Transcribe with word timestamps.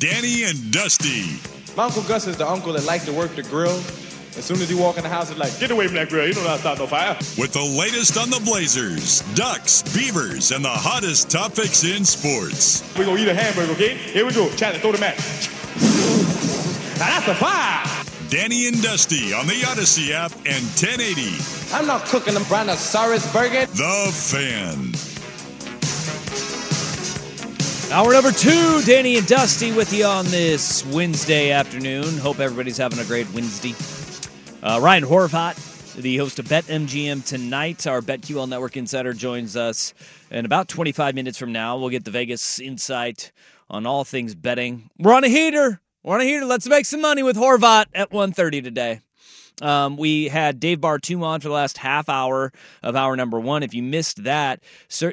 Danny 0.00 0.44
and 0.44 0.72
Dusty. 0.72 1.38
My 1.76 1.84
Uncle 1.84 2.02
Gus 2.04 2.26
is 2.26 2.38
the 2.38 2.48
uncle 2.48 2.72
that 2.72 2.84
likes 2.84 3.04
to 3.04 3.12
work 3.12 3.36
the 3.36 3.42
grill. 3.42 3.76
As 4.34 4.46
soon 4.46 4.56
as 4.62 4.70
he 4.70 4.74
walk 4.74 4.96
in 4.96 5.02
the 5.02 5.10
house, 5.10 5.28
he's 5.28 5.36
like, 5.36 5.60
get 5.60 5.70
away 5.70 5.88
from 5.88 5.96
that 5.96 6.08
grill. 6.08 6.26
You 6.26 6.32
don't 6.32 6.42
know 6.42 6.48
how 6.48 6.54
to 6.54 6.60
start 6.62 6.78
no 6.78 6.86
fire. 6.86 7.14
With 7.36 7.52
the 7.52 7.60
latest 7.78 8.16
on 8.16 8.30
the 8.30 8.40
Blazers, 8.40 9.20
Ducks, 9.34 9.82
Beavers, 9.94 10.52
and 10.52 10.64
the 10.64 10.70
hottest 10.70 11.30
topics 11.30 11.84
in 11.84 12.06
sports. 12.06 12.82
We're 12.96 13.04
going 13.04 13.18
to 13.18 13.22
eat 13.24 13.28
a 13.28 13.34
hamburger, 13.34 13.72
okay? 13.72 13.94
Here 13.94 14.24
we 14.24 14.32
go. 14.32 14.48
Chat 14.56 14.74
throw 14.76 14.92
the 14.92 14.98
mat. 14.98 15.18
now 16.98 17.20
that's 17.20 17.28
a 17.28 17.34
fire. 17.34 17.84
Danny 18.30 18.68
and 18.68 18.82
Dusty 18.82 19.34
on 19.34 19.46
the 19.46 19.60
Audacy 19.68 20.12
app 20.12 20.32
and 20.46 20.64
1080. 20.80 21.74
I'm 21.74 21.86
not 21.86 22.06
cooking 22.06 22.36
a 22.36 22.40
brontosaurus 22.40 23.30
burger. 23.34 23.66
The 23.66 24.10
Fan. 24.14 25.09
Hour 27.92 28.12
number 28.12 28.30
two, 28.30 28.82
Danny 28.82 29.16
and 29.16 29.26
Dusty 29.26 29.72
with 29.72 29.92
you 29.92 30.04
on 30.04 30.24
this 30.26 30.86
Wednesday 30.86 31.50
afternoon. 31.50 32.18
Hope 32.18 32.38
everybody's 32.38 32.76
having 32.76 33.00
a 33.00 33.04
great 33.04 33.28
Wednesday. 33.32 33.74
Uh, 34.62 34.78
Ryan 34.80 35.02
Horvat, 35.02 35.94
the 35.96 36.16
host 36.18 36.38
of 36.38 36.44
BetMGM 36.44 37.26
tonight, 37.26 37.88
our 37.88 38.00
BetQL 38.00 38.48
Network 38.48 38.76
insider, 38.76 39.12
joins 39.12 39.56
us 39.56 39.92
in 40.30 40.44
about 40.44 40.68
25 40.68 41.16
minutes 41.16 41.36
from 41.36 41.50
now. 41.50 41.78
We'll 41.78 41.88
get 41.88 42.04
the 42.04 42.12
Vegas 42.12 42.60
insight 42.60 43.32
on 43.68 43.86
all 43.86 44.04
things 44.04 44.36
betting. 44.36 44.88
We're 44.96 45.12
on 45.14 45.24
a 45.24 45.28
heater. 45.28 45.80
We're 46.04 46.14
on 46.14 46.20
a 46.20 46.24
heater. 46.24 46.44
Let's 46.44 46.68
make 46.68 46.86
some 46.86 47.00
money 47.00 47.24
with 47.24 47.34
Horvat 47.34 47.86
at 47.92 48.10
1.30 48.12 48.62
today. 48.62 49.00
Um, 49.60 49.96
we 49.96 50.28
had 50.28 50.60
Dave 50.60 50.78
Bartoo 50.78 51.22
on 51.22 51.40
for 51.40 51.48
the 51.48 51.54
last 51.54 51.78
half 51.78 52.08
hour 52.08 52.52
of 52.82 52.96
hour 52.96 53.16
number 53.16 53.38
one. 53.38 53.62
If 53.62 53.74
you 53.74 53.82
missed 53.82 54.24
that, 54.24 54.60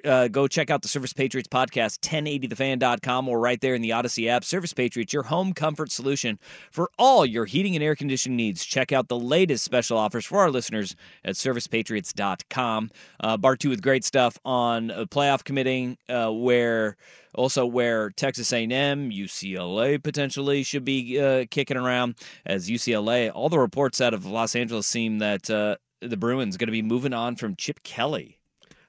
uh, 0.05 0.27
go 0.27 0.47
check 0.47 0.69
out 0.69 0.81
the 0.81 0.87
Service 0.87 1.13
Patriots 1.13 1.47
podcast, 1.47 1.99
1080thefan.com, 1.99 3.29
or 3.29 3.39
right 3.39 3.59
there 3.61 3.75
in 3.75 3.81
the 3.81 3.91
Audacy 3.91 4.27
app. 4.27 4.43
Service 4.43 4.73
Patriots, 4.73 5.13
your 5.13 5.23
home 5.23 5.53
comfort 5.53 5.91
solution 5.91 6.39
for 6.71 6.89
all 6.97 7.25
your 7.25 7.45
heating 7.45 7.75
and 7.75 7.83
air 7.83 7.95
conditioning 7.95 8.37
needs. 8.37 8.65
Check 8.65 8.91
out 8.91 9.07
the 9.07 9.19
latest 9.19 9.63
special 9.63 9.97
offers 9.97 10.25
for 10.25 10.39
our 10.39 10.51
listeners 10.51 10.95
at 11.23 11.35
servicepatriots.com. 11.35 12.91
Uh, 13.19 13.37
Bartoo 13.37 13.69
with 13.69 13.81
great 13.81 14.03
stuff 14.03 14.37
on 14.45 14.89
playoff 14.89 15.43
committing, 15.43 15.97
uh, 16.09 16.31
where 16.31 16.97
also 17.35 17.65
where 17.65 18.09
Texas 18.11 18.51
A&M, 18.53 19.09
UCLA 19.11 20.01
potentially 20.01 20.63
should 20.63 20.85
be 20.85 21.19
uh, 21.19 21.45
kicking 21.49 21.77
around. 21.77 22.15
As 22.45 22.69
UCLA, 22.69 23.31
all 23.33 23.49
the 23.49 23.59
reports 23.59 24.01
out 24.01 24.13
of 24.13 24.25
Los 24.25 24.55
Angeles 24.55 24.87
seem 24.87 25.19
that 25.19 25.49
uh, 25.49 25.75
the 26.01 26.17
Bruins 26.17 26.57
going 26.57 26.67
to 26.67 26.71
be 26.71 26.81
moving 26.81 27.13
on 27.13 27.35
from 27.35 27.55
Chip 27.55 27.83
Kelly. 27.83 28.39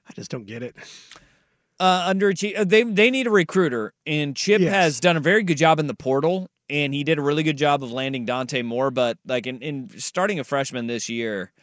I 0.07 0.13
just 0.13 0.31
don't 0.31 0.45
get 0.45 0.63
it. 0.63 0.75
Uh, 1.79 2.03
under 2.07 2.29
uh, 2.31 2.63
they 2.65 2.83
they 2.83 3.09
need 3.09 3.25
a 3.27 3.31
recruiter, 3.31 3.93
and 4.05 4.35
Chip 4.35 4.59
Yes. 4.61 4.73
has 4.73 4.99
done 4.99 5.15
a 5.15 5.21
very 5.21 5.43
good 5.43 5.57
job 5.57 5.79
in 5.79 5.87
the 5.87 5.93
portal, 5.93 6.49
and 6.69 6.93
he 6.93 7.05
did 7.05 7.17
a 7.17 7.21
really 7.21 7.43
good 7.43 7.57
job 7.57 7.83
of 7.83 7.91
landing 7.91 8.25
Dante 8.25 8.61
Moore. 8.63 8.91
But 8.91 9.17
like 9.25 9.47
in, 9.47 9.61
in 9.61 9.89
starting 9.97 10.39
a 10.39 10.43
freshman 10.43 10.87
this 10.87 11.07
year, 11.07 11.53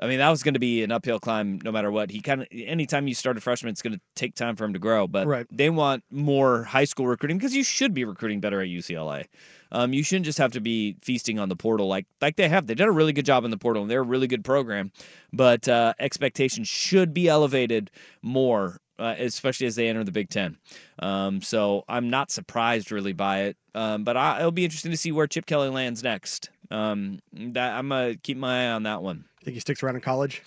I 0.00 0.06
mean 0.06 0.18
that 0.18 0.28
was 0.28 0.42
going 0.42 0.54
to 0.54 0.60
be 0.60 0.82
an 0.82 0.92
uphill 0.92 1.18
climb 1.18 1.58
no 1.64 1.72
matter 1.72 1.90
what. 1.90 2.10
He 2.10 2.20
kind 2.20 2.42
of 2.42 2.48
anytime 2.52 3.08
you 3.08 3.14
start 3.14 3.36
a 3.36 3.40
freshman, 3.40 3.70
it's 3.70 3.82
going 3.82 3.94
to 3.94 4.00
take 4.14 4.34
time 4.34 4.54
for 4.56 4.64
him 4.64 4.72
to 4.74 4.78
grow. 4.78 5.06
But 5.06 5.26
Right. 5.26 5.46
they 5.50 5.70
want 5.70 6.04
more 6.10 6.64
high 6.64 6.84
school 6.84 7.06
recruiting 7.06 7.38
because 7.38 7.54
you 7.56 7.64
should 7.64 7.94
be 7.94 8.04
recruiting 8.04 8.40
better 8.40 8.60
at 8.60 8.68
UCLA. 8.68 9.24
Um, 9.72 9.92
you 9.92 10.02
shouldn't 10.02 10.26
just 10.26 10.38
have 10.38 10.52
to 10.52 10.60
be 10.60 10.96
feasting 11.02 11.38
on 11.38 11.48
the 11.48 11.56
portal 11.56 11.88
like 11.88 12.06
like 12.20 12.36
they 12.36 12.48
have. 12.48 12.66
They 12.66 12.74
did 12.74 12.86
a 12.86 12.92
really 12.92 13.12
good 13.12 13.26
job 13.26 13.44
in 13.44 13.50
the 13.50 13.58
portal, 13.58 13.82
and 13.82 13.90
they're 13.90 14.00
a 14.00 14.04
really 14.04 14.26
good 14.26 14.44
program. 14.44 14.92
But 15.32 15.66
uh, 15.68 15.94
expectations 15.98 16.68
should 16.68 17.12
be 17.14 17.28
elevated 17.28 17.90
more, 18.22 18.78
uh, 18.98 19.14
especially 19.18 19.66
as 19.66 19.76
they 19.76 19.88
enter 19.88 20.04
the 20.04 20.12
Big 20.12 20.28
Ten. 20.28 20.56
Um, 21.00 21.40
so 21.42 21.84
I'm 21.88 22.10
not 22.10 22.30
surprised 22.30 22.92
really 22.92 23.12
by 23.12 23.42
it. 23.44 23.56
Um, 23.74 24.04
but 24.04 24.16
I, 24.16 24.38
it'll 24.38 24.52
be 24.52 24.64
interesting 24.64 24.90
to 24.92 24.96
see 24.96 25.12
where 25.12 25.26
Chip 25.26 25.46
Kelly 25.46 25.68
lands 25.68 26.02
next. 26.02 26.50
Um, 26.70 27.20
that 27.32 27.74
I'm 27.74 27.88
gonna 27.88 28.16
keep 28.16 28.36
my 28.36 28.66
eye 28.66 28.70
on 28.72 28.84
that 28.84 29.02
one. 29.02 29.24
I 29.40 29.44
think 29.44 29.54
he 29.54 29.60
sticks 29.60 29.82
around 29.82 29.96
in 29.96 30.00
college? 30.00 30.42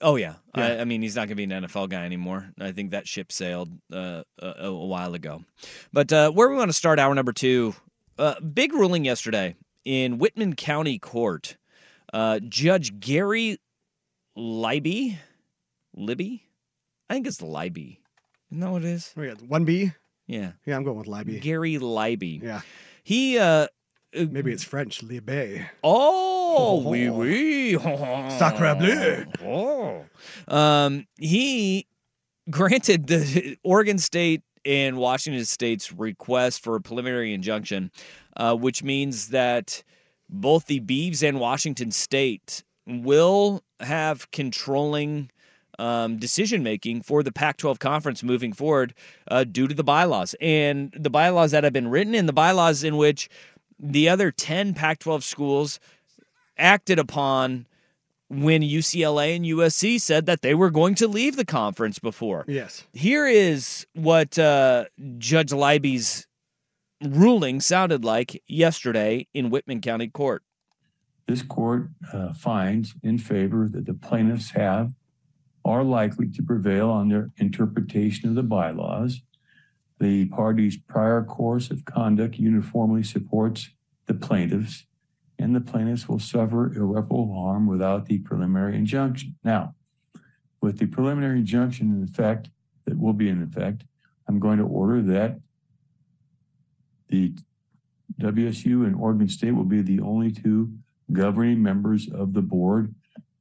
Oh 0.00 0.16
yeah, 0.16 0.34
Yeah. 0.56 0.66
I, 0.66 0.80
I 0.80 0.84
mean 0.84 1.02
he's 1.02 1.16
not 1.16 1.22
going 1.22 1.30
to 1.30 1.34
be 1.34 1.44
an 1.44 1.64
NFL 1.64 1.88
guy 1.88 2.04
anymore. 2.04 2.50
I 2.60 2.70
think 2.72 2.92
that 2.92 3.08
ship 3.08 3.32
sailed 3.32 3.70
uh, 3.92 4.22
a, 4.38 4.46
a 4.66 4.72
while 4.72 5.14
ago. 5.14 5.42
But 5.92 6.12
uh, 6.12 6.30
where 6.30 6.48
we 6.48 6.54
want 6.56 6.68
to 6.68 6.72
start 6.76 7.00
hour 7.00 7.14
number 7.14 7.32
two, 7.32 7.74
uh, 8.16 8.38
big 8.40 8.72
ruling 8.72 9.04
yesterday 9.04 9.56
in 9.84 10.18
Whitman 10.18 10.54
County 10.54 10.98
Court. 10.98 11.56
Uh, 12.12 12.38
Judge 12.38 13.00
Gary 13.00 13.58
Libby, 14.36 15.18
Libby, 15.94 16.44
I 17.10 17.14
think 17.14 17.26
it's 17.26 17.42
Libby. 17.42 18.00
Isn't 18.50 18.60
that 18.60 18.70
what 18.70 18.84
it 18.84 18.88
is? 18.88 19.12
Oh, 19.16 19.22
yeah, 19.22 19.34
one 19.46 19.64
B. 19.64 19.92
Yeah, 20.26 20.52
Yeah, 20.64 20.76
I'm 20.76 20.84
going 20.84 20.98
with 20.98 21.06
Libby. 21.06 21.40
Gary 21.40 21.78
Libby. 21.78 22.40
Yeah, 22.42 22.60
He 23.02 23.38
uh, 23.38 23.66
maybe 24.14 24.52
it's 24.52 24.64
French. 24.64 25.02
Libé. 25.02 25.66
Oh, 25.82 26.82
oui, 26.86 27.08
oui. 27.08 27.72
Sacre 28.38 28.74
bleu. 28.74 29.24
Oh. 29.44 30.04
Um, 30.48 31.06
he 31.18 31.86
granted 32.50 33.06
the 33.06 33.56
Oregon 33.62 33.98
State 33.98 34.42
and 34.64 34.96
Washington 34.96 35.44
State's 35.44 35.92
request 35.92 36.62
for 36.62 36.76
a 36.76 36.80
preliminary 36.80 37.32
injunction, 37.32 37.90
uh, 38.36 38.54
which 38.54 38.82
means 38.82 39.28
that 39.28 39.82
both 40.28 40.66
the 40.66 40.80
Beavs 40.80 41.26
and 41.26 41.40
Washington 41.40 41.90
State 41.90 42.64
will 42.86 43.62
have 43.80 44.30
controlling 44.30 45.30
um, 45.78 46.16
decision 46.18 46.62
making 46.62 47.02
for 47.02 47.22
the 47.22 47.32
Pac 47.32 47.56
12 47.58 47.78
conference 47.78 48.22
moving 48.22 48.52
forward 48.52 48.94
uh, 49.30 49.44
due 49.44 49.68
to 49.68 49.74
the 49.74 49.84
bylaws 49.84 50.34
and 50.40 50.92
the 50.98 51.10
bylaws 51.10 51.52
that 51.52 51.62
have 51.62 51.72
been 51.72 51.88
written 51.88 52.14
and 52.14 52.28
the 52.28 52.32
bylaws 52.32 52.82
in 52.82 52.96
which 52.96 53.28
the 53.78 54.08
other 54.08 54.30
10 54.30 54.74
Pac 54.74 54.98
12 55.00 55.24
schools 55.24 55.80
acted 56.56 56.98
upon 56.98 57.66
when 58.28 58.62
UCLA 58.62 59.36
and 59.36 59.44
USC 59.44 60.00
said 60.00 60.26
that 60.26 60.42
they 60.42 60.54
were 60.54 60.70
going 60.70 60.94
to 60.96 61.08
leave 61.08 61.36
the 61.36 61.44
conference 61.44 61.98
before. 61.98 62.44
Yes. 62.46 62.84
Here 62.92 63.26
is 63.26 63.86
what 63.94 64.38
uh, 64.38 64.84
Judge 65.18 65.52
Libby's 65.52 66.26
ruling 67.02 67.60
sounded 67.60 68.04
like 68.04 68.42
yesterday 68.46 69.26
in 69.32 69.50
Whitman 69.50 69.80
County 69.80 70.08
Court. 70.08 70.42
This 71.26 71.42
court 71.42 71.88
uh, 72.12 72.32
finds 72.34 72.94
in 73.02 73.18
favor 73.18 73.68
that 73.68 73.86
the 73.86 73.94
plaintiffs 73.94 74.50
have 74.50 74.92
are 75.64 75.84
likely 75.84 76.28
to 76.28 76.42
prevail 76.42 76.90
on 76.90 77.08
their 77.08 77.30
interpretation 77.36 78.28
of 78.28 78.34
the 78.34 78.42
bylaws. 78.42 79.22
The 80.00 80.26
party's 80.26 80.76
prior 80.76 81.24
course 81.24 81.70
of 81.70 81.84
conduct 81.84 82.36
uniformly 82.36 83.02
supports 83.02 83.70
the 84.06 84.14
plaintiffs, 84.14 84.86
and 85.38 85.54
the 85.54 85.60
plaintiffs 85.60 86.08
will 86.08 86.20
suffer 86.20 86.72
irreparable 86.72 87.34
harm 87.34 87.66
without 87.66 88.06
the 88.06 88.18
preliminary 88.18 88.76
injunction. 88.76 89.36
Now, 89.42 89.74
with 90.60 90.78
the 90.78 90.86
preliminary 90.86 91.40
injunction 91.40 91.90
in 91.90 92.04
effect, 92.04 92.50
that 92.84 92.98
will 92.98 93.12
be 93.12 93.28
in 93.28 93.42
effect, 93.42 93.84
I'm 94.28 94.38
going 94.38 94.58
to 94.58 94.64
order 94.64 95.02
that 95.02 95.40
the 97.08 97.34
WSU 98.20 98.86
and 98.86 98.96
Oregon 98.96 99.28
State 99.28 99.52
will 99.52 99.64
be 99.64 99.82
the 99.82 100.00
only 100.00 100.30
two 100.30 100.72
governing 101.12 101.62
members 101.62 102.08
of 102.08 102.34
the 102.34 102.42
board. 102.42 102.94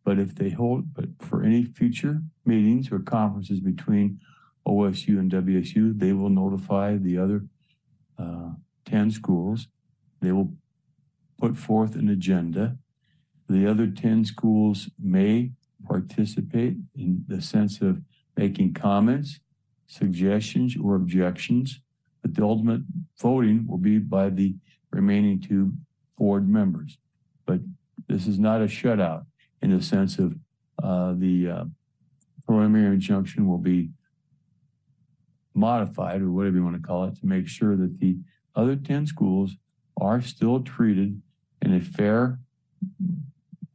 But 0.03 0.19
if 0.19 0.35
they 0.35 0.49
hold, 0.49 0.93
but 0.93 1.09
for 1.19 1.43
any 1.43 1.65
future 1.65 2.21
meetings 2.45 2.91
or 2.91 2.99
conferences 2.99 3.59
between 3.59 4.19
OSU 4.67 5.19
and 5.19 5.31
WSU, 5.31 5.97
they 5.97 6.13
will 6.13 6.29
notify 6.29 6.97
the 6.97 7.17
other 7.17 7.43
uh, 8.19 8.49
10 8.85 9.11
schools. 9.11 9.67
They 10.21 10.31
will 10.31 10.53
put 11.39 11.55
forth 11.55 11.95
an 11.95 12.09
agenda. 12.09 12.77
The 13.47 13.65
other 13.65 13.87
10 13.87 14.25
schools 14.25 14.89
may 15.01 15.51
participate 15.87 16.77
in 16.95 17.23
the 17.27 17.41
sense 17.41 17.81
of 17.81 18.01
making 18.35 18.73
comments, 18.73 19.39
suggestions, 19.87 20.75
or 20.81 20.95
objections, 20.95 21.79
but 22.21 22.35
the 22.35 22.43
ultimate 22.43 22.81
voting 23.19 23.65
will 23.67 23.77
be 23.77 23.99
by 23.99 24.29
the 24.29 24.55
remaining 24.91 25.39
two 25.39 25.73
board 26.17 26.49
members. 26.49 26.97
But 27.45 27.61
this 28.07 28.27
is 28.27 28.37
not 28.39 28.61
a 28.61 28.65
shutout 28.65 29.25
in 29.61 29.75
the 29.75 29.81
sense 29.81 30.19
of 30.19 30.35
uh, 30.83 31.13
the 31.17 31.49
uh, 31.49 31.65
preliminary 32.45 32.95
injunction 32.95 33.47
will 33.47 33.57
be 33.57 33.89
modified 35.57 36.21
or 36.21 36.31
whatever 36.31 36.57
you 36.57 36.63
want 36.63 36.81
to 36.81 36.87
call 36.87 37.05
it 37.05 37.15
to 37.19 37.25
make 37.25 37.47
sure 37.47 37.75
that 37.75 37.99
the 37.99 38.17
other 38.55 38.75
10 38.75 39.07
schools 39.07 39.55
are 39.99 40.21
still 40.21 40.61
treated 40.61 41.21
in 41.61 41.73
a 41.73 41.81
fair, 41.81 42.39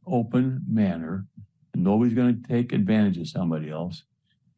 open 0.07 0.61
manner. 0.67 1.27
And 1.73 1.83
nobody's 1.83 2.13
going 2.13 2.41
to 2.41 2.47
take 2.47 2.71
advantage 2.71 3.17
of 3.17 3.27
somebody 3.27 3.69
else. 3.69 4.03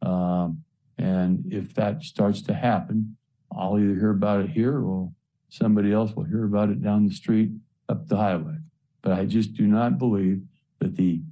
Um, 0.02 0.62
and 0.98 1.44
if 1.50 1.74
that 1.74 2.02
starts 2.02 2.42
to 2.42 2.54
happen, 2.54 3.16
I'll 3.56 3.78
either 3.78 3.94
hear 3.94 4.10
about 4.10 4.40
it 4.40 4.50
here 4.50 4.78
or 4.78 5.12
somebody 5.48 5.92
else 5.92 6.12
will 6.14 6.24
hear 6.24 6.44
about 6.44 6.70
it 6.70 6.82
down 6.82 7.06
the 7.06 7.14
street 7.14 7.50
up 7.88 8.08
the 8.08 8.16
highway. 8.16 8.56
But 9.02 9.12
I 9.12 9.24
just 9.24 9.54
do 9.54 9.66
not 9.66 9.98
believe 9.98 10.42
that 10.80 10.96
the 10.96 11.22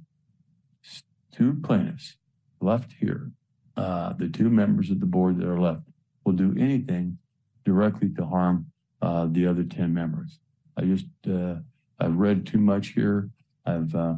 two 1.31 1.59
plaintiffs 1.63 2.17
left 2.61 2.93
here, 2.99 3.31
uh, 3.77 4.13
the 4.13 4.29
two 4.29 4.49
members 4.49 4.89
of 4.89 4.99
the 4.99 5.05
board 5.05 5.37
that 5.37 5.47
are 5.47 5.59
left, 5.59 5.81
will 6.23 6.33
do 6.33 6.55
anything 6.57 7.17
directly 7.65 8.09
to 8.09 8.25
harm 8.25 8.65
uh, 9.01 9.27
the 9.29 9.45
other 9.45 9.63
10 9.63 9.93
members. 9.93 10.39
I 10.77 10.83
just, 10.83 11.05
uh, 11.29 11.55
I've 11.99 12.15
read 12.15 12.45
too 12.45 12.57
much 12.57 12.89
here. 12.89 13.29
I've, 13.65 13.93
uh, 13.93 14.15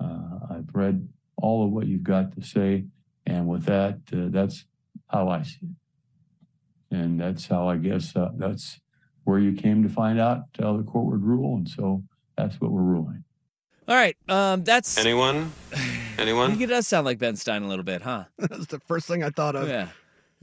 uh, 0.00 0.38
I've 0.50 0.68
read 0.72 1.08
all 1.36 1.64
of 1.64 1.70
what 1.70 1.86
you've 1.86 2.02
got 2.02 2.34
to 2.36 2.42
say. 2.42 2.84
And 3.26 3.48
with 3.48 3.64
that, 3.64 3.98
uh, 4.12 4.28
that's 4.28 4.64
how 5.08 5.28
I 5.28 5.42
see 5.42 5.60
it. 5.62 6.96
And 6.96 7.20
that's 7.20 7.46
how 7.46 7.68
I 7.68 7.76
guess 7.76 8.14
that's 8.36 8.80
where 9.24 9.40
you 9.40 9.52
came 9.52 9.82
to 9.82 9.88
find 9.88 10.20
out 10.20 10.42
how 10.58 10.76
the 10.76 10.84
court 10.84 11.06
would 11.06 11.22
rule. 11.22 11.56
And 11.56 11.68
so 11.68 12.04
that's 12.36 12.60
what 12.60 12.70
we're 12.70 12.82
ruling. 12.82 13.24
All 13.88 13.94
right. 13.94 14.16
Um, 14.28 14.64
that's 14.64 14.98
Anyone? 14.98 15.52
Anyone? 16.18 16.50
think 16.50 16.62
it 16.62 16.66
does 16.66 16.88
sound 16.88 17.04
like 17.04 17.18
Ben 17.18 17.36
Stein 17.36 17.62
a 17.62 17.68
little 17.68 17.84
bit, 17.84 18.02
huh? 18.02 18.24
That's 18.38 18.66
the 18.66 18.80
first 18.80 19.06
thing 19.06 19.22
I 19.22 19.30
thought 19.30 19.54
of. 19.54 19.68
Yeah. 19.68 19.88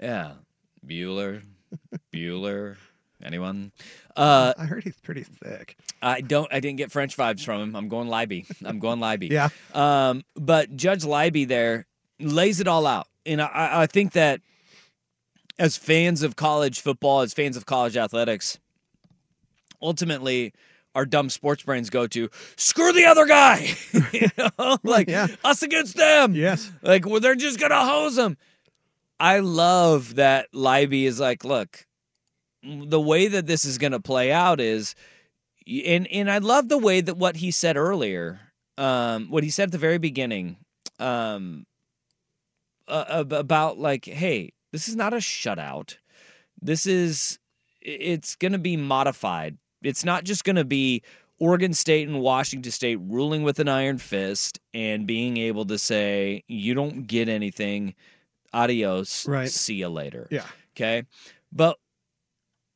Yeah. 0.02 0.32
Bueller. 0.86 1.44
Bueller. 2.14 2.78
Anyone? 3.22 3.72
Uh, 4.16 4.54
I 4.58 4.66
heard 4.66 4.84
he's 4.84 4.98
pretty 4.98 5.24
thick. 5.24 5.78
I 6.02 6.22
don't. 6.22 6.52
I 6.54 6.60
didn't 6.60 6.78
get 6.78 6.92
French 6.92 7.16
vibes 7.16 7.44
from 7.44 7.62
him. 7.62 7.76
I'm 7.76 7.88
going 7.88 8.10
Libby. 8.10 8.46
I'm 8.66 8.80
going 8.80 9.00
Libby. 9.00 9.28
Yeah. 9.28 9.50
Um, 9.74 10.24
but 10.36 10.76
Judge 10.76 11.06
Libby 11.06 11.46
there 11.46 11.86
lays 12.20 12.60
it 12.60 12.68
all 12.68 12.86
out, 12.86 13.08
and 13.26 13.42
I, 13.42 13.84
I 13.84 13.88
think 13.88 14.12
that 14.14 14.42
as 15.58 15.78
fans 15.78 16.22
of 16.22 16.36
college 16.36 16.82
football, 16.82 17.22
as 17.22 17.34
fans 17.34 17.56
of 17.56 17.66
college 17.66 17.96
athletics, 17.96 18.60
ultimately 19.82 20.54
our 20.96 21.06
dumb 21.06 21.30
sports 21.30 21.64
brains 21.64 21.90
go 21.90 22.08
to 22.08 22.30
screw 22.56 22.92
the 22.94 23.06
other 23.06 23.26
guy, 23.26 23.76
you 24.14 24.28
know, 24.38 24.78
like 24.84 25.10
Yeah. 25.10 25.28
us 25.44 25.64
against 25.64 25.98
them. 25.98 26.36
Yes. 26.36 26.72
Like, 26.82 27.06
well, 27.06 27.20
they're 27.20 27.36
just 27.36 27.60
gonna 27.60 27.86
hose 27.86 28.16
them 28.16 28.38
I 29.20 29.40
love 29.40 30.16
that 30.16 30.48
Libby 30.54 31.06
is 31.06 31.20
like, 31.20 31.46
look, 31.46 31.86
the 32.64 33.00
way 33.00 33.28
that 33.28 33.46
this 33.48 33.64
is 33.64 33.78
gonna 33.78 34.00
play 34.02 34.32
out 34.34 34.60
is, 34.60 34.96
and 35.86 36.08
and 36.08 36.30
I 36.30 36.40
love 36.40 36.68
the 36.68 36.78
way 36.78 37.00
that 37.00 37.16
what 37.16 37.38
he 37.38 37.52
said 37.52 37.78
earlier, 37.78 38.40
um, 38.78 39.30
what 39.30 39.44
he 39.44 39.50
said 39.50 39.70
at 39.70 39.72
the 39.72 39.78
very 39.78 39.98
beginning, 39.98 40.58
um, 41.00 41.66
uh, 42.88 43.24
about 43.32 43.78
like, 43.80 44.06
hey, 44.06 44.52
this 44.74 44.90
is 44.90 44.96
not 44.96 45.14
a 45.14 45.18
shutout. 45.18 45.96
This 46.62 46.86
is, 46.86 47.40
it's 47.82 48.36
gonna 48.36 48.58
be 48.58 48.76
modified. 48.78 49.58
It's 49.84 50.06
not 50.06 50.24
just 50.24 50.44
gonna 50.44 50.64
be 50.66 51.02
Oregon 51.40 51.74
State 51.74 52.08
and 52.08 52.22
Washington 52.22 52.72
State 52.72 53.00
ruling 53.02 53.44
with 53.44 53.60
an 53.60 53.68
iron 53.68 53.98
fist 53.98 54.60
and 54.74 55.06
being 55.06 55.38
able 55.38 55.66
to 55.66 55.78
say, 55.78 56.44
you 56.48 56.74
don't 56.74 57.06
get 57.08 57.28
anything. 57.28 57.96
Adios. 58.54 59.28
Right. 59.28 59.50
See 59.50 59.76
you 59.76 59.90
later. 59.90 60.28
Yeah. 60.30 60.46
Okay. 60.76 61.04
But 61.52 61.78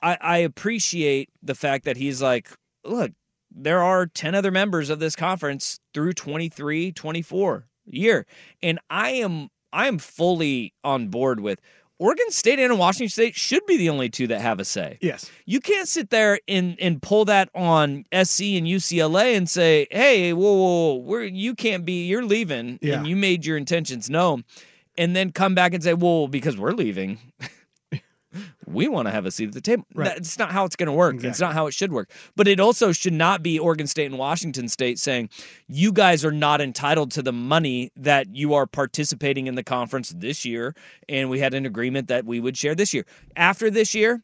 I, 0.01 0.17
I 0.19 0.37
appreciate 0.39 1.29
the 1.41 1.55
fact 1.55 1.85
that 1.85 1.97
he's 1.97 2.21
like, 2.21 2.49
look, 2.83 3.11
there 3.51 3.81
are 3.81 4.05
10 4.05 4.35
other 4.35 4.51
members 4.51 4.89
of 4.89 4.99
this 4.99 5.15
conference 5.15 5.79
through 5.93 6.13
23, 6.13 6.91
24 6.91 7.67
year. 7.85 8.25
And 8.61 8.79
I 8.89 9.11
am 9.11 9.49
I 9.73 9.87
am 9.87 9.97
fully 9.97 10.73
on 10.83 11.09
board 11.09 11.39
with 11.39 11.59
Oregon 11.99 12.29
State 12.29 12.59
and 12.59 12.77
Washington 12.77 13.09
State 13.09 13.35
should 13.35 13.65
be 13.65 13.77
the 13.77 13.89
only 13.89 14.09
two 14.09 14.27
that 14.27 14.39
have 14.41 14.59
a 14.59 14.65
say. 14.65 14.97
Yes. 15.01 15.31
You 15.45 15.59
can't 15.59 15.87
sit 15.87 16.09
there 16.11 16.39
and 16.47 16.79
and 16.79 17.01
pull 17.01 17.25
that 17.25 17.49
on 17.55 18.05
SC 18.13 18.41
and 18.55 18.67
UCLA 18.67 19.35
and 19.35 19.49
say, 19.49 19.87
"Hey, 19.89 20.31
whoa, 20.33 20.53
whoa, 20.53 20.93
whoa 20.93 20.95
we're 20.97 21.23
you 21.23 21.55
can't 21.55 21.85
be. 21.85 22.05
You're 22.05 22.23
leaving, 22.25 22.77
Yeah. 22.81 22.99
and 22.99 23.07
you 23.07 23.15
made 23.15 23.45
your 23.45 23.57
intentions 23.57 24.09
known," 24.09 24.43
and 24.97 25.15
then 25.15 25.31
come 25.31 25.55
back 25.55 25.73
and 25.73 25.83
say, 25.83 25.93
"Well, 25.95 26.27
because 26.27 26.55
we're 26.57 26.71
leaving." 26.73 27.17
We 28.67 28.89
want 28.89 29.07
to 29.07 29.11
have 29.11 29.25
a 29.25 29.31
seat 29.31 29.47
at 29.47 29.53
the 29.53 29.61
table. 29.61 29.85
Right. 29.95 30.05
That's 30.05 30.37
not 30.37 30.51
how 30.51 30.65
it's 30.65 30.75
going 30.75 30.87
to 30.87 30.93
work. 30.93 31.23
It's 31.23 31.39
not 31.39 31.53
how 31.53 31.67
it 31.67 31.73
should 31.73 31.93
work. 31.93 32.09
But 32.35 32.47
it 32.47 32.59
also 32.59 32.91
should 32.91 33.13
not 33.13 33.41
be 33.41 33.57
Oregon 33.57 33.87
State 33.87 34.07
and 34.07 34.17
Washington 34.17 34.67
State 34.67 34.99
saying, 34.99 35.29
you 35.67 35.93
guys 35.93 36.25
are 36.25 36.31
not 36.31 36.59
entitled 36.59 37.11
to 37.11 37.21
the 37.21 37.31
money 37.31 37.91
that 37.95 38.35
you 38.35 38.53
are 38.53 38.67
participating 38.67 39.47
in 39.47 39.55
the 39.55 39.63
conference 39.63 40.13
this 40.17 40.43
year. 40.43 40.75
And 41.07 41.29
we 41.29 41.39
had 41.39 41.53
an 41.53 41.65
agreement 41.65 42.09
that 42.09 42.25
we 42.25 42.41
would 42.41 42.57
share 42.57 42.75
this 42.75 42.93
year. 42.93 43.05
After 43.37 43.69
this 43.69 43.95
year, 43.95 44.21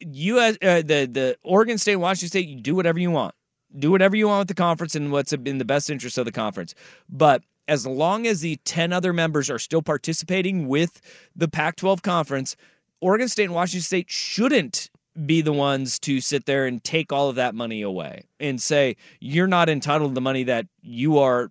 you 0.00 0.38
as 0.40 0.56
uh, 0.62 0.82
the 0.82 1.08
the 1.10 1.36
Oregon 1.42 1.78
State 1.78 1.94
and 1.94 2.02
Washington 2.02 2.28
State, 2.28 2.48
you 2.48 2.60
do 2.60 2.74
whatever 2.74 2.98
you 2.98 3.10
want. 3.10 3.34
Do 3.76 3.90
whatever 3.90 4.16
you 4.16 4.28
want 4.28 4.40
with 4.40 4.48
the 4.48 4.54
conference 4.54 4.94
and 4.94 5.10
what's 5.10 5.32
in 5.32 5.58
the 5.58 5.64
best 5.64 5.90
interest 5.90 6.18
of 6.18 6.24
the 6.24 6.32
conference. 6.32 6.74
But 7.08 7.42
as 7.68 7.86
long 7.86 8.26
as 8.26 8.40
the 8.40 8.56
10 8.64 8.92
other 8.92 9.12
members 9.12 9.50
are 9.50 9.58
still 9.58 9.82
participating 9.82 10.68
with 10.68 11.00
the 11.34 11.48
Pac 11.48 11.76
12 11.76 12.02
conference, 12.02 12.56
Oregon 13.00 13.28
State 13.28 13.44
and 13.44 13.54
Washington 13.54 13.82
State 13.82 14.10
shouldn't 14.10 14.90
be 15.24 15.40
the 15.40 15.52
ones 15.52 15.98
to 16.00 16.20
sit 16.20 16.46
there 16.46 16.66
and 16.66 16.82
take 16.84 17.12
all 17.12 17.28
of 17.28 17.36
that 17.36 17.54
money 17.54 17.82
away 17.82 18.24
and 18.38 18.60
say, 18.60 18.96
you're 19.20 19.46
not 19.46 19.68
entitled 19.68 20.10
to 20.10 20.14
the 20.14 20.20
money 20.20 20.42
that 20.44 20.66
you 20.82 21.18
are 21.18 21.50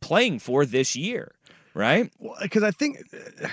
playing 0.00 0.38
for 0.38 0.64
this 0.64 0.96
year, 0.96 1.34
right? 1.74 2.10
because 2.40 2.62
I 2.62 2.70
think 2.70 2.98
uh, 3.12 3.48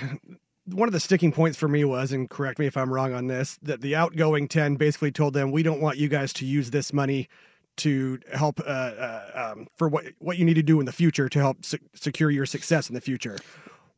one 0.66 0.88
of 0.88 0.92
the 0.92 1.00
sticking 1.00 1.32
points 1.32 1.58
for 1.58 1.68
me 1.68 1.84
was, 1.84 2.12
and 2.12 2.28
correct 2.28 2.58
me 2.58 2.66
if 2.66 2.76
I'm 2.76 2.92
wrong 2.92 3.12
on 3.12 3.26
this, 3.26 3.58
that 3.62 3.82
the 3.82 3.94
outgoing 3.94 4.48
10 4.48 4.76
basically 4.76 5.12
told 5.12 5.34
them, 5.34 5.52
we 5.52 5.62
don't 5.62 5.80
want 5.80 5.98
you 5.98 6.08
guys 6.08 6.32
to 6.34 6.46
use 6.46 6.70
this 6.70 6.92
money 6.92 7.28
to 7.76 8.20
help 8.32 8.60
uh, 8.60 8.62
uh, 8.62 9.52
um, 9.52 9.66
for 9.76 9.88
what 9.88 10.04
what 10.20 10.38
you 10.38 10.44
need 10.44 10.54
to 10.54 10.62
do 10.62 10.78
in 10.78 10.86
the 10.86 10.92
future 10.92 11.28
to 11.28 11.38
help 11.40 11.64
se- 11.64 11.78
secure 11.92 12.30
your 12.30 12.46
success 12.46 12.88
in 12.88 12.94
the 12.94 13.00
future. 13.00 13.36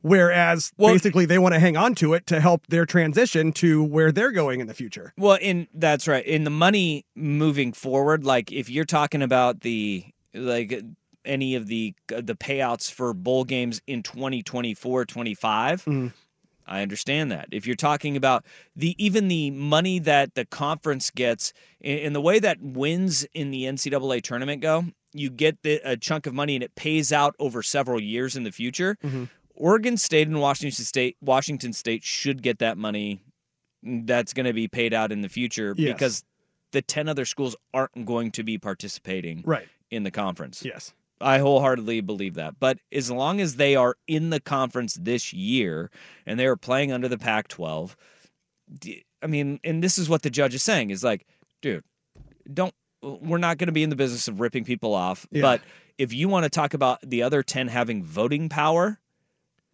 Whereas 0.07 0.73
Well- 0.79 0.93
basically 0.95 1.27
they 1.27 1.39
want 1.39 1.55
to 1.55 1.59
hang 1.61 1.77
on 1.77 1.95
to 1.97 2.15
it 2.15 2.27
to 2.29 2.41
help 2.41 2.67
their 2.69 2.87
transition 2.87 3.53
to 3.55 3.83
where 3.83 4.13
they're 4.13 4.31
going 4.33 4.61
in 4.61 4.67
the 4.69 4.75
future. 4.75 5.13
Well, 5.19 5.39
in 5.41 5.67
that's 5.75 6.07
right. 6.07 6.25
In 6.25 6.45
the 6.45 6.51
money 6.51 7.05
moving 7.17 7.73
forward, 7.73 8.25
like 8.25 8.53
if 8.53 8.71
you're 8.71 8.85
talking 8.85 9.21
about 9.23 9.61
the 9.63 10.05
like 10.33 10.83
any 11.25 11.55
of 11.57 11.67
the 11.67 11.95
the 12.09 12.37
payouts 12.37 12.91
for 12.91 13.13
bowl 13.13 13.43
games 13.45 13.81
in 13.89 14.03
2024, 14.03 15.05
25, 15.05 15.85
Mhm. 15.85 16.13
I 16.69 16.83
understand 16.83 17.31
that. 17.33 17.49
If 17.51 17.67
you're 17.67 17.77
talking 17.77 18.17
about 18.17 18.45
the 18.77 18.95
even 19.05 19.29
the 19.29 19.51
money 19.51 19.99
that 20.01 20.35
the 20.35 20.45
conference 20.45 21.11
gets 21.11 21.53
in, 21.81 22.13
the 22.13 22.21
way 22.21 22.39
that 22.39 22.61
wins 22.61 23.27
in 23.35 23.51
the 23.51 23.65
NCAA 23.67 24.21
tournament 24.21 24.63
go, 24.63 24.85
you 25.13 25.31
get 25.31 25.63
the, 25.63 25.81
a 25.85 25.97
chunk 25.97 26.27
of 26.27 26.35
money 26.35 26.55
and 26.57 26.63
it 26.65 26.75
pays 26.75 27.13
out 27.13 27.35
over 27.39 27.63
several 27.63 28.01
years 28.01 28.37
in 28.37 28.43
the 28.45 28.53
future. 28.53 28.97
Mhm. 29.03 29.31
Oregon 29.57 29.97
State 29.97 30.29
and 30.29 30.41
Washington 30.41 30.85
State 30.85 31.17
Washington 31.21 31.73
State 31.73 32.05
should 32.05 32.43
get 32.43 32.59
that 32.61 32.77
money 32.79 33.21
that's 33.83 34.33
going 34.33 34.47
to 34.47 34.53
be 34.53 34.69
paid 34.69 34.93
out 34.95 35.13
in 35.13 35.21
the 35.23 35.29
future 35.29 35.75
Yes. 35.77 35.93
because 35.93 36.25
the 36.73 36.83
10 36.83 37.09
other 37.09 37.25
schools 37.25 37.57
aren't 37.73 38.05
going 38.05 38.31
to 38.33 38.43
be 38.43 38.59
participating 38.59 39.43
Right. 39.47 39.69
in 39.91 40.03
the 40.03 40.11
conference. 40.11 40.65
Yes. 40.65 40.93
I 41.21 41.39
wholeheartedly 41.39 42.03
believe 42.03 42.35
that. 42.35 42.61
But 42.61 42.79
as 42.93 43.11
long 43.11 43.41
as 43.41 43.57
they 43.57 43.75
are 43.77 43.97
in 44.07 44.31
the 44.31 44.41
conference 44.41 44.95
this 45.01 45.33
year 45.33 45.91
and 46.27 46.39
they 46.39 46.47
are 46.47 46.57
playing 46.57 46.93
under 46.93 47.09
the 47.09 47.17
Pac 47.17 47.49
12, 47.49 47.97
I 49.23 49.27
mean, 49.27 49.59
and 49.65 49.83
this 49.83 49.97
is 49.97 50.09
what 50.09 50.23
the 50.23 50.31
judge 50.31 50.55
is 50.55 50.63
saying 50.63 50.91
is 50.91 51.03
like, 51.03 51.27
dude, 51.63 51.85
don't, 52.53 52.75
we're 53.03 53.39
not 53.39 53.57
going 53.59 53.69
to 53.69 53.73
be 53.73 53.83
in 53.83 53.91
the 53.91 53.97
business 53.97 54.29
of 54.29 54.41
ripping 54.41 54.65
people 54.65 54.93
off. 54.95 55.27
Yeah. 55.31 55.43
But 55.43 55.63
if 55.97 56.13
you 56.13 56.29
want 56.29 56.45
to 56.45 56.51
talk 56.51 56.75
about 56.75 56.99
the 57.03 57.23
other 57.23 57.43
10 57.43 57.69
having 57.69 58.03
voting 58.03 58.49
power, 58.51 58.99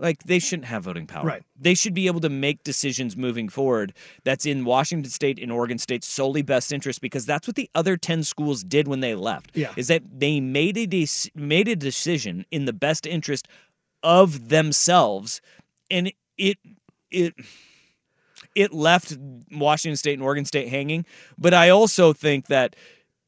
like 0.03 0.25
they 0.25 0.41
shouldn't 0.41 0.67
have 0.67 0.83
voting 0.83 1.07
power. 1.07 1.25
Right. 1.25 1.43
They 1.59 1.75
should 1.75 1.95
be 1.95 2.09
able 2.09 2.21
to 2.21 2.29
make 2.29 2.65
decisions 2.65 3.17
moving 3.17 3.49
forward 3.49 3.95
that's 4.25 4.45
in 4.45 4.65
Washington 4.65 5.11
State 5.11 5.39
and 5.39 5.53
Oregon 5.53 5.79
State's 5.79 6.09
solely 6.09 6.43
best 6.43 6.73
interest 6.73 7.01
because 7.01 7.25
that's 7.25 7.47
what 7.47 7.55
the 7.55 7.71
other 7.75 7.97
10 7.97 8.25
schools 8.25 8.65
did 8.65 8.89
when 8.89 9.01
they 9.01 9.15
left. 9.15 9.53
Yeah. 9.55 9.73
Is 9.77 9.87
that 9.87 10.03
they 10.13 10.41
made 10.41 10.77
a 10.77 10.87
dec- 10.87 11.35
made 11.37 11.69
a 11.69 11.77
decision 11.77 12.45
in 12.51 12.65
the 12.65 12.73
best 12.73 13.07
interest 13.07 13.47
of 14.03 14.49
themselves 14.49 15.41
and 15.91 16.13
it 16.37 16.59
it 17.11 17.35
it 18.55 18.73
left 18.73 19.17
Washington 19.53 19.97
State 19.97 20.15
and 20.15 20.23
Oregon 20.23 20.45
State 20.45 20.69
hanging, 20.69 21.07
but 21.39 21.55
I 21.55 21.71
also 21.71 22.13
think 22.13 22.49
that 22.49 22.75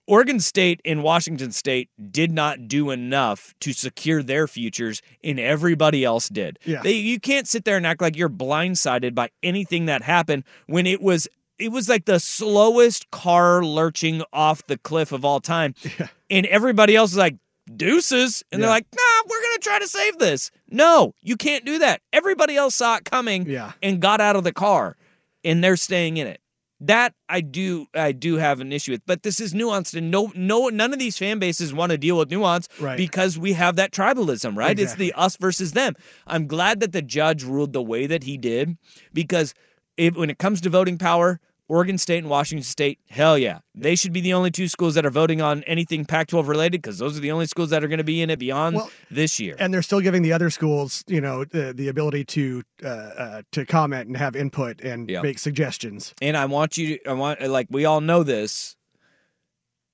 Oregon 0.06 0.38
State 0.40 0.80
and 0.84 1.02
Washington 1.02 1.50
State 1.52 1.88
did 2.10 2.30
not 2.30 2.68
do 2.68 2.90
enough 2.90 3.54
to 3.60 3.72
secure 3.72 4.22
their 4.22 4.46
futures, 4.46 5.00
and 5.22 5.40
everybody 5.40 6.04
else 6.04 6.28
did. 6.28 6.58
Yeah. 6.64 6.82
They, 6.82 6.92
you 6.92 7.18
can't 7.18 7.48
sit 7.48 7.64
there 7.64 7.76
and 7.76 7.86
act 7.86 8.02
like 8.02 8.16
you're 8.16 8.28
blindsided 8.28 9.14
by 9.14 9.30
anything 9.42 9.86
that 9.86 10.02
happened 10.02 10.44
when 10.66 10.86
it 10.86 11.00
was 11.00 11.26
it 11.58 11.70
was 11.70 11.88
like 11.88 12.04
the 12.04 12.18
slowest 12.18 13.10
car 13.12 13.64
lurching 13.64 14.22
off 14.32 14.66
the 14.66 14.76
cliff 14.76 15.12
of 15.12 15.24
all 15.24 15.40
time, 15.40 15.74
and 16.30 16.46
everybody 16.46 16.96
else 16.96 17.12
is 17.12 17.16
like 17.16 17.36
deuces, 17.76 18.42
and 18.52 18.60
they're 18.62 18.68
like, 18.68 18.86
nah, 18.94 19.22
we're 19.30 19.40
gonna 19.40 19.58
try 19.58 19.78
to 19.78 19.88
save 19.88 20.18
this. 20.18 20.50
No, 20.68 21.14
you 21.22 21.36
can't 21.36 21.64
do 21.64 21.78
that. 21.78 22.00
Everybody 22.12 22.56
else 22.56 22.74
saw 22.74 22.96
it 22.96 23.04
coming 23.04 23.46
Yeah. 23.46 23.72
and 23.82 24.00
got 24.00 24.20
out 24.20 24.36
of 24.36 24.44
the 24.44 24.52
car, 24.52 24.96
and 25.44 25.62
they're 25.64 25.76
staying 25.76 26.16
in 26.18 26.26
it 26.26 26.40
that 26.86 27.14
I 27.28 27.40
do 27.40 27.86
I 27.94 28.12
do 28.12 28.36
have 28.36 28.60
an 28.60 28.72
issue 28.72 28.92
with. 28.92 29.02
But 29.06 29.22
this 29.22 29.40
is 29.40 29.54
nuanced 29.54 29.96
and 29.96 30.10
no 30.10 30.32
no 30.34 30.68
none 30.68 30.92
of 30.92 30.98
these 30.98 31.16
fan 31.18 31.38
bases 31.38 31.72
want 31.72 31.90
to 31.92 31.98
deal 31.98 32.18
with 32.18 32.30
nuance 32.30 32.68
Right. 32.80 32.96
because 32.96 33.38
we 33.38 33.52
have 33.54 33.76
that 33.76 33.90
tribalism, 33.92 34.56
right? 34.56 34.78
It's 34.78 34.94
the 34.94 35.12
us 35.14 35.36
versus 35.36 35.72
them. 35.72 35.94
I'm 36.26 36.46
glad 36.46 36.80
that 36.80 36.92
the 36.92 37.02
judge 37.02 37.42
ruled 37.44 37.72
the 37.72 37.82
way 37.82 38.06
that 38.06 38.24
he 38.24 38.36
did 38.36 38.76
because 39.12 39.54
if, 39.96 40.16
when 40.16 40.30
it 40.30 40.38
comes 40.38 40.60
to 40.62 40.70
voting 40.70 40.98
power, 40.98 41.40
Oregon 41.68 41.96
State 41.96 42.18
and 42.18 42.28
Washington 42.28 42.62
State, 42.62 42.98
hell 43.08 43.38
yeah. 43.38 43.60
They 43.74 43.96
should 43.96 44.12
be 44.12 44.20
the 44.20 44.34
only 44.34 44.50
two 44.50 44.68
schools 44.68 44.94
that 44.96 45.06
are 45.06 45.10
voting 45.10 45.40
on 45.40 45.62
anything 45.62 46.04
Pac 46.04 46.28
12 46.28 46.46
related 46.46 46.82
because 46.82 46.98
those 46.98 47.16
are 47.16 47.20
the 47.20 47.32
only 47.32 47.46
schools 47.46 47.70
that 47.70 47.82
are 47.82 47.88
going 47.88 47.98
to 47.98 48.04
be 48.04 48.20
in 48.20 48.28
it 48.28 48.38
beyond 48.38 48.76
Well, 48.76 48.90
this 49.10 49.40
year. 49.40 49.56
and 49.58 49.72
they're 49.72 49.80
still 49.82 50.00
giving 50.00 50.20
the 50.22 50.32
other 50.32 50.50
schools, 50.50 51.02
you 51.06 51.22
know, 51.22 51.44
the, 51.44 51.72
the 51.72 51.88
ability 51.88 52.24
to 52.26 52.62
uh, 52.84 52.88
uh, 52.88 53.42
to 53.52 53.64
comment 53.64 54.08
and 54.08 54.16
have 54.16 54.36
input 54.36 54.82
and 54.82 55.08
Yeah. 55.08 55.22
make 55.22 55.38
suggestions. 55.38 56.14
And 56.20 56.36
I 56.36 56.44
want 56.46 56.76
you 56.76 56.98
to, 56.98 57.08
I 57.10 57.12
want, 57.14 57.40
like, 57.40 57.68
we 57.70 57.86
all 57.86 58.00
know 58.02 58.22
this. 58.22 58.76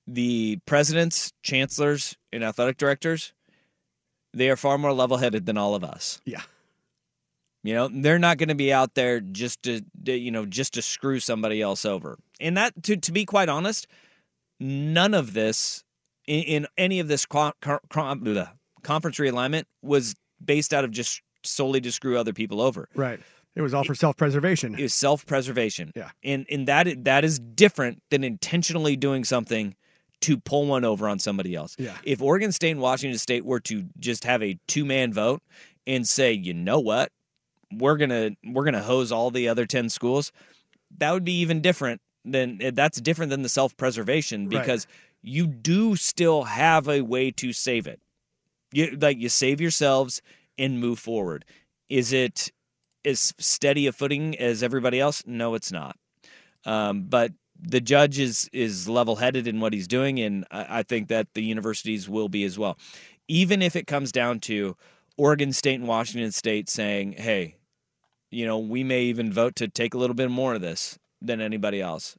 The 0.07 0.59
presidents, 0.65 1.31
chancellors, 1.43 2.17
and 2.33 2.43
athletic 2.43 2.77
directors, 2.77 3.33
they 4.33 4.49
are 4.49 4.57
far 4.57 4.77
more 4.77 4.91
level 4.91 5.17
headed 5.17 5.45
than 5.45 5.57
all 5.57 5.73
of 5.75 5.83
us. 5.83 6.19
Yeah. 6.25 6.41
You 7.63 7.75
know, 7.75 7.89
they're 7.91 8.19
not 8.19 8.37
going 8.37 8.49
to 8.49 8.55
be 8.55 8.73
out 8.73 8.95
there 8.95 9.19
just 9.19 9.63
to, 9.63 9.81
to, 10.05 10.17
you 10.17 10.31
know, 10.31 10.45
just 10.45 10.73
to 10.73 10.81
screw 10.81 11.19
somebody 11.19 11.61
else 11.61 11.85
over. 11.85 12.17
And 12.39 12.57
that, 12.57 12.81
to, 12.83 12.97
to 12.97 13.11
be 13.11 13.23
quite 13.25 13.49
honest, 13.49 13.87
none 14.59 15.13
of 15.13 15.33
this 15.33 15.83
in, 16.27 16.43
in 16.43 16.67
any 16.77 16.99
of 16.99 17.07
this 17.07 17.25
co- 17.25 17.53
co- 17.61 17.79
co- 17.89 18.47
conference 18.81 19.17
realignment 19.17 19.65
was 19.83 20.15
based 20.43 20.73
out 20.73 20.83
of 20.83 20.91
just 20.91 21.21
solely 21.43 21.81
to 21.81 21.91
screw 21.91 22.17
other 22.17 22.33
people 22.33 22.61
over. 22.61 22.87
Right. 22.95 23.19
It 23.55 23.61
was 23.61 23.73
all 23.73 23.83
for 23.83 23.95
self 23.95 24.15
preservation. 24.17 24.75
It 24.75 24.83
was 24.83 24.93
self 24.93 25.25
preservation. 25.25 25.91
Yeah. 25.95 26.11
And 26.23 26.45
and 26.49 26.67
that 26.67 27.03
that 27.03 27.25
is 27.25 27.37
different 27.37 28.01
than 28.09 28.23
intentionally 28.23 28.95
doing 28.95 29.25
something 29.25 29.75
to 30.21 30.37
pull 30.37 30.67
one 30.67 30.85
over 30.85 31.09
on 31.09 31.19
somebody 31.19 31.53
else. 31.55 31.75
Yeah. 31.77 31.97
If 32.03 32.21
Oregon 32.21 32.51
State 32.51 32.71
and 32.71 32.79
Washington 32.79 33.17
State 33.17 33.43
were 33.43 33.59
to 33.61 33.83
just 33.99 34.23
have 34.23 34.41
a 34.41 34.57
two 34.67 34.85
man 34.85 35.11
vote 35.11 35.41
and 35.85 36.07
say, 36.07 36.31
you 36.31 36.53
know 36.53 36.79
what, 36.79 37.11
we're 37.77 37.97
gonna 37.97 38.31
we're 38.45 38.63
gonna 38.65 38.81
hose 38.83 39.11
all 39.11 39.31
the 39.31 39.47
other 39.49 39.65
ten 39.65 39.89
schools, 39.89 40.31
that 40.97 41.11
would 41.11 41.23
be 41.25 41.39
even 41.39 41.61
different 41.61 42.01
than 42.25 42.59
that's 42.73 43.01
different 43.01 43.29
than 43.29 43.41
the 43.41 43.49
self 43.49 43.75
preservation 43.77 44.47
Right. 44.49 44.61
because 44.61 44.87
you 45.23 45.47
do 45.47 45.95
still 45.95 46.43
have 46.43 46.87
a 46.87 47.01
way 47.01 47.31
to 47.31 47.53
save 47.53 47.87
it. 47.87 47.99
You 48.73 48.97
like 48.99 49.17
you 49.17 49.29
save 49.29 49.59
yourselves 49.61 50.21
and 50.57 50.79
move 50.79 50.99
forward. 50.99 51.45
Is 51.89 52.13
it 52.13 52.51
as 53.03 53.33
steady 53.37 53.87
a 53.87 53.91
footing 53.91 54.37
as 54.37 54.63
everybody 54.63 54.99
else? 54.99 55.23
No, 55.25 55.55
it's 55.55 55.71
not. 55.71 55.97
Um, 56.65 57.03
but 57.03 57.31
the 57.59 57.81
judge 57.81 58.19
is 58.19 58.49
is 58.53 58.87
level 58.87 59.15
headed 59.17 59.47
in 59.47 59.59
what 59.59 59.73
he's 59.73 59.87
doing, 59.87 60.19
and 60.19 60.45
I, 60.51 60.79
I 60.79 60.83
think 60.83 61.07
that 61.09 61.27
the 61.33 61.43
universities 61.43 62.07
will 62.07 62.29
be 62.29 62.43
as 62.43 62.57
well. 62.57 62.77
Even 63.27 63.61
if 63.61 63.75
it 63.75 63.87
comes 63.87 64.11
down 64.11 64.39
to 64.41 64.75
Oregon 65.17 65.53
State 65.53 65.75
and 65.79 65.87
Washington 65.87 66.31
State 66.31 66.69
saying, 66.69 67.13
"Hey, 67.13 67.55
you 68.31 68.45
know, 68.45 68.57
we 68.59 68.83
may 68.83 69.03
even 69.03 69.31
vote 69.31 69.55
to 69.57 69.67
take 69.67 69.93
a 69.93 69.97
little 69.97 70.15
bit 70.15 70.31
more 70.31 70.55
of 70.55 70.61
this 70.61 70.97
than 71.21 71.41
anybody 71.41 71.81
else." 71.81 72.17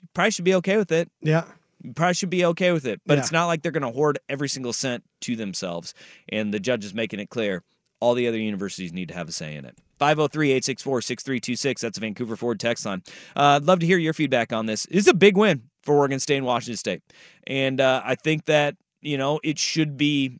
You 0.00 0.08
probably 0.14 0.30
should 0.30 0.44
be 0.44 0.54
okay 0.54 0.76
with 0.76 0.90
it 0.92 1.10
Yeah. 1.22 1.44
you 1.82 1.92
probably 1.92 2.14
should 2.14 2.30
be 2.30 2.44
okay 2.46 2.72
with 2.72 2.86
it. 2.86 3.00
But 3.06 3.14
Yeah. 3.14 3.20
it's 3.20 3.32
not 3.32 3.46
like 3.46 3.62
they're 3.62 3.72
going 3.72 3.82
to 3.82 3.90
hoard 3.90 4.18
every 4.28 4.48
single 4.48 4.72
cent 4.72 5.04
to 5.22 5.36
themselves. 5.36 5.94
And 6.28 6.52
the 6.54 6.60
judge 6.60 6.84
is 6.84 6.94
making 6.94 7.20
it 7.20 7.28
clear 7.30 7.62
all 8.00 8.14
the 8.14 8.26
other 8.26 8.38
universities 8.38 8.92
need 8.94 9.08
to 9.08 9.14
have 9.14 9.28
a 9.28 9.32
say 9.32 9.54
in 9.54 9.64
it. 9.66 9.76
503 9.98 10.52
864 10.52 11.02
6326. 11.02 11.80
That's 11.82 11.98
a 11.98 12.00
Vancouver 12.00 12.34
Ford 12.36 12.58
text 12.58 12.86
line. 12.86 13.02
Uh, 13.36 13.56
I'd 13.60 13.64
love 13.64 13.80
to 13.80 13.86
hear 13.86 13.98
your 13.98 14.14
feedback 14.14 14.52
on 14.54 14.64
this. 14.66 14.86
It's 14.90 15.06
a 15.08 15.12
big 15.14 15.36
win 15.36 15.64
for 15.82 15.96
Oregon 15.96 16.18
State 16.18 16.38
and 16.38 16.46
Washington 16.46 16.78
State. 16.78 17.02
And 17.46 17.78
uh, 17.80 18.00
I 18.04 18.14
think 18.14 18.46
that, 18.46 18.76
you 19.02 19.18
know, 19.18 19.38
it 19.44 19.58
should 19.58 19.98
be 19.98 20.38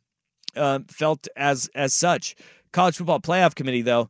uh, 0.55 0.79
felt 0.87 1.27
as 1.35 1.69
as 1.75 1.93
such. 1.93 2.35
College 2.71 2.97
Football 2.97 3.19
Playoff 3.19 3.53
Committee, 3.53 3.81
though, 3.83 4.09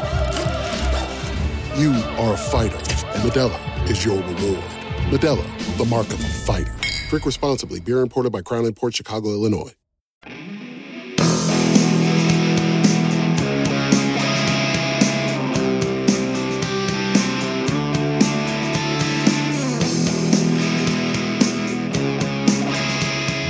You 1.77 1.93
are 2.19 2.33
a 2.33 2.37
fighter, 2.37 2.75
and 2.75 3.23
Modelo 3.23 3.89
is 3.89 4.03
your 4.03 4.17
reward. 4.17 4.63
Modelo, 5.09 5.77
the 5.77 5.85
mark 5.85 6.07
of 6.07 6.19
a 6.19 6.27
fighter. 6.27 6.73
Drink 7.09 7.25
responsibly. 7.25 7.79
Beer 7.79 8.01
imported 8.01 8.31
by 8.33 8.41
Crown 8.41 8.71
Port 8.73 8.93
Chicago, 8.95 9.29
Illinois. 9.29 9.71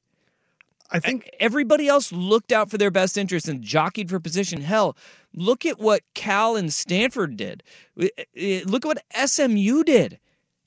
I 0.90 1.00
think 1.00 1.30
everybody 1.40 1.88
else 1.88 2.12
looked 2.12 2.52
out 2.52 2.70
for 2.70 2.78
their 2.78 2.92
best 2.92 3.18
interests 3.18 3.48
and 3.48 3.62
jockeyed 3.62 4.08
for 4.08 4.20
position. 4.20 4.60
Hell, 4.60 4.96
look 5.34 5.66
at 5.66 5.80
what 5.80 6.02
Cal 6.14 6.54
and 6.54 6.72
Stanford 6.72 7.36
did. 7.36 7.62
Look 7.96 8.84
at 8.84 8.84
what 8.84 9.02
SMU 9.12 9.82
did. 9.82 10.18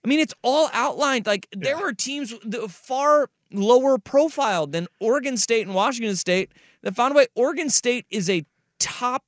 I 0.03 0.07
mean, 0.07 0.19
it's 0.19 0.33
all 0.41 0.69
outlined. 0.73 1.25
Like 1.25 1.47
there 1.51 1.77
were 1.77 1.93
teams 1.93 2.33
far 2.67 3.29
lower 3.51 3.97
profile 3.97 4.67
than 4.67 4.87
Oregon 4.99 5.37
State 5.37 5.65
and 5.65 5.75
Washington 5.75 6.15
State 6.15 6.51
that 6.83 6.95
found 6.95 7.13
a 7.13 7.17
way. 7.17 7.27
Oregon 7.35 7.69
State 7.69 8.05
is 8.09 8.29
a 8.29 8.45
top. 8.79 9.23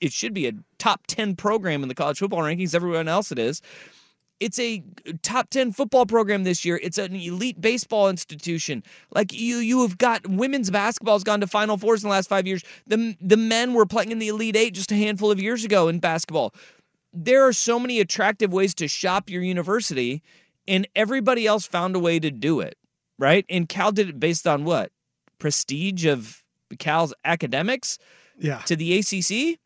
It 0.00 0.12
should 0.12 0.34
be 0.34 0.46
a 0.46 0.52
top 0.78 1.06
ten 1.06 1.36
program 1.36 1.82
in 1.82 1.88
the 1.88 1.94
college 1.94 2.18
football 2.18 2.40
rankings. 2.40 2.74
Everyone 2.74 3.08
else 3.08 3.32
it 3.32 3.38
is. 3.38 3.62
It's 4.38 4.58
a 4.58 4.82
top 5.22 5.48
10 5.48 5.72
football 5.72 6.04
program 6.04 6.44
this 6.44 6.62
year. 6.62 6.78
It's 6.82 6.98
an 6.98 7.16
elite 7.16 7.58
baseball 7.58 8.10
institution. 8.10 8.82
Like 9.14 9.32
you 9.32 9.56
you 9.56 9.80
have 9.80 9.96
got 9.96 10.26
women's 10.28 10.70
basketball 10.70 11.14
has 11.14 11.24
gone 11.24 11.40
to 11.40 11.46
final 11.46 11.78
fours 11.78 12.02
in 12.04 12.08
the 12.08 12.12
last 12.12 12.28
5 12.28 12.46
years. 12.46 12.62
The 12.86 13.16
the 13.20 13.38
men 13.38 13.72
were 13.72 13.86
playing 13.86 14.10
in 14.10 14.18
the 14.18 14.28
elite 14.28 14.56
8 14.56 14.74
just 14.74 14.92
a 14.92 14.94
handful 14.94 15.30
of 15.30 15.40
years 15.40 15.64
ago 15.64 15.88
in 15.88 16.00
basketball. 16.00 16.54
There 17.14 17.46
are 17.46 17.52
so 17.54 17.78
many 17.78 17.98
attractive 17.98 18.52
ways 18.52 18.74
to 18.74 18.88
shop 18.88 19.30
your 19.30 19.42
university 19.42 20.22
and 20.68 20.86
everybody 20.94 21.46
else 21.46 21.66
found 21.66 21.96
a 21.96 21.98
way 21.98 22.18
to 22.18 22.30
do 22.30 22.60
it, 22.60 22.76
right? 23.18 23.44
And 23.48 23.68
Cal 23.68 23.92
did 23.92 24.08
it 24.08 24.20
based 24.20 24.46
on 24.46 24.64
what? 24.64 24.90
Prestige 25.38 26.06
of 26.06 26.42
Cal's 26.78 27.14
academics? 27.24 27.98
Yeah. 28.38 28.58
To 28.66 28.76
the 28.76 28.98
ACC? 28.98 29.58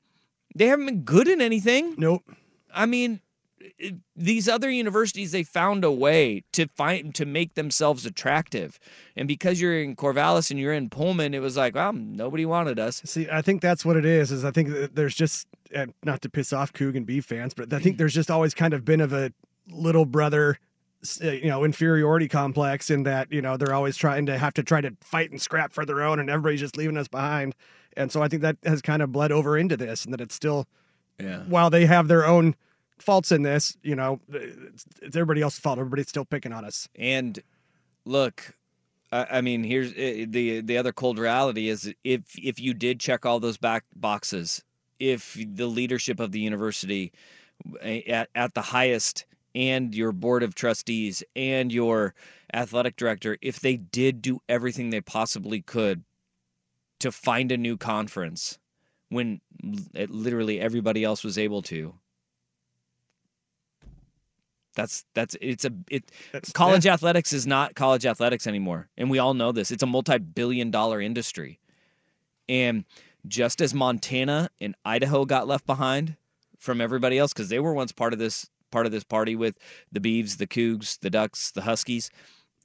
They 0.54 0.66
haven't 0.66 0.86
been 0.86 1.02
good 1.02 1.28
in 1.28 1.40
anything. 1.40 1.94
Nope. 1.96 2.24
I 2.72 2.86
mean, 2.86 3.20
these 4.16 4.48
other 4.48 4.70
universities 4.70 5.32
they 5.32 5.42
found 5.42 5.84
a 5.84 5.90
way 5.90 6.42
to 6.52 6.66
find 6.68 7.14
to 7.14 7.26
make 7.26 7.54
themselves 7.54 8.06
attractive 8.06 8.78
and 9.16 9.28
because 9.28 9.60
you're 9.60 9.82
in 9.82 9.94
corvallis 9.94 10.50
and 10.50 10.58
you're 10.58 10.72
in 10.72 10.88
pullman 10.88 11.34
it 11.34 11.40
was 11.40 11.56
like 11.56 11.74
well 11.74 11.92
nobody 11.92 12.46
wanted 12.46 12.78
us 12.78 13.02
see 13.04 13.28
i 13.30 13.42
think 13.42 13.60
that's 13.60 13.84
what 13.84 13.96
it 13.96 14.04
is 14.04 14.32
is 14.32 14.44
i 14.44 14.50
think 14.50 14.94
there's 14.94 15.14
just 15.14 15.46
not 16.04 16.22
to 16.22 16.30
piss 16.30 16.52
off 16.52 16.72
coug 16.72 16.96
and 16.96 17.06
Beav 17.06 17.24
fans 17.24 17.52
but 17.52 17.72
i 17.72 17.78
think 17.78 17.96
there's 17.98 18.14
just 18.14 18.30
always 18.30 18.54
kind 18.54 18.72
of 18.72 18.84
been 18.84 19.00
of 19.00 19.12
a 19.12 19.30
little 19.70 20.06
brother 20.06 20.58
you 21.20 21.48
know 21.48 21.64
inferiority 21.64 22.28
complex 22.28 22.90
in 22.90 23.04
that 23.04 23.32
you 23.32 23.40
know 23.40 23.56
they're 23.56 23.74
always 23.74 23.96
trying 23.96 24.26
to 24.26 24.36
have 24.36 24.52
to 24.54 24.62
try 24.62 24.80
to 24.80 24.94
fight 25.00 25.30
and 25.30 25.40
scrap 25.40 25.72
for 25.72 25.84
their 25.86 26.02
own 26.02 26.18
and 26.18 26.28
everybody's 26.28 26.60
just 26.60 26.76
leaving 26.76 26.96
us 26.96 27.08
behind 27.08 27.54
and 27.96 28.12
so 28.12 28.22
i 28.22 28.28
think 28.28 28.42
that 28.42 28.56
has 28.64 28.82
kind 28.82 29.00
of 29.00 29.10
bled 29.10 29.32
over 29.32 29.56
into 29.56 29.76
this 29.76 30.04
and 30.04 30.12
that 30.12 30.20
it's 30.20 30.34
still 30.34 30.66
yeah 31.18 31.42
while 31.44 31.70
they 31.70 31.86
have 31.86 32.08
their 32.08 32.26
own 32.26 32.54
faults 33.00 33.32
in 33.32 33.42
this. 33.42 33.76
You 33.82 33.96
know, 33.96 34.20
it's, 34.28 34.84
it's 35.02 35.16
everybody 35.16 35.42
else's 35.42 35.60
fault. 35.60 35.78
Everybody's 35.78 36.08
still 36.08 36.24
picking 36.24 36.52
on 36.52 36.64
us. 36.64 36.88
And 36.94 37.38
look, 38.04 38.54
I, 39.12 39.26
I 39.32 39.40
mean, 39.40 39.64
here's 39.64 39.92
eh, 39.96 40.26
the 40.28 40.60
the 40.60 40.76
other 40.78 40.92
cold 40.92 41.18
reality 41.18 41.68
is 41.68 41.92
if 42.04 42.22
if 42.38 42.60
you 42.60 42.74
did 42.74 43.00
check 43.00 43.26
all 43.26 43.40
those 43.40 43.56
back 43.56 43.84
boxes, 43.96 44.62
if 44.98 45.36
the 45.38 45.66
leadership 45.66 46.20
of 46.20 46.32
the 46.32 46.40
university 46.40 47.12
at 47.82 48.28
at 48.34 48.54
the 48.54 48.62
highest 48.62 49.24
and 49.54 49.94
your 49.94 50.12
board 50.12 50.42
of 50.42 50.54
trustees 50.54 51.22
and 51.34 51.72
your 51.72 52.14
athletic 52.52 52.96
director, 52.96 53.36
if 53.42 53.60
they 53.60 53.76
did 53.76 54.22
do 54.22 54.40
everything 54.48 54.90
they 54.90 55.00
possibly 55.00 55.60
could 55.60 56.04
to 57.00 57.10
find 57.10 57.50
a 57.50 57.56
new 57.56 57.76
conference 57.76 58.58
when 59.08 59.40
literally 60.08 60.60
everybody 60.60 61.02
else 61.02 61.24
was 61.24 61.36
able 61.36 61.62
to, 61.62 61.94
that's 64.74 65.04
that's 65.14 65.36
it's 65.40 65.64
a 65.64 65.72
it 65.90 66.10
that's, 66.32 66.52
college 66.52 66.86
yeah. 66.86 66.94
athletics 66.94 67.32
is 67.32 67.46
not 67.46 67.74
college 67.74 68.06
athletics 68.06 68.46
anymore. 68.46 68.88
And 68.96 69.10
we 69.10 69.18
all 69.18 69.34
know 69.34 69.52
this. 69.52 69.70
It's 69.70 69.82
a 69.82 69.86
multi-billion 69.86 70.70
dollar 70.70 71.00
industry. 71.00 71.58
And 72.48 72.84
just 73.26 73.60
as 73.60 73.74
Montana 73.74 74.50
and 74.60 74.74
Idaho 74.84 75.24
got 75.24 75.48
left 75.48 75.66
behind 75.66 76.16
from 76.58 76.80
everybody 76.80 77.18
else 77.18 77.32
cuz 77.32 77.48
they 77.48 77.58
were 77.58 77.74
once 77.74 77.92
part 77.92 78.12
of 78.12 78.18
this 78.18 78.48
part 78.70 78.86
of 78.86 78.92
this 78.92 79.04
party 79.04 79.36
with 79.36 79.56
the 79.92 80.00
Beavs, 80.00 80.36
the 80.38 80.46
Cougs, 80.46 80.98
the 81.00 81.10
Ducks, 81.10 81.50
the 81.50 81.62
Huskies, 81.62 82.10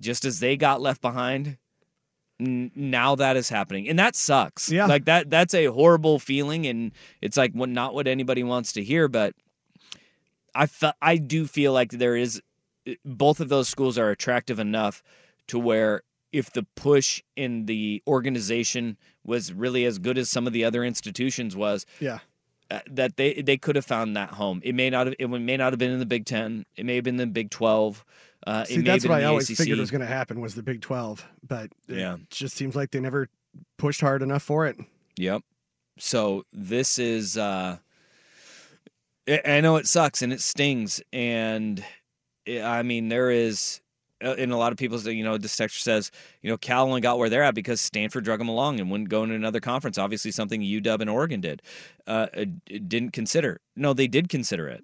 just 0.02 0.26
as 0.26 0.40
they 0.40 0.58
got 0.58 0.82
left 0.82 1.02
behind, 1.02 1.58
n- 2.40 2.72
now 2.76 3.16
that 3.16 3.38
is 3.38 3.50
happening. 3.50 3.88
And 3.88 3.98
that 4.00 4.16
sucks. 4.16 4.70
Yeah. 4.72 4.86
Like 4.86 5.06
that 5.06 5.30
that's 5.30 5.54
a 5.54 5.66
horrible 5.66 6.20
feeling 6.20 6.66
and 6.68 6.92
it's 7.22 7.38
like 7.38 7.54
what 7.54 7.70
not 7.70 7.94
what 7.94 8.08
anybody 8.08 8.44
wants 8.44 8.74
to 8.74 8.84
hear, 8.84 9.08
but 9.08 9.34
I 10.54 10.66
fe- 10.68 10.94
I 11.02 11.18
do 11.18 11.48
feel 11.48 11.74
like 11.74 11.92
there 11.92 12.16
is 12.16 12.42
eh, 12.88 12.96
both 13.04 13.40
of 13.40 13.50
those 13.50 13.68
schools 13.68 13.98
are 13.98 14.10
attractive 14.10 14.60
enough 14.60 15.04
to 15.48 15.60
where 15.60 16.02
if 16.32 16.52
the 16.52 16.64
push 16.76 17.22
in 17.38 17.66
the 17.66 18.04
organization 18.08 18.98
was 19.24 19.54
really 19.54 19.86
as 19.86 20.00
good 20.00 20.18
as 20.18 20.30
some 20.30 20.48
of 20.48 20.54
the 20.54 20.66
other 20.66 20.84
institutions 20.84 21.56
was, 21.56 21.86
yeah, 22.00 22.20
uh, 22.72 22.80
that 22.90 23.18
they 23.18 23.42
they 23.42 23.58
could 23.58 23.76
have 23.76 23.86
found 23.86 24.16
that 24.18 24.30
home. 24.30 24.62
It 24.64 24.76
may 24.76 24.90
not 24.90 25.08
have 25.08 25.16
it 25.20 25.28
may 25.28 25.58
not 25.58 25.72
have 25.72 25.80
been 25.80 25.92
in 25.92 26.00
the 26.00 26.06
Big 26.06 26.26
Ten. 26.26 26.66
It 26.76 26.86
may 26.86 26.96
have 26.96 27.04
been 27.04 27.18
the 27.18 27.28
Big 27.28 27.50
Twelve. 27.52 28.04
Uh, 28.46 28.64
See, 28.66 28.82
that's 28.82 29.06
what 29.08 29.20
I 29.20 29.24
always 29.24 29.50
ACC. 29.50 29.58
figured 29.58 29.80
was 29.80 29.90
going 29.92 30.02
to 30.02 30.08
happen 30.08 30.40
was 30.40 30.56
the 30.56 30.64
Big 30.64 30.82
Twelve, 30.82 31.26
but 31.48 31.72
yeah, 31.88 32.16
it 32.16 32.30
just 32.30 32.56
seems 32.56 32.76
like 32.76 32.92
they 32.92 33.00
never 33.00 33.30
pushed 33.78 34.02
hard 34.02 34.22
enough 34.22 34.44
for 34.44 34.66
it. 34.68 34.78
Yep. 35.18 35.42
So 35.98 36.46
this 36.52 37.00
is 37.00 37.38
uh, 37.38 37.78
I 39.28 39.62
know 39.62 39.78
it 39.78 39.88
sucks 39.88 40.22
and 40.22 40.32
it 40.34 40.42
stings, 40.42 41.02
and 41.12 41.84
I 42.48 42.84
mean 42.84 43.10
there 43.10 43.32
is, 43.32 43.82
and 44.34 44.52
a 44.52 44.58
lot 44.58 44.72
of 44.72 44.78
people 44.78 44.98
say, 44.98 45.12
you 45.12 45.24
know, 45.24 45.38
this 45.38 45.56
texture 45.56 45.80
says, 45.80 46.12
you 46.42 46.50
know, 46.50 46.58
Cal 46.58 46.88
only 46.88 47.02
got 47.02 47.18
where 47.18 47.30
they're 47.30 47.44
at 47.44 47.56
because 47.56 47.80
Stanford 47.80 48.24
drug 48.24 48.40
them 48.40 48.50
along 48.50 48.80
and 48.80 48.90
wouldn't 48.90 49.10
go 49.10 49.24
into 49.24 49.36
another 49.36 49.60
conference. 49.60 49.98
Obviously, 49.98 50.32
something 50.32 50.62
UW 50.62 51.02
and 51.02 51.10
Oregon 51.10 51.42
did, 51.42 51.62
uh, 52.08 52.28
uh 52.36 52.46
didn't 52.68 53.12
consider. 53.12 53.62
No, 53.76 53.94
they 53.94 54.08
did 54.08 54.30
consider 54.30 54.68
it 54.68 54.84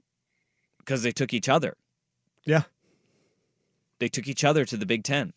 because 0.80 1.04
they 1.04 1.12
took 1.12 1.34
each 1.34 1.50
other. 1.50 1.76
Yeah, 2.46 2.64
they 4.00 4.08
took 4.08 4.28
each 4.28 4.44
other 4.44 4.66
to 4.66 4.78
the 4.78 4.86
Big 4.86 5.04
Ten. 5.04 5.34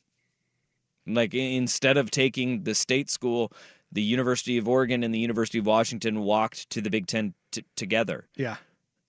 Like 1.07 1.35
instead 1.35 1.97
of 1.97 2.11
taking 2.11 2.65
the 2.65 2.75
state 2.75 3.11
school, 3.11 3.53
the 3.93 4.03
University 4.03 4.59
of 4.59 4.69
Oregon 4.69 5.05
and 5.05 5.15
the 5.15 5.19
University 5.19 5.59
of 5.59 5.67
Washington 5.67 6.21
walked 6.21 6.71
to 6.71 6.81
the 6.81 6.91
Big 6.91 7.07
Ten 7.07 7.35
t- 7.53 7.65
together. 7.77 8.27
Yeah. 8.37 8.57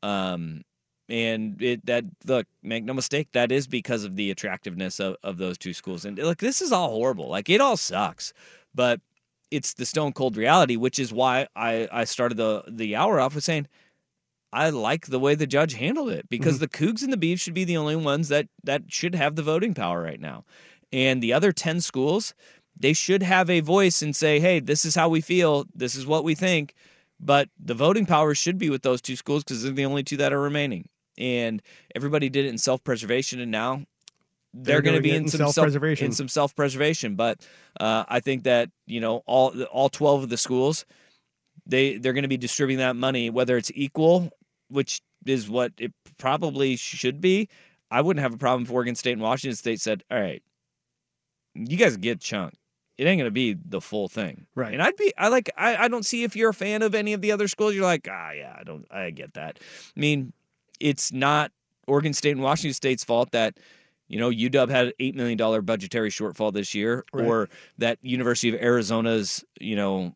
Um, 0.03 0.63
and 1.09 1.61
it 1.61 1.85
that 1.85 2.05
look, 2.25 2.47
make 2.63 2.83
no 2.83 2.93
mistake, 2.93 3.29
that 3.33 3.51
is 3.51 3.67
because 3.67 4.03
of 4.03 4.15
the 4.15 4.31
attractiveness 4.31 4.99
of, 4.99 5.15
of 5.23 5.37
those 5.37 5.57
two 5.57 5.73
schools. 5.73 6.05
And 6.05 6.17
look, 6.17 6.39
this 6.39 6.61
is 6.61 6.71
all 6.71 6.89
horrible. 6.89 7.29
Like 7.29 7.49
it 7.49 7.61
all 7.61 7.77
sucks, 7.77 8.33
but 8.73 9.01
it's 9.51 9.73
the 9.73 9.85
stone 9.85 10.13
cold 10.13 10.37
reality, 10.37 10.75
which 10.75 10.99
is 10.99 11.13
why 11.13 11.47
I, 11.55 11.87
I 11.91 12.03
started 12.05 12.37
the 12.37 12.63
the 12.67 12.95
hour 12.95 13.19
off 13.19 13.35
with 13.35 13.43
saying 13.43 13.67
I 14.51 14.69
like 14.69 15.07
the 15.07 15.19
way 15.19 15.35
the 15.35 15.47
judge 15.47 15.73
handled 15.73 16.09
it 16.09 16.29
because 16.29 16.55
mm-hmm. 16.55 16.61
the 16.61 16.67
Cougs 16.69 17.03
and 17.03 17.11
the 17.11 17.17
Beavs 17.17 17.41
should 17.41 17.53
be 17.53 17.65
the 17.65 17.77
only 17.77 17.95
ones 17.95 18.29
that 18.29 18.47
that 18.63 18.83
should 18.87 19.13
have 19.13 19.35
the 19.35 19.43
voting 19.43 19.73
power 19.73 20.01
right 20.01 20.19
now. 20.19 20.45
And 20.93 21.21
the 21.21 21.33
other 21.33 21.51
10 21.51 21.81
schools, 21.81 22.33
they 22.77 22.93
should 22.93 23.21
have 23.21 23.49
a 23.49 23.59
voice 23.59 24.01
and 24.01 24.15
say, 24.15 24.39
"Hey, 24.39 24.59
this 24.59 24.85
is 24.85 24.95
how 24.95 25.09
we 25.09 25.21
feel. 25.21 25.65
This 25.75 25.95
is 25.95 26.05
what 26.07 26.23
we 26.23 26.35
think." 26.35 26.73
But 27.19 27.49
the 27.59 27.73
voting 27.73 28.05
power 28.05 28.35
should 28.35 28.57
be 28.57 28.69
with 28.69 28.81
those 28.81 29.01
two 29.01 29.15
schools 29.15 29.43
because 29.43 29.63
they're 29.63 29.71
the 29.71 29.85
only 29.85 30.03
two 30.03 30.17
that 30.17 30.33
are 30.33 30.41
remaining. 30.41 30.87
And 31.17 31.61
everybody 31.95 32.29
did 32.29 32.45
it 32.45 32.49
in 32.49 32.57
self-preservation, 32.57 33.39
and 33.39 33.51
now 33.51 33.85
they're, 34.53 34.75
They're 34.75 34.81
going 34.81 34.95
to 34.95 35.01
be 35.01 35.11
in 35.11 35.27
some 35.27 35.39
self- 35.39 35.53
self-preservation. 35.55 36.05
in 36.05 36.11
some 36.11 36.27
self-preservation. 36.27 37.15
But 37.15 37.45
uh, 37.79 38.05
I 38.07 38.19
think 38.19 38.43
that 38.43 38.69
you 38.87 38.99
know 39.01 39.23
all 39.25 39.59
all 39.63 39.89
twelve 39.89 40.23
of 40.23 40.29
the 40.29 40.37
schools 40.37 40.85
they 41.65 41.97
they're 41.97 42.13
going 42.13 42.23
to 42.23 42.29
be 42.29 42.37
distributing 42.37 42.79
that 42.79 42.95
money 42.95 43.29
whether 43.29 43.57
it's 43.57 43.71
equal, 43.75 44.29
which 44.69 45.01
is 45.25 45.49
what 45.49 45.73
it 45.77 45.91
probably 46.17 46.75
should 46.75 47.19
be. 47.21 47.49
I 47.91 48.01
wouldn't 48.01 48.21
have 48.21 48.33
a 48.33 48.37
problem 48.37 48.63
if 48.63 48.71
Oregon 48.71 48.95
State 48.95 49.13
and 49.13 49.21
Washington 49.21 49.55
State 49.55 49.79
said, 49.81 50.03
"All 50.11 50.19
right, 50.19 50.43
you 51.53 51.77
guys 51.77 51.97
get 51.97 52.19
chunk. 52.19 52.53
It 52.97 53.05
ain't 53.05 53.19
going 53.19 53.27
to 53.27 53.31
be 53.31 53.53
the 53.53 53.81
full 53.81 54.07
thing." 54.07 54.45
Right. 54.55 54.73
And 54.73 54.81
I'd 54.81 54.95
be 54.95 55.13
I 55.17 55.27
like 55.29 55.49
I, 55.57 55.75
I 55.75 55.87
don't 55.87 56.05
see 56.05 56.23
if 56.23 56.35
you're 56.35 56.49
a 56.51 56.53
fan 56.53 56.81
of 56.81 56.95
any 56.95 57.13
of 57.13 57.21
the 57.21 57.31
other 57.31 57.47
schools. 57.47 57.73
You're 57.75 57.83
like, 57.83 58.07
ah, 58.09 58.31
yeah, 58.31 58.55
I 58.59 58.63
don't 58.63 58.85
I 58.91 59.09
get 59.09 59.33
that. 59.33 59.59
I 59.95 59.99
mean, 59.99 60.33
it's 60.79 61.11
not 61.11 61.51
Oregon 61.87 62.13
State 62.13 62.31
and 62.31 62.41
Washington 62.41 62.73
State's 62.73 63.03
fault 63.03 63.31
that 63.31 63.57
you 64.07 64.19
know 64.19 64.29
UW 64.29 64.69
had 64.69 64.87
an 64.87 64.93
eight 64.99 65.15
million 65.15 65.37
dollar 65.37 65.61
budgetary 65.61 66.09
shortfall 66.09 66.53
this 66.53 66.73
year, 66.73 67.03
Right. 67.13 67.25
or 67.25 67.49
that 67.77 67.97
University 68.01 68.49
of 68.49 68.61
Arizona's 68.61 69.43
you 69.59 69.75
know 69.75 70.13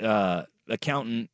uh, 0.00 0.42
accountant 0.68 1.30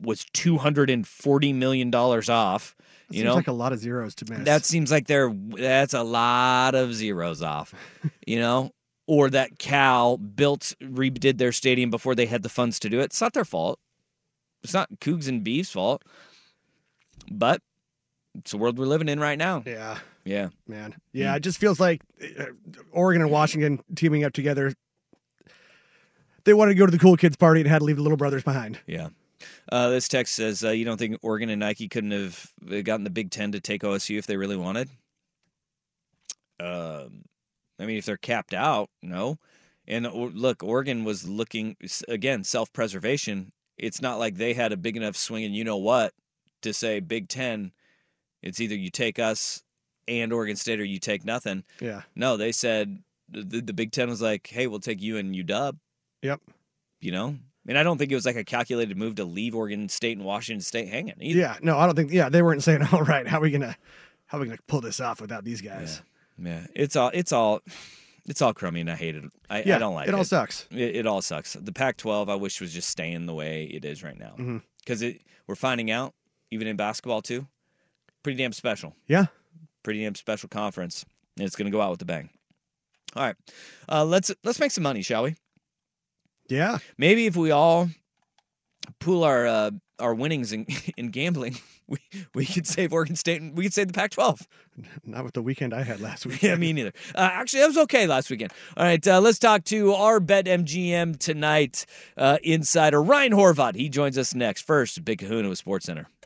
was 0.00 0.24
two 0.32 0.58
hundred 0.58 0.90
and 0.90 1.06
forty 1.06 1.52
million 1.52 1.90
dollars 1.90 2.28
off. 2.28 2.74
That 3.08 3.14
you 3.16 3.20
seems 3.20 3.24
know, 3.26 3.34
like 3.34 3.48
a 3.48 3.52
lot 3.52 3.72
of 3.72 3.78
zeros 3.78 4.14
to 4.16 4.24
miss. 4.30 4.44
that 4.44 4.64
seems 4.64 4.90
like 4.90 5.06
they're 5.06 5.32
that's 5.32 5.94
a 5.94 6.02
lot 6.02 6.74
of 6.74 6.94
zeros 6.94 7.42
off, 7.42 7.74
you 8.26 8.38
know. 8.38 8.70
Or 9.08 9.28
that 9.30 9.58
Cal 9.58 10.16
built 10.16 10.74
redid 10.80 11.36
their 11.38 11.50
stadium 11.50 11.90
before 11.90 12.14
they 12.14 12.24
had 12.24 12.44
the 12.44 12.48
funds 12.48 12.78
to 12.80 12.88
do 12.88 13.00
it. 13.00 13.04
It's 13.06 13.20
not 13.20 13.32
their 13.32 13.44
fault. 13.44 13.80
It's 14.62 14.72
not 14.72 14.88
Cougs 15.00 15.26
and 15.28 15.44
Beavs' 15.44 15.72
fault. 15.72 16.02
But 17.30 17.60
it's 18.34 18.50
the 18.52 18.58
world 18.58 18.78
we're 18.78 18.86
living 18.86 19.08
in 19.08 19.20
right 19.20 19.38
now. 19.38 19.62
yeah, 19.66 19.98
Yeah. 20.24 20.48
man. 20.66 20.94
Yeah, 21.12 21.34
it 21.36 21.40
just 21.40 21.58
feels 21.58 21.78
like 21.80 22.00
uh, 22.38 22.46
Oregon 22.92 23.22
and 23.22 23.30
Washington 23.30 23.80
teaming 23.94 24.24
up 24.24 24.32
together. 24.32 24.72
They 26.44 26.54
wanted 26.54 26.72
to 26.72 26.78
go 26.78 26.86
to 26.86 26.92
the 26.92 26.98
cool 26.98 27.16
kids 27.16 27.36
party 27.36 27.60
and 27.60 27.68
had 27.68 27.78
to 27.80 27.84
leave 27.84 27.96
the 27.96 28.02
little 28.02 28.16
brothers 28.16 28.42
behind. 28.42 28.80
Yeah. 28.86 29.08
Uh, 29.70 29.90
this 29.90 30.08
text 30.08 30.34
says, 30.34 30.64
uh, 30.64 30.70
"You 30.70 30.84
don't 30.84 30.98
think 30.98 31.18
Oregon 31.22 31.50
and 31.50 31.60
Nike 31.60 31.88
couldn't 31.88 32.10
have 32.12 32.46
uh, 32.70 32.80
gotten 32.82 33.04
the 33.04 33.10
Big 33.10 33.30
Ten 33.30 33.52
to 33.52 33.60
take 33.60 33.82
OSU 33.82 34.18
if 34.18 34.26
they 34.26 34.36
really 34.36 34.56
wanted?" 34.56 34.88
Um, 36.60 37.24
I 37.78 37.86
mean, 37.86 37.96
if 37.96 38.04
they're 38.04 38.16
capped 38.16 38.54
out, 38.54 38.88
no. 39.02 39.38
And 39.88 40.06
look, 40.12 40.62
Oregon 40.62 41.04
was 41.04 41.26
looking 41.28 41.76
again 42.08 42.44
self-preservation. 42.44 43.52
It's 43.76 44.00
not 44.00 44.18
like 44.20 44.36
they 44.36 44.54
had 44.54 44.72
a 44.72 44.76
big 44.76 44.96
enough 44.96 45.16
swing, 45.16 45.44
and 45.44 45.54
you 45.56 45.64
know 45.64 45.78
what, 45.78 46.12
to 46.62 46.72
say 46.72 47.00
Big 47.00 47.28
Ten. 47.28 47.72
It's 48.42 48.60
either 48.60 48.74
you 48.74 48.90
take 48.90 49.18
us 49.18 49.62
and 50.08 50.32
Oregon 50.32 50.56
State, 50.56 50.80
or 50.80 50.84
you 50.84 50.98
take 50.98 51.24
nothing. 51.24 51.64
Yeah. 51.80 52.02
No, 52.16 52.36
they 52.36 52.52
said 52.52 53.02
the, 53.30 53.60
the 53.60 53.72
Big 53.72 53.92
Ten 53.92 54.08
was 54.08 54.22
like, 54.22 54.46
"Hey, 54.46 54.66
we'll 54.66 54.80
take 54.80 55.00
you 55.00 55.18
and 55.18 55.34
UW." 55.34 55.78
Yep. 56.22 56.40
You 57.00 57.12
know, 57.12 57.36
and 57.66 57.78
I 57.78 57.82
don't 57.82 57.98
think 57.98 58.12
it 58.12 58.14
was 58.14 58.26
like 58.26 58.36
a 58.36 58.44
calculated 58.44 58.96
move 58.96 59.16
to 59.16 59.24
leave 59.24 59.54
Oregon 59.54 59.88
State 59.88 60.16
and 60.16 60.26
Washington 60.26 60.60
State 60.60 60.88
hanging. 60.88 61.14
Either. 61.20 61.38
Yeah. 61.38 61.56
No, 61.62 61.78
I 61.78 61.86
don't 61.86 61.94
think. 61.94 62.12
Yeah, 62.12 62.28
they 62.28 62.42
weren't 62.42 62.62
saying, 62.62 62.82
"All 62.92 63.02
right, 63.02 63.26
how 63.26 63.38
are 63.38 63.42
we 63.42 63.50
gonna, 63.50 63.76
how 64.26 64.38
are 64.38 64.40
we 64.40 64.46
gonna 64.46 64.58
pull 64.66 64.80
this 64.80 65.00
off 65.00 65.20
without 65.20 65.44
these 65.44 65.60
guys?" 65.60 66.02
Yeah, 66.42 66.66
it's 66.74 66.96
all 66.96 67.10
it's 67.14 67.32
all 67.32 67.60
it's 68.26 68.42
all 68.42 68.54
crummy, 68.54 68.80
and 68.80 68.90
I 68.90 68.96
hate 68.96 69.16
it. 69.16 69.24
I, 69.50 69.62
Yeah, 69.62 69.76
I 69.76 69.78
don't 69.78 69.94
like 69.94 70.08
it 70.08 70.14
it. 70.14 70.16
all 70.16 70.24
sucks. 70.24 70.66
It, 70.70 70.96
it 70.96 71.06
all 71.06 71.22
sucks. 71.22 71.54
The 71.54 71.72
Pac-12, 71.72 72.28
I 72.28 72.36
wish 72.36 72.60
was 72.60 72.72
just 72.72 72.88
staying 72.88 73.26
the 73.26 73.34
way 73.34 73.64
it 73.64 73.84
is 73.84 74.02
right 74.02 74.18
now, 74.18 74.34
mm-hmm. 74.38 74.58
because 74.80 75.02
it 75.02 75.22
we're 75.46 75.54
finding 75.54 75.90
out 75.90 76.14
even 76.52 76.68
in 76.68 76.76
basketball 76.76 77.22
too, 77.22 77.46
pretty 78.22 78.36
damn 78.36 78.52
special. 78.52 78.94
Yeah. 79.08 79.26
pretty 79.82 80.02
damn 80.04 80.14
special 80.14 80.48
conference, 80.48 81.04
and 81.36 81.46
it's 81.46 81.56
going 81.56 81.66
to 81.66 81.72
go 81.76 81.80
out 81.80 81.90
with 81.90 82.02
a 82.02 82.04
bang. 82.04 82.30
All 83.16 83.24
right, 83.24 83.36
uh, 83.90 84.04
let's 84.04 84.30
let's 84.44 84.60
make 84.60 84.70
some 84.70 84.84
money, 84.84 85.02
shall 85.02 85.24
we? 85.24 85.34
Yeah. 86.48 86.78
Maybe 86.98 87.26
if 87.26 87.36
we 87.36 87.50
all 87.50 87.88
pool 89.00 89.24
our 89.24 89.46
uh, 89.46 89.70
our 89.98 90.14
winnings 90.14 90.52
in, 90.52 90.66
in 90.96 91.08
gambling, 91.10 91.56
we 91.88 91.98
we 92.34 92.46
could 92.46 92.66
save 92.66 92.92
Oregon 92.92 93.16
State 93.16 93.40
and 93.42 93.56
we 93.56 93.64
could 93.64 93.74
save 93.74 93.88
the 93.88 93.92
Pac-12. 93.92 94.46
Not 95.04 95.24
with 95.24 95.34
the 95.34 95.42
weekend 95.42 95.74
I 95.74 95.82
had 95.82 96.00
last 96.00 96.24
week. 96.26 96.42
Yeah, 96.42 96.56
me 96.56 96.72
neither. 96.72 96.92
Uh, 97.14 97.28
actually, 97.32 97.60
that 97.60 97.66
was 97.68 97.78
okay 97.78 98.06
last 98.06 98.30
weekend. 98.30 98.52
All 98.76 98.84
right, 98.84 99.06
uh, 99.06 99.20
let's 99.20 99.38
talk 99.38 99.64
to 99.64 99.92
our 99.92 100.18
Bet 100.20 100.46
MGM 100.46 101.18
tonight 101.18 101.84
uh, 102.16 102.38
insider 102.42 103.02
Ryan 103.02 103.32
Horvat. 103.32 103.74
He 103.76 103.88
joins 103.90 104.16
us 104.16 104.34
next. 104.34 104.62
First, 104.62 105.04
Big 105.04 105.18
Kahuna 105.18 105.48
with 105.50 105.58
Sports 105.58 105.84
Center. 105.86 106.06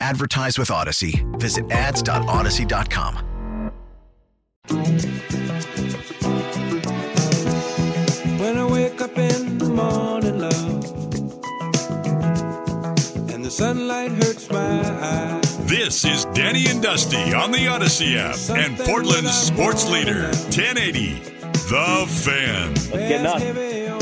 Advertise 0.00 0.58
with 0.58 0.68
Audacy. 0.68 1.22
Visit 1.38 1.70
ads.audacy.com. 1.70 3.28
When 8.38 8.58
I 8.58 8.64
wake 8.64 9.00
up 9.00 9.16
in 9.16 9.58
the 9.58 9.68
morning, 9.68 10.38
love, 10.38 10.84
and 13.30 13.44
the 13.44 13.50
sunlight 13.50 14.10
hurts 14.12 14.50
my 14.50 14.80
eyes. 15.00 15.58
This 15.66 16.04
is 16.04 16.24
Danny 16.26 16.66
and 16.66 16.82
Dusty 16.82 17.32
on 17.32 17.52
the 17.52 17.66
Audacy 17.66 18.16
app 18.16 18.36
and 18.56 18.76
Portland's 18.78 19.32
sports 19.32 19.88
leader, 19.88 20.24
1080, 20.50 21.14
The 21.70 22.06
Fan. 22.08 22.74
Getting 22.90 23.24
heavy 23.40 23.86
on 23.86 23.90
my 23.90 23.98
mind. 23.98 24.01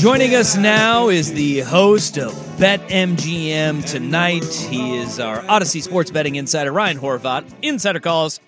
Joining 0.00 0.34
us 0.34 0.56
now 0.56 1.10
is 1.10 1.30
the 1.34 1.60
host 1.60 2.16
of 2.16 2.32
Bet 2.58 2.80
MGM 2.88 3.84
tonight. 3.84 4.46
He 4.46 4.96
is 4.96 5.20
our 5.20 5.42
Audacy 5.42 5.82
Sports 5.82 6.10
Betting 6.10 6.36
Insider, 6.36 6.72
Ryan 6.72 6.98
Horvat. 6.98 7.44
Insider 7.60 8.00
calls 8.00 8.40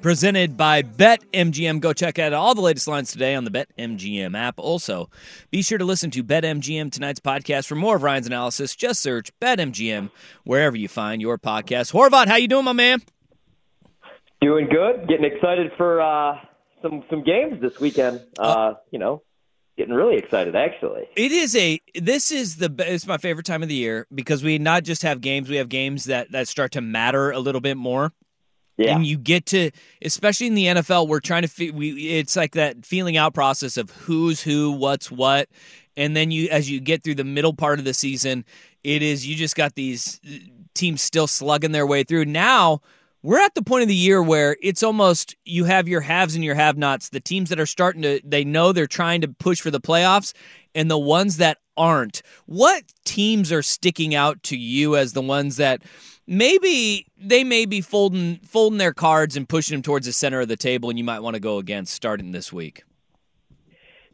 presented 0.00 0.56
by 0.56 0.82
Bet 0.82 1.24
MGM. 1.32 1.80
Go 1.80 1.92
check 1.92 2.20
out 2.20 2.32
all 2.32 2.54
the 2.54 2.60
latest 2.60 2.86
lines 2.86 3.10
today 3.10 3.34
on 3.34 3.42
the 3.42 3.50
Bet 3.50 3.68
MGM 3.76 4.38
app. 4.38 4.60
Also, 4.60 5.10
be 5.50 5.60
sure 5.60 5.76
to 5.76 5.84
listen 5.84 6.12
to 6.12 6.22
Bet 6.22 6.44
MGM 6.44 6.92
tonight's 6.92 7.18
podcast 7.18 7.66
for 7.66 7.74
more 7.74 7.96
of 7.96 8.04
Ryan's 8.04 8.28
analysis. 8.28 8.76
Just 8.76 9.02
search 9.02 9.32
Bet 9.40 9.58
MGM 9.58 10.12
wherever 10.44 10.76
you 10.76 10.86
find 10.86 11.20
your 11.20 11.36
podcast. 11.36 11.92
Horvat, 11.92 12.28
how 12.28 12.36
you 12.36 12.46
doing, 12.46 12.64
my 12.64 12.72
man? 12.72 13.02
Doing 14.40 14.68
good. 14.68 15.08
Getting 15.08 15.24
excited 15.24 15.72
for 15.76 16.00
uh, 16.00 16.38
some 16.80 17.02
some 17.10 17.24
games 17.24 17.60
this 17.60 17.80
weekend. 17.80 18.20
Uh, 18.38 18.74
you 18.92 19.00
know, 19.00 19.22
getting 19.76 19.94
really 19.94 20.16
excited 20.16 20.56
actually. 20.56 21.08
It 21.16 21.32
is 21.32 21.54
a. 21.56 21.80
This 21.94 22.30
is 22.30 22.56
the. 22.56 22.74
It's 22.78 23.06
my 23.06 23.18
favorite 23.18 23.46
time 23.46 23.62
of 23.62 23.68
the 23.68 23.74
year 23.74 24.06
because 24.14 24.42
we 24.42 24.58
not 24.58 24.84
just 24.84 25.02
have 25.02 25.20
games. 25.20 25.48
We 25.48 25.56
have 25.56 25.68
games 25.68 26.04
that 26.04 26.32
that 26.32 26.48
start 26.48 26.72
to 26.72 26.80
matter 26.80 27.30
a 27.30 27.38
little 27.38 27.60
bit 27.60 27.76
more. 27.76 28.12
Yeah. 28.78 28.94
And 28.94 29.06
you 29.06 29.16
get 29.16 29.46
to, 29.46 29.70
especially 30.02 30.48
in 30.48 30.54
the 30.54 30.66
NFL, 30.66 31.08
we're 31.08 31.20
trying 31.20 31.42
to. 31.42 31.48
fe- 31.48 31.70
We 31.70 31.90
it's 32.18 32.36
like 32.36 32.52
that 32.52 32.84
feeling 32.84 33.16
out 33.16 33.32
process 33.32 33.76
of 33.76 33.90
who's 33.90 34.42
who, 34.42 34.72
what's 34.72 35.10
what, 35.10 35.48
and 35.96 36.14
then 36.16 36.30
you 36.30 36.48
as 36.50 36.70
you 36.70 36.80
get 36.80 37.02
through 37.02 37.14
the 37.14 37.24
middle 37.24 37.54
part 37.54 37.78
of 37.78 37.84
the 37.86 37.94
season, 37.94 38.44
it 38.84 39.02
is 39.02 39.26
you 39.26 39.34
just 39.34 39.56
got 39.56 39.74
these 39.76 40.20
uh, 40.28 40.32
teams 40.74 41.00
still 41.00 41.26
slugging 41.26 41.72
their 41.72 41.86
way 41.86 42.02
through. 42.04 42.26
Now 42.26 42.82
we're 43.22 43.40
at 43.40 43.54
the 43.54 43.62
point 43.62 43.82
of 43.82 43.88
the 43.88 43.94
year 43.94 44.22
where 44.22 44.56
it's 44.62 44.82
almost 44.82 45.34
you 45.44 45.64
have 45.64 45.88
your 45.88 46.00
haves 46.00 46.34
and 46.34 46.44
your 46.44 46.54
have-nots. 46.54 47.08
The 47.08 47.20
teams 47.20 47.48
that 47.50 47.58
are 47.58 47.66
starting 47.66 48.02
to 48.02 48.20
they 48.24 48.44
know 48.44 48.72
they're 48.72 48.86
trying 48.86 49.20
to 49.22 49.28
push 49.28 49.60
for 49.60 49.70
the 49.70 49.80
playoffs 49.80 50.32
and 50.74 50.90
the 50.90 50.98
ones 50.98 51.38
that 51.38 51.58
aren't. 51.76 52.22
What 52.46 52.84
teams 53.04 53.50
are 53.52 53.62
sticking 53.62 54.14
out 54.14 54.42
to 54.44 54.56
you 54.56 54.96
as 54.96 55.12
the 55.12 55.22
ones 55.22 55.56
that 55.56 55.82
maybe 56.26 57.06
they 57.18 57.44
may 57.44 57.66
be 57.66 57.80
folding 57.80 58.38
folding 58.44 58.78
their 58.78 58.94
cards 58.94 59.36
and 59.36 59.48
pushing 59.48 59.74
them 59.74 59.82
towards 59.82 60.06
the 60.06 60.12
center 60.12 60.40
of 60.40 60.48
the 60.48 60.56
table 60.56 60.90
and 60.90 60.98
you 60.98 61.04
might 61.04 61.20
want 61.20 61.34
to 61.34 61.40
go 61.40 61.58
against 61.58 61.94
starting 61.94 62.32
this 62.32 62.52
week? 62.52 62.84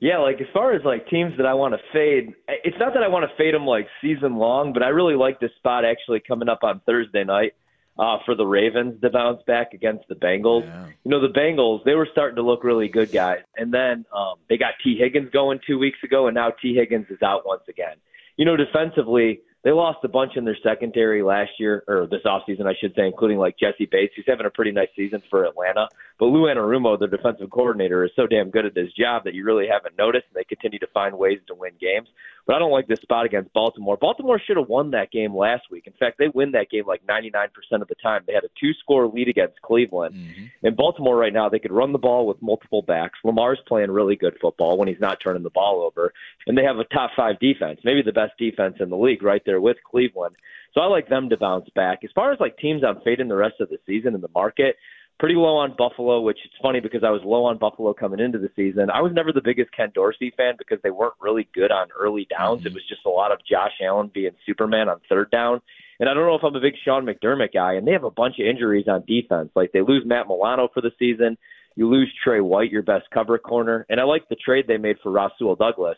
Yeah, 0.00 0.18
like 0.18 0.40
as 0.40 0.48
far 0.52 0.72
as 0.72 0.82
like 0.84 1.08
teams 1.08 1.36
that 1.36 1.46
I 1.46 1.54
want 1.54 1.74
to 1.74 1.80
fade, 1.92 2.34
it's 2.48 2.76
not 2.80 2.92
that 2.94 3.04
I 3.04 3.08
want 3.08 3.24
to 3.30 3.36
fade 3.36 3.54
them 3.54 3.66
like 3.66 3.86
season 4.00 4.34
long, 4.34 4.72
but 4.72 4.82
I 4.82 4.88
really 4.88 5.14
like 5.14 5.38
this 5.38 5.52
spot 5.58 5.84
actually 5.84 6.20
coming 6.26 6.48
up 6.48 6.64
on 6.64 6.80
Thursday 6.84 7.22
night. 7.22 7.52
Uh, 7.98 8.16
for 8.24 8.34
the 8.34 8.46
Ravens 8.46 8.98
to 9.02 9.10
bounce 9.10 9.42
back 9.46 9.74
against 9.74 10.08
the 10.08 10.14
Bengals. 10.14 10.64
You 11.04 11.10
know, 11.10 11.20
the 11.20 11.28
Bengals, 11.28 11.84
they 11.84 11.94
were 11.94 12.08
starting 12.10 12.36
to 12.36 12.42
look 12.42 12.64
really 12.64 12.88
good, 12.88 13.12
guys. 13.12 13.40
And 13.54 13.72
then 13.72 14.06
um, 14.16 14.36
they 14.48 14.56
got 14.56 14.72
Tee 14.82 14.96
Higgins 14.96 15.28
going 15.30 15.60
two 15.66 15.78
weeks 15.78 15.98
ago, 16.02 16.26
and 16.26 16.34
now 16.34 16.52
Tee 16.62 16.74
Higgins 16.74 17.08
is 17.10 17.20
out 17.20 17.44
once 17.44 17.64
again. 17.68 17.96
You 18.38 18.46
know, 18.46 18.56
defensively, 18.56 19.42
they 19.62 19.72
lost 19.72 19.98
a 20.04 20.08
bunch 20.08 20.32
in 20.36 20.44
their 20.46 20.56
secondary 20.62 21.22
last 21.22 21.50
year, 21.58 21.84
or 21.86 22.06
this 22.10 22.22
offseason, 22.24 22.66
I 22.66 22.74
should 22.80 22.94
say, 22.94 23.06
including 23.06 23.38
like 23.38 23.56
Jessie 23.58 23.86
Bates, 23.90 24.14
who's 24.16 24.24
having 24.26 24.46
a 24.46 24.50
pretty 24.50 24.72
nice 24.72 24.88
season 24.96 25.22
for 25.28 25.44
Atlanta. 25.44 25.88
But 26.18 26.26
Lou 26.26 26.42
Anarumo, 26.42 26.98
the 26.98 27.06
defensive 27.06 27.50
coordinator, 27.50 28.04
is 28.04 28.10
so 28.14 28.26
damn 28.26 28.50
good 28.50 28.66
at 28.66 28.76
his 28.76 28.92
job 28.92 29.24
that 29.24 29.34
you 29.34 29.44
really 29.44 29.66
haven't 29.66 29.98
noticed, 29.98 30.26
and 30.28 30.36
they 30.36 30.44
continue 30.44 30.78
to 30.78 30.86
find 30.88 31.18
ways 31.18 31.40
to 31.48 31.54
win 31.54 31.72
games. 31.80 32.08
But 32.46 32.56
I 32.56 32.58
don't 32.58 32.72
like 32.72 32.88
this 32.88 33.00
spot 33.00 33.24
against 33.24 33.52
Baltimore. 33.52 33.96
Baltimore 33.96 34.40
should 34.44 34.56
have 34.56 34.68
won 34.68 34.90
that 34.90 35.12
game 35.12 35.34
last 35.34 35.64
week. 35.70 35.86
In 35.86 35.92
fact, 35.92 36.18
they 36.18 36.28
win 36.28 36.52
that 36.52 36.70
game 36.70 36.84
like 36.86 37.06
99% 37.06 37.48
of 37.80 37.88
the 37.88 37.94
time. 38.02 38.22
They 38.26 38.32
had 38.32 38.44
a 38.44 38.50
two 38.60 38.72
score 38.80 39.06
lead 39.06 39.28
against 39.28 39.60
Cleveland. 39.62 40.14
Mm-hmm. 40.14 40.66
In 40.66 40.74
Baltimore 40.74 41.16
right 41.16 41.32
now, 41.32 41.48
they 41.48 41.60
could 41.60 41.72
run 41.72 41.92
the 41.92 41.98
ball 41.98 42.26
with 42.26 42.42
multiple 42.42 42.82
backs. 42.82 43.18
Lamar's 43.24 43.60
playing 43.66 43.90
really 43.90 44.16
good 44.16 44.36
football 44.40 44.76
when 44.76 44.88
he's 44.88 45.00
not 45.00 45.18
turning 45.22 45.44
the 45.44 45.50
ball 45.50 45.82
over. 45.82 46.12
And 46.46 46.58
they 46.58 46.64
have 46.64 46.78
a 46.78 46.84
top 46.84 47.12
five 47.16 47.38
defense, 47.38 47.80
maybe 47.84 48.02
the 48.02 48.12
best 48.12 48.32
defense 48.38 48.76
in 48.80 48.90
the 48.90 48.96
league 48.96 49.22
right 49.22 49.42
there 49.46 49.60
with 49.60 49.76
Cleveland. 49.88 50.34
So 50.74 50.80
I 50.80 50.86
like 50.86 51.08
them 51.08 51.28
to 51.28 51.36
bounce 51.36 51.68
back. 51.74 52.00
As 52.02 52.10
far 52.14 52.32
as 52.32 52.40
like 52.40 52.56
teams 52.56 52.82
I'm 52.82 53.00
fading 53.02 53.28
the 53.28 53.36
rest 53.36 53.60
of 53.60 53.68
the 53.68 53.78
season 53.86 54.14
in 54.14 54.20
the 54.20 54.30
market, 54.34 54.76
pretty 55.18 55.34
low 55.36 55.56
on 55.56 55.74
Buffalo, 55.76 56.20
which 56.20 56.38
it's 56.44 56.54
funny 56.60 56.80
because 56.80 57.04
I 57.04 57.10
was 57.10 57.22
low 57.24 57.44
on 57.44 57.58
Buffalo 57.58 57.94
coming 57.94 58.20
into 58.20 58.38
the 58.38 58.50
season. 58.56 58.90
I 58.90 59.00
was 59.00 59.12
never 59.12 59.32
the 59.32 59.40
biggest 59.40 59.70
Ken 59.72 59.90
Dorsey 59.94 60.32
fan 60.36 60.54
because 60.58 60.78
they 60.82 60.90
weren't 60.90 61.14
really 61.20 61.48
good 61.54 61.70
on 61.70 61.88
early 61.98 62.26
downs. 62.28 62.62
It 62.62 62.68
mm-hmm. 62.68 62.74
was 62.74 62.84
just 62.88 63.06
a 63.06 63.10
lot 63.10 63.32
of 63.32 63.38
Josh 63.48 63.72
Allen 63.80 64.10
being 64.12 64.32
Superman 64.44 64.88
on 64.88 65.00
third 65.08 65.30
down. 65.30 65.60
And 66.00 66.08
I 66.08 66.14
don't 66.14 66.26
know 66.26 66.34
if 66.34 66.42
I'm 66.42 66.56
a 66.56 66.60
big 66.60 66.74
Sean 66.84 67.06
McDermott 67.06 67.54
guy, 67.54 67.74
and 67.74 67.86
they 67.86 67.92
have 67.92 68.02
a 68.02 68.10
bunch 68.10 68.40
of 68.40 68.46
injuries 68.46 68.88
on 68.88 69.04
defense. 69.06 69.50
Like 69.54 69.70
they 69.70 69.82
lose 69.82 70.02
Matt 70.04 70.26
Milano 70.26 70.68
for 70.74 70.80
the 70.80 70.90
season. 70.98 71.38
You 71.76 71.88
lose 71.88 72.12
Tre 72.24 72.40
White, 72.40 72.72
your 72.72 72.82
best 72.82 73.04
cover 73.14 73.38
corner. 73.38 73.86
And 73.88 74.00
I 74.00 74.04
like 74.04 74.28
the 74.28 74.36
trade 74.36 74.66
they 74.66 74.78
made 74.78 74.96
for 75.02 75.12
Rasul 75.12 75.54
Douglas, 75.54 75.96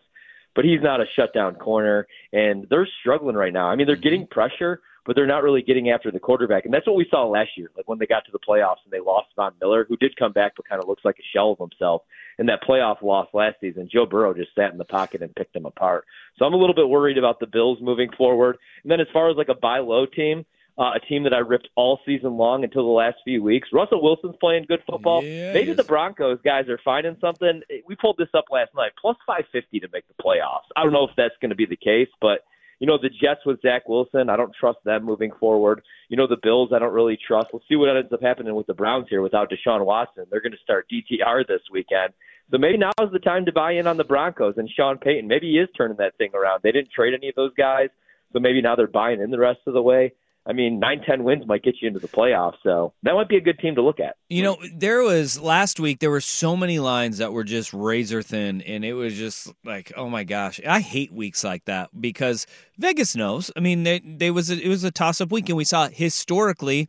but 0.54 0.64
he's 0.64 0.82
not 0.82 1.00
a 1.00 1.06
shutdown 1.16 1.54
corner. 1.54 2.06
And 2.32 2.66
they're 2.68 2.88
struggling 3.00 3.36
right 3.36 3.52
now. 3.52 3.68
I 3.68 3.76
mean, 3.76 3.86
they're 3.86 3.96
mm-hmm. 3.96 4.02
getting 4.02 4.26
pressure, 4.26 4.82
but 5.06 5.14
they're 5.16 5.26
not 5.26 5.42
really 5.42 5.62
getting 5.62 5.90
after 5.90 6.10
the 6.10 6.18
quarterback. 6.18 6.64
And 6.64 6.72
that's 6.72 6.86
what 6.86 6.96
we 6.96 7.06
saw 7.10 7.26
last 7.26 7.50
year, 7.56 7.70
like 7.76 7.88
when 7.88 7.98
they 7.98 8.06
got 8.06 8.24
to 8.26 8.32
the 8.32 8.38
playoffs 8.38 8.82
and 8.84 8.92
they 8.92 9.00
lost 9.00 9.28
Von 9.36 9.52
Miller, 9.60 9.84
who 9.88 9.96
did 9.96 10.16
come 10.16 10.32
back 10.32 10.52
but 10.56 10.68
kind 10.68 10.82
of 10.82 10.88
looks 10.88 11.04
like 11.04 11.16
a 11.18 11.28
shell 11.32 11.52
of 11.52 11.58
himself. 11.58 12.02
In 12.38 12.46
that 12.46 12.62
playoff 12.68 13.02
loss 13.02 13.28
last 13.32 13.56
season, 13.60 13.88
Joe 13.92 14.06
Burrow 14.06 14.34
just 14.34 14.54
sat 14.54 14.72
in 14.72 14.78
the 14.78 14.84
pocket 14.84 15.22
and 15.22 15.34
picked 15.34 15.54
them 15.54 15.66
apart. 15.66 16.04
So 16.38 16.44
I'm 16.44 16.54
a 16.54 16.56
little 16.56 16.74
bit 16.74 16.88
worried 16.88 17.18
about 17.18 17.38
the 17.38 17.46
Bills 17.46 17.78
moving 17.80 18.10
forward. 18.16 18.58
And 18.82 18.90
then 18.90 19.00
as 19.00 19.06
far 19.12 19.30
as 19.30 19.36
like 19.36 19.48
a 19.48 19.54
buy 19.54 19.78
low 19.78 20.06
team, 20.06 20.44
uh, 20.76 20.90
a 20.96 21.00
team 21.00 21.22
that 21.22 21.32
I 21.32 21.38
ripped 21.38 21.68
all 21.76 22.00
season 22.04 22.36
long 22.36 22.64
until 22.64 22.82
the 22.82 22.92
last 22.92 23.18
few 23.24 23.42
weeks. 23.42 23.68
Russell 23.72 24.02
Wilson's 24.02 24.34
playing 24.40 24.64
good 24.66 24.80
football. 24.86 25.22
Yeah, 25.22 25.52
Maybe 25.52 25.72
the 25.72 25.84
Broncos 25.84 26.40
guys 26.44 26.68
are 26.68 26.80
finding 26.84 27.16
something. 27.20 27.62
We 27.86 27.94
pulled 27.94 28.16
this 28.18 28.28
up 28.34 28.46
last 28.50 28.74
night, 28.74 28.90
plus 29.00 29.16
550 29.26 29.80
to 29.80 29.88
make 29.92 30.04
the 30.08 30.14
playoffs. 30.14 30.66
I 30.74 30.82
don't 30.82 30.92
know 30.92 31.04
if 31.04 31.14
that's 31.16 31.34
going 31.40 31.50
to 31.50 31.54
be 31.56 31.66
the 31.66 31.76
case, 31.76 32.08
but 32.20 32.40
you 32.80 32.86
know 32.86 32.98
the 33.00 33.08
Jets 33.08 33.40
with 33.46 33.60
Zach 33.62 33.88
Wilson. 33.88 34.28
I 34.28 34.36
don't 34.36 34.54
trust 34.58 34.78
them 34.84 35.04
moving 35.04 35.32
forward. 35.38 35.82
You 36.08 36.16
know 36.16 36.26
the 36.26 36.38
Bills. 36.42 36.70
I 36.74 36.78
don't 36.78 36.92
really 36.92 37.18
trust. 37.26 37.48
Let's 37.52 37.64
see 37.68 37.76
what 37.76 37.94
ends 37.94 38.12
up 38.12 38.22
happening 38.22 38.54
with 38.54 38.66
the 38.66 38.74
Browns 38.74 39.06
here 39.08 39.22
without 39.22 39.50
Deshaun 39.50 39.84
Watson. 39.84 40.24
They're 40.30 40.40
going 40.40 40.52
to 40.52 40.58
start 40.58 40.86
DTR 40.92 41.46
this 41.46 41.62
weekend. 41.70 42.12
So 42.50 42.58
maybe 42.58 42.78
now 42.78 42.92
is 43.00 43.12
the 43.12 43.18
time 43.18 43.46
to 43.46 43.52
buy 43.52 43.72
in 43.72 43.86
on 43.86 43.96
the 43.96 44.04
Broncos 44.04 44.54
and 44.58 44.68
Sean 44.68 44.98
Payton. 44.98 45.26
Maybe 45.26 45.52
he 45.52 45.58
is 45.58 45.68
turning 45.76 45.96
that 45.96 46.16
thing 46.18 46.30
around. 46.34 46.60
They 46.62 46.72
didn't 46.72 46.92
trade 46.92 47.14
any 47.14 47.30
of 47.30 47.34
those 47.34 47.54
guys, 47.54 47.88
so 48.32 48.38
maybe 48.38 48.60
now 48.60 48.76
they're 48.76 48.86
buying 48.86 49.20
in 49.20 49.30
the 49.30 49.38
rest 49.38 49.60
of 49.66 49.72
the 49.72 49.82
way. 49.82 50.12
I 50.46 50.52
mean, 50.52 50.78
nine, 50.78 51.00
ten 51.06 51.24
wins 51.24 51.46
might 51.46 51.62
get 51.62 51.76
you 51.80 51.88
into 51.88 52.00
the 52.00 52.08
playoffs, 52.08 52.56
so 52.62 52.92
that 53.02 53.14
might 53.14 53.28
be 53.28 53.36
a 53.36 53.40
good 53.40 53.58
team 53.58 53.76
to 53.76 53.82
look 53.82 53.98
at. 53.98 54.16
You 54.28 54.42
know, 54.42 54.58
there 54.74 55.02
was 55.02 55.40
last 55.40 55.80
week. 55.80 56.00
There 56.00 56.10
were 56.10 56.20
so 56.20 56.54
many 56.54 56.78
lines 56.78 57.18
that 57.18 57.32
were 57.32 57.44
just 57.44 57.72
razor 57.72 58.20
thin, 58.20 58.60
and 58.62 58.84
it 58.84 58.92
was 58.92 59.14
just 59.14 59.50
like, 59.64 59.92
oh 59.96 60.10
my 60.10 60.24
gosh, 60.24 60.60
I 60.66 60.80
hate 60.80 61.12
weeks 61.12 61.44
like 61.44 61.64
that 61.64 61.88
because 61.98 62.46
Vegas 62.76 63.16
knows. 63.16 63.50
I 63.56 63.60
mean, 63.60 63.84
they, 63.84 64.00
they 64.00 64.30
was 64.30 64.50
a, 64.50 64.60
it 64.60 64.68
was 64.68 64.84
a 64.84 64.90
toss 64.90 65.22
up 65.22 65.32
week, 65.32 65.48
and 65.48 65.56
we 65.56 65.64
saw 65.64 65.88
historically, 65.88 66.88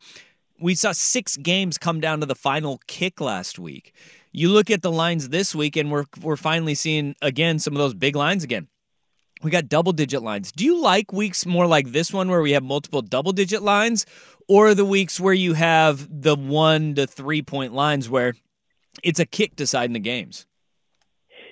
we 0.59 0.75
saw 0.75 0.91
six 0.91 1.37
games 1.37 1.77
come 1.77 2.01
down 2.01 2.19
to 2.19 2.25
the 2.25 2.35
final 2.35 2.81
kick 2.87 3.21
last 3.21 3.57
week. 3.57 3.93
You 4.33 4.49
look 4.49 4.69
at 4.69 4.81
the 4.81 4.91
lines 4.91 5.29
this 5.29 5.55
week, 5.55 5.77
and 5.77 5.89
we're 5.89 6.05
we're 6.21 6.35
finally 6.35 6.75
seeing 6.75 7.15
again 7.21 7.59
some 7.59 7.73
of 7.73 7.77
those 7.77 7.93
big 7.93 8.17
lines 8.17 8.43
again. 8.43 8.67
We 9.45 9.51
got 9.51 9.69
double 9.69 9.91
digit 9.91 10.23
lines. 10.23 10.51
Do 10.51 10.65
you 10.65 10.81
like 10.81 11.13
weeks 11.13 11.45
more 11.45 11.67
like 11.67 11.91
this 11.91 12.11
one 12.11 12.29
where 12.29 12.41
we 12.41 12.53
have 12.53 12.63
multiple 12.63 13.03
double 13.03 13.31
digit 13.31 13.61
lines, 13.61 14.07
or 14.47 14.73
the 14.73 14.83
weeks 14.83 15.19
where 15.19 15.35
you 15.35 15.53
have 15.53 16.07
the 16.09 16.35
one 16.35 16.95
to 16.95 17.05
three 17.05 17.43
point 17.43 17.71
lines 17.71 18.09
where 18.09 18.33
it's 19.03 19.19
a 19.19 19.25
kick 19.27 19.55
deciding 19.55 19.93
the 19.93 19.99
games? 19.99 20.47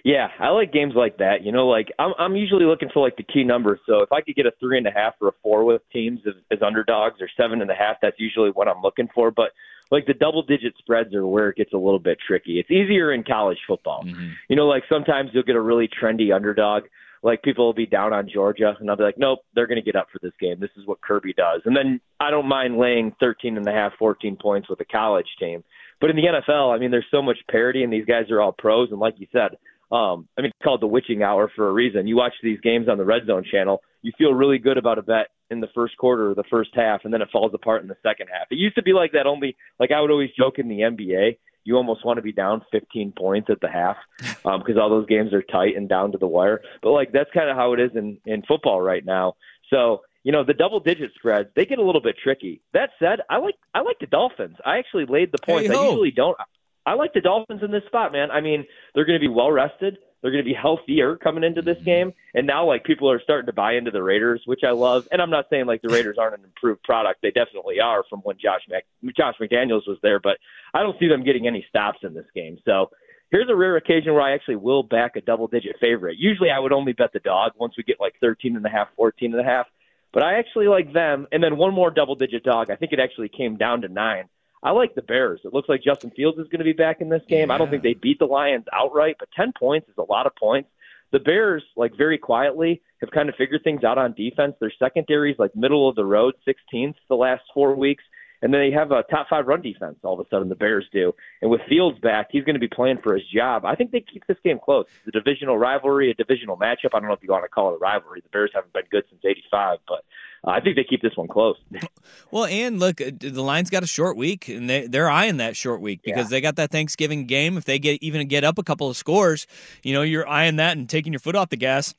Yeah, 0.04 0.30
I 0.40 0.50
like 0.50 0.74
games 0.74 0.94
like 0.96 1.18
that. 1.18 1.44
You 1.44 1.52
know, 1.52 1.68
like 1.68 1.92
I'm 2.00 2.14
I'm 2.18 2.36
usually 2.36 2.66
looking 2.66 2.90
for 2.92 3.00
like 3.00 3.16
the 3.16 3.22
key 3.22 3.44
numbers. 3.44 3.80
So 3.86 4.02
if 4.02 4.12
I 4.12 4.22
could 4.22 4.36
get 4.36 4.48
a 4.48 4.54
three 4.60 4.80
and 4.80 4.88
a 4.88 4.92
half 4.92 5.14
or 5.22 5.28
a 5.28 5.34
four 5.44 5.64
with 5.64 5.84
teams 5.94 6.22
as, 6.26 6.34
as 6.50 6.64
underdogs 6.64 7.22
or 7.22 7.30
seven 7.38 7.62
and 7.62 7.70
a 7.70 7.76
half, 7.76 7.98
that's 8.02 8.20
usually 8.20 8.50
what 8.50 8.68
I'm 8.68 8.82
looking 8.82 9.08
for. 9.14 9.30
But 9.30 9.52
like 9.92 10.08
the 10.08 10.16
double 10.16 10.42
digit 10.42 10.74
spreads 10.80 11.14
are 11.14 11.28
where 11.28 11.50
it 11.50 11.58
gets 11.58 11.74
a 11.74 11.78
little 11.78 12.00
bit 12.00 12.18
tricky. 12.26 12.60
It's 12.60 12.72
easier 12.72 13.14
in 13.14 13.24
college 13.24 13.60
football. 13.68 14.04
Mm-hmm. 14.04 14.30
You 14.50 14.56
know, 14.56 14.66
like 14.66 14.82
sometimes 14.90 15.30
you'll 15.32 15.44
get 15.44 15.56
a 15.56 15.62
really 15.62 15.88
trendy 15.88 16.36
underdog. 16.36 16.86
Like 17.24 17.42
people 17.42 17.66
will 17.66 17.74
be 17.74 17.86
down 17.86 18.14
on 18.14 18.30
Georgia, 18.32 18.76
and 18.80 18.90
I'll 18.90 18.98
be 18.98 19.04
like, 19.04 19.18
nope, 19.18 19.40
they're 19.56 19.68
going 19.68 19.82
to 19.82 19.86
get 19.86 19.96
up 19.96 20.08
for 20.12 20.20
this 20.22 20.34
game. 20.40 20.60
This 20.60 20.70
is 20.78 20.86
what 20.86 21.02
Kirby 21.02 21.34
does. 21.34 21.62
And 21.66 21.76
then 21.76 22.02
I 22.20 22.30
don't 22.30 22.48
mind 22.48 22.78
laying 22.78 23.16
13 23.20 23.58
and 23.58 23.68
a 23.68 23.72
half, 23.72 23.94
14 23.98 24.38
points 24.42 24.70
with 24.70 24.82
a 24.82 24.86
college 24.86 25.28
team. 25.40 25.64
But 26.02 26.10
in 26.10 26.18
the 26.18 26.24
NFL, 26.24 26.76
I 26.76 26.80
mean, 26.80 26.92
there's 26.92 27.06
so 27.10 27.22
much 27.22 27.38
parity, 27.50 27.84
and 27.84 27.94
these 27.94 28.06
guys 28.06 28.30
are 28.30 28.42
all 28.42 28.52
pros. 28.52 28.90
And 28.92 29.00
like 29.00 29.16
you 29.18 29.28
said, 29.32 29.58
um, 29.90 30.28
I 30.38 30.42
mean, 30.42 30.50
it's 30.50 30.64
called 30.64 30.82
the 30.82 30.88
witching 30.88 31.24
hour 31.24 31.50
for 31.56 31.70
a 31.70 31.72
reason. 31.72 32.08
You 32.08 32.18
watch 32.18 32.34
these 32.44 32.60
games 32.62 32.90
on 32.90 32.98
the 32.98 33.06
Red 33.06 33.26
Zone 33.26 33.46
channel, 33.50 33.82
you 34.02 34.12
feel 34.18 34.34
really 34.34 34.58
good 34.58 34.78
about 34.78 34.98
a 34.98 35.02
bet 35.02 35.28
in 35.50 35.62
the 35.62 35.70
first 35.74 35.96
quarter 35.98 36.32
or 36.32 36.36
the 36.36 36.44
first 36.50 36.72
half, 36.74 37.02
and 37.06 37.14
then 37.14 37.22
it 37.22 37.30
falls 37.32 37.54
apart 37.54 37.84
in 37.84 37.88
the 37.88 37.96
second 38.04 38.28
half. 38.28 38.48
It 38.52 38.58
used 38.58 38.76
to 38.76 38.84
be 38.84 38.92
like 38.92 39.14
that 39.14 39.28
only, 39.28 39.56
like 39.80 39.92
I 39.92 40.02
would 40.02 40.12
always 40.12 40.32
joke 40.38 40.60
in 40.60 40.68
the 40.68 40.80
NBA, 40.80 41.38
you 41.65 41.76
almost 41.78 42.06
want 42.06 42.17
to 42.17 42.21
be 42.21 42.32
down 42.34 42.62
15 42.71 43.13
points 43.17 43.49
at 43.49 43.60
the 43.62 43.69
half 43.69 43.97
um, 44.45 44.60
because 44.60 44.78
all 44.78 44.89
those 44.89 45.08
games 45.08 45.34
are 45.34 45.41
tight 45.41 45.76
and 45.76 45.88
down 45.89 46.12
to 46.12 46.17
the 46.17 46.28
wire. 46.28 46.62
But 46.82 46.91
like 46.91 47.12
that's 47.12 47.30
kind 47.34 47.49
of 47.49 47.56
how 47.56 47.73
it 47.73 47.80
is 47.80 47.91
in 47.95 48.17
in 48.26 48.43
football 48.43 48.82
right 48.82 49.06
now. 49.06 49.36
So 49.69 50.02
you 50.23 50.32
know 50.32 50.43
the 50.43 50.54
double 50.54 50.80
digit 50.80 51.12
spreads 51.15 51.49
they 51.56 51.65
get 51.65 51.80
a 51.80 51.84
little 51.84 52.02
bit 52.02 52.15
tricky. 52.21 52.62
That 52.73 52.91
said, 52.99 53.19
I 53.30 53.38
like 53.38 53.56
I 53.73 53.82
like 53.82 53.99
the 53.99 54.08
Dolphins. 54.08 54.58
I 54.65 54.78
actually 54.78 55.06
laid 55.08 55.32
the 55.32 55.39
points. 55.39 55.69
I 55.69 55.73
Hey-ho. 55.73 55.89
usually 55.89 56.12
don't. 56.12 56.38
I 56.86 56.95
like 56.95 57.13
the 57.13 57.21
Dolphins 57.21 57.62
in 57.63 57.71
this 57.71 57.86
spot, 57.86 58.12
man. 58.12 58.30
I 58.30 58.41
mean, 58.41 58.65
they're 58.93 59.06
going 59.06 59.19
to 59.19 59.26
be 59.26 59.34
well 59.34 59.52
rested. 59.52 59.97
They're 60.24 60.32
going 60.32 60.44
to 60.44 60.50
be 60.50 60.56
healthier 60.56 61.18
coming 61.18 61.44
into 61.44 61.62
this 61.62 61.76
mm-hmm. 61.76 61.86
game, 61.86 62.14
and 62.34 62.48
now 62.48 62.66
like 62.66 62.86
people 62.86 63.12
are 63.12 63.22
starting 63.22 63.46
to 63.48 63.54
buy 63.54 63.74
into 63.74 63.92
the 63.92 64.02
Raiders, 64.02 64.42
which 64.46 64.62
I 64.66 64.72
love. 64.72 65.06
And 65.12 65.22
I'm 65.22 65.30
not 65.30 65.48
saying 65.50 65.66
like 65.66 65.82
the 65.82 65.90
Raiders 65.94 66.16
aren't 66.18 66.40
an 66.40 66.46
improved 66.46 66.82
product; 66.84 67.22
they 67.22 67.32
definitely 67.32 67.82
are 67.82 68.06
from 68.10 68.22
when 68.22 68.38
Josh 68.42 68.62
Mac- 68.70 68.86
Josh 69.16 69.36
McDaniels 69.40 69.86
was 69.86 69.98
there. 70.02 70.22
But 70.22 70.38
I 70.74 70.82
don't 70.82 70.98
see 70.98 71.10
them 71.10 71.26
getting 71.26 71.46
any 71.46 71.66
stops 71.68 72.00
in 72.04 72.14
this 72.14 72.26
game. 72.34 72.58
So 72.64 72.90
here's 73.32 73.50
a 73.50 73.56
rare 73.56 73.76
occasion 73.76 74.14
where 74.14 74.22
I 74.22 74.34
actually 74.34 74.56
will 74.56 74.82
back 74.82 75.18
a 75.18 75.22
double 75.22 75.48
digit 75.48 75.76
favorite. 75.82 76.18
Usually 76.18 76.50
I 76.50 76.60
would 76.60 76.72
only 76.72 76.94
bet 76.94 77.12
the 77.12 77.20
dog 77.20 77.52
once 77.58 77.74
we 77.78 77.84
get 77.84 78.00
like 78.00 78.14
13 78.22 78.56
and 78.56 78.66
a 78.66 78.70
half, 78.70 78.88
14 78.96 79.34
and 79.34 79.42
a 79.42 79.44
half. 79.44 79.68
But 80.14 80.24
I 80.24 80.38
actually 80.38 80.68
like 80.68 80.94
them. 80.94 81.28
And 81.34 81.44
then 81.44 81.58
one 81.58 81.74
more 81.74 81.92
double 81.92 82.16
digit 82.16 82.44
dog. 82.44 82.70
I 82.70 82.76
think 82.78 82.94
it 82.94 83.00
actually 83.00 83.30
came 83.30 83.58
down 83.58 83.82
to 83.82 83.90
nine. 83.90 84.30
I 84.63 84.71
like 84.71 84.95
the 84.95 85.02
Bears. 85.02 85.41
It 85.43 85.54
looks 85.54 85.67
like 85.67 85.84
Justin 85.84 86.12
Fields 86.12 86.39
is 86.39 86.47
going 86.47 86.60
to 86.60 86.65
be 86.65 86.73
back 86.73 87.02
in 87.02 87.10
this 87.10 87.21
game. 87.28 87.52
I 87.52 87.58
don't 87.58 87.69
think 87.69 87.84
they 87.84 87.95
beat 87.95 88.17
the 88.17 88.26
Lions 88.26 88.65
outright, 88.71 89.17
but 89.19 89.28
10 89.36 89.52
points 89.60 89.89
is 89.89 89.95
a 89.97 90.10
lot 90.10 90.26
of 90.26 90.34
points. 90.38 90.69
The 91.12 91.19
Bears, 91.19 91.63
like 91.76 91.95
very 91.97 92.17
quietly, 92.17 92.82
have 93.02 93.12
kind 93.12 93.28
of 93.28 93.36
figured 93.36 93.62
things 93.63 93.84
out 93.84 93.97
on 93.97 94.13
defense. 94.13 94.56
Their 94.60 94.71
secondaries 94.80 95.36
like 95.38 95.56
middle 95.56 95.89
of 95.89 95.95
the 95.95 96.06
road, 96.06 96.36
16th 96.47 96.95
the 97.10 97.15
last 97.15 97.43
four 97.54 97.76
weeks. 97.76 98.04
And 98.44 98.54
then 98.54 98.60
they 98.60 98.72
have 98.72 98.92
a 98.92 99.04
top 99.04 99.28
five 99.30 99.48
run 99.48 99.62
defense. 99.62 99.96
All 100.04 100.20
of 100.20 100.26
a 100.26 100.30
sudden, 100.30 100.50
the 100.50 100.56
Bears 100.56 100.86
do. 100.92 101.14
And 101.42 101.50
with 101.50 101.62
Fields 101.70 101.98
back, 102.00 102.28
he's 102.30 102.44
going 102.44 102.56
to 102.56 102.60
be 102.60 102.68
playing 102.68 102.98
for 103.02 103.14
his 103.16 103.24
job. 103.34 103.64
I 103.64 103.74
think 103.74 103.92
they 103.92 104.02
keep 104.02 104.28
this 104.28 104.38
game 104.44 104.60
close. 104.64 104.86
It's 105.06 105.16
a 105.16 105.20
divisional 105.20 105.58
rivalry, 105.58 106.12
a 106.12 106.14
divisional 106.14 106.58
matchup. 106.58 106.90
I 106.94 107.00
don't 107.00 107.08
know 107.08 107.14
if 107.14 107.24
you 107.24 107.32
want 107.32 107.46
to 107.46 107.48
call 107.48 107.72
it 107.72 107.76
a 107.76 107.78
rivalry. 107.78 108.20
The 108.20 108.28
Bears 108.30 108.52
haven't 108.54 108.74
been 108.74 108.84
good 108.92 109.06
since 109.10 109.22
'85, 109.24 109.80
but 109.88 110.04
uh, 110.46 110.52
I 110.52 110.60
think 110.60 110.76
they 110.76 110.84
keep 110.84 111.02
this 111.02 111.16
one 111.16 111.28
close. 111.28 111.56
Well, 112.32 112.46
and 112.46 112.80
look, 112.80 113.00
uh, 113.00 113.12
the 113.20 113.44
Lions 113.44 113.70
got 113.70 113.84
a 113.84 113.88
short 113.88 114.18
week, 114.18 114.50
and 114.50 114.68
they 114.68 114.88
they're 114.88 115.10
eyeing 115.10 115.38
that 115.38 115.56
short 115.56 115.82
week 115.82 116.02
because 116.04 116.30
they 116.30 116.42
got 116.42 116.56
that 116.56 116.72
Thanksgiving 116.72 117.28
game. 117.28 117.58
If 117.58 117.66
they 117.66 117.78
get 117.78 118.02
even 118.02 118.28
get 118.28 118.44
up 118.44 118.58
a 118.58 118.64
couple 118.64 118.90
of 118.90 118.98
scores, 118.98 119.46
you 119.84 119.94
know, 119.94 120.02
you're 120.02 120.28
eyeing 120.28 120.56
that 120.56 120.76
and 120.76 120.90
taking 120.90 121.14
your 121.14 121.20
foot 121.20 121.36
off 121.36 121.50
the 121.50 121.58
gas 121.58 121.94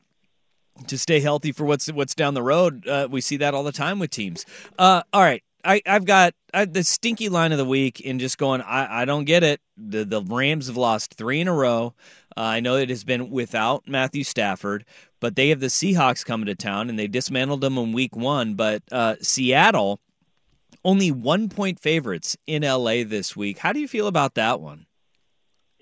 to 0.88 0.98
stay 0.98 1.20
healthy 1.20 1.52
for 1.52 1.64
what's 1.64 1.90
what's 1.92 2.14
down 2.14 2.34
the 2.34 2.42
road. 2.42 2.86
Uh, 2.86 3.06
we 3.10 3.20
see 3.20 3.36
that 3.36 3.54
all 3.54 3.62
the 3.62 3.72
time 3.72 3.98
with 3.98 4.10
teams. 4.10 4.44
Uh, 4.78 5.02
all 5.12 5.22
right. 5.22 5.42
I, 5.64 5.82
I've 5.86 6.04
got 6.04 6.34
I, 6.52 6.66
the 6.66 6.84
stinky 6.84 7.28
line 7.28 7.52
of 7.52 7.58
the 7.58 7.64
week 7.64 8.02
and 8.04 8.20
just 8.20 8.38
going, 8.38 8.60
I, 8.60 9.02
I 9.02 9.04
don't 9.04 9.24
get 9.24 9.42
it. 9.42 9.60
The, 9.76 10.04
the 10.04 10.22
Rams 10.22 10.66
have 10.66 10.76
lost 10.76 11.14
three 11.14 11.40
in 11.40 11.48
a 11.48 11.54
row. 11.54 11.94
Uh, 12.36 12.40
I 12.40 12.60
know 12.60 12.76
it 12.76 12.90
has 12.90 13.04
been 13.04 13.30
without 13.30 13.88
Matthew 13.88 14.24
Stafford, 14.24 14.84
but 15.20 15.36
they 15.36 15.48
have 15.48 15.60
the 15.60 15.68
Seahawks 15.68 16.24
coming 16.24 16.46
to 16.46 16.54
town 16.54 16.90
and 16.90 16.98
they 16.98 17.06
dismantled 17.06 17.60
them 17.60 17.78
in 17.78 17.92
week 17.92 18.14
one. 18.14 18.54
But 18.54 18.82
uh, 18.92 19.16
Seattle 19.20 20.00
only 20.84 21.10
one 21.10 21.48
point 21.48 21.80
favorites 21.80 22.36
in 22.46 22.62
LA 22.62 23.04
this 23.04 23.34
week. 23.34 23.58
How 23.58 23.72
do 23.72 23.80
you 23.80 23.88
feel 23.88 24.06
about 24.06 24.34
that 24.34 24.60
one? 24.60 24.86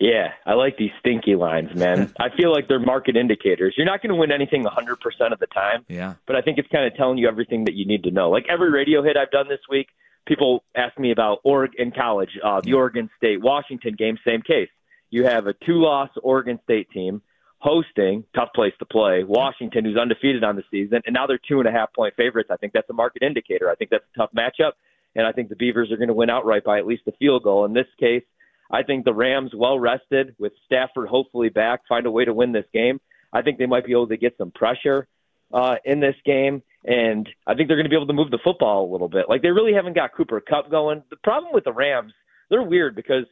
Yeah, 0.03 0.33
I 0.45 0.55
like 0.55 0.77
these 0.77 0.91
stinky 0.99 1.37
lines, 1.37 1.73
man. 1.77 2.13
I 2.19 2.29
feel 2.37 2.51
like 2.51 2.67
they're 2.67 2.81
market 2.81 3.17
indicators. 3.17 3.75
You're 3.77 3.87
not 3.87 4.03
going 4.03 4.11
to 4.11 4.17
win 4.17 4.33
anything 4.33 4.65
100% 4.65 5.33
of 5.33 5.39
the 5.39 5.47
time. 5.47 5.85
Yeah. 5.89 6.15
But 6.27 6.35
I 6.35 6.43
think 6.43 6.59
it's 6.59 6.67
kind 6.73 6.85
of 6.85 6.97
telling 6.97 7.19
you 7.19 7.29
everything 7.29 7.67
that 7.67 7.75
you 7.75 7.87
need 7.87 8.03
to 8.03 8.11
know. 8.11 8.29
Like 8.29 8.47
every 8.49 8.73
radio 8.73 9.05
hit 9.05 9.17
I've 9.17 9.31
done 9.31 9.47
this 9.49 9.61
week, 9.71 9.87
people 10.27 10.65
ask 10.75 10.99
me 10.99 11.13
about 11.13 11.39
Oregon 11.45 11.77
in 11.79 11.93
college, 11.93 12.31
uh, 12.43 12.61
the 12.61 12.73
Oregon 12.73 13.11
State 13.17 13.41
Washington 13.41 13.95
game, 13.97 14.19
same 14.27 14.43
case. 14.43 14.71
You 15.11 15.25
have 15.25 15.47
a 15.47 15.53
two 15.53 15.81
loss 15.81 16.11
Oregon 16.21 16.59
State 16.65 16.91
team 16.91 17.23
hosting, 17.59 18.25
tough 18.35 18.49
place 18.57 18.73
to 18.81 18.85
play, 18.85 19.23
Washington, 19.23 19.85
who's 19.85 19.97
undefeated 19.97 20.43
on 20.43 20.57
the 20.57 20.65
season, 20.69 21.01
and 21.07 21.15
now 21.15 21.29
they're 21.29 21.39
two 21.49 21.61
and 21.61 21.69
a 21.69 21.71
half 21.71 21.95
point 21.95 22.13
favorites. 22.17 22.51
I 22.53 22.57
think 22.57 22.73
that's 22.73 22.91
a 22.91 22.93
market 22.93 23.23
indicator. 23.23 23.71
I 23.71 23.77
think 23.77 23.91
that's 23.91 24.05
a 24.17 24.19
tough 24.19 24.31
matchup, 24.37 24.73
and 25.15 25.25
I 25.25 25.31
think 25.31 25.49
the 25.49 25.55
Beavers 25.55 25.93
are 25.93 25.97
going 25.97 26.09
to 26.09 26.15
win 26.15 26.29
outright 26.29 26.65
by 26.65 26.79
at 26.79 26.87
least 26.87 27.03
a 27.07 27.13
field 27.13 27.45
goal. 27.45 27.65
In 27.65 27.73
this 27.73 27.87
case, 28.01 28.25
I 28.73 28.83
think 28.83 29.05
the 29.05 29.13
Rams, 29.13 29.53
well 29.55 29.79
rested, 29.79 30.35
with 30.39 30.53
Stafford 30.65 31.09
hopefully 31.09 31.51
back, 31.51 31.81
find 31.89 32.07
a 32.07 32.11
way 32.11 32.25
to 32.25 32.33
win 32.33 32.53
this 32.53 32.65
game. 32.73 33.01
I 33.33 33.43
think 33.43 33.59
they 33.59 33.67
might 33.67 33.85
be 33.85 33.93
able 33.93 34.09
to 34.09 34.17
get 34.17 34.37
some 34.39 34.51
pressure 34.51 35.07
uh, 35.53 35.77
in 35.85 36.01
this 36.01 36.17
game, 36.25 36.63
and 36.85 37.29
I 37.47 37.55
think 37.55 37.69
they're 37.69 37.77
going 37.77 37.85
to 37.85 37.91
be 37.91 37.97
able 37.97 38.07
to 38.07 38.15
move 38.15 38.31
the 38.31 38.39
football 38.43 38.85
a 38.85 38.91
little 38.91 39.09
bit. 39.09 39.27
Like 39.29 39.43
they 39.43 39.51
really 39.51 39.75
haven't 39.75 39.95
got 39.95 40.15
Cooper 40.15 40.41
Kupp 40.41 40.71
going. 40.71 41.03
The 41.11 41.17
problem 41.17 41.53
with 41.53 41.65
the 41.65 41.73
Rams, 41.73 42.13
they're 42.49 42.63
weird 42.63 42.97
because 42.97 43.25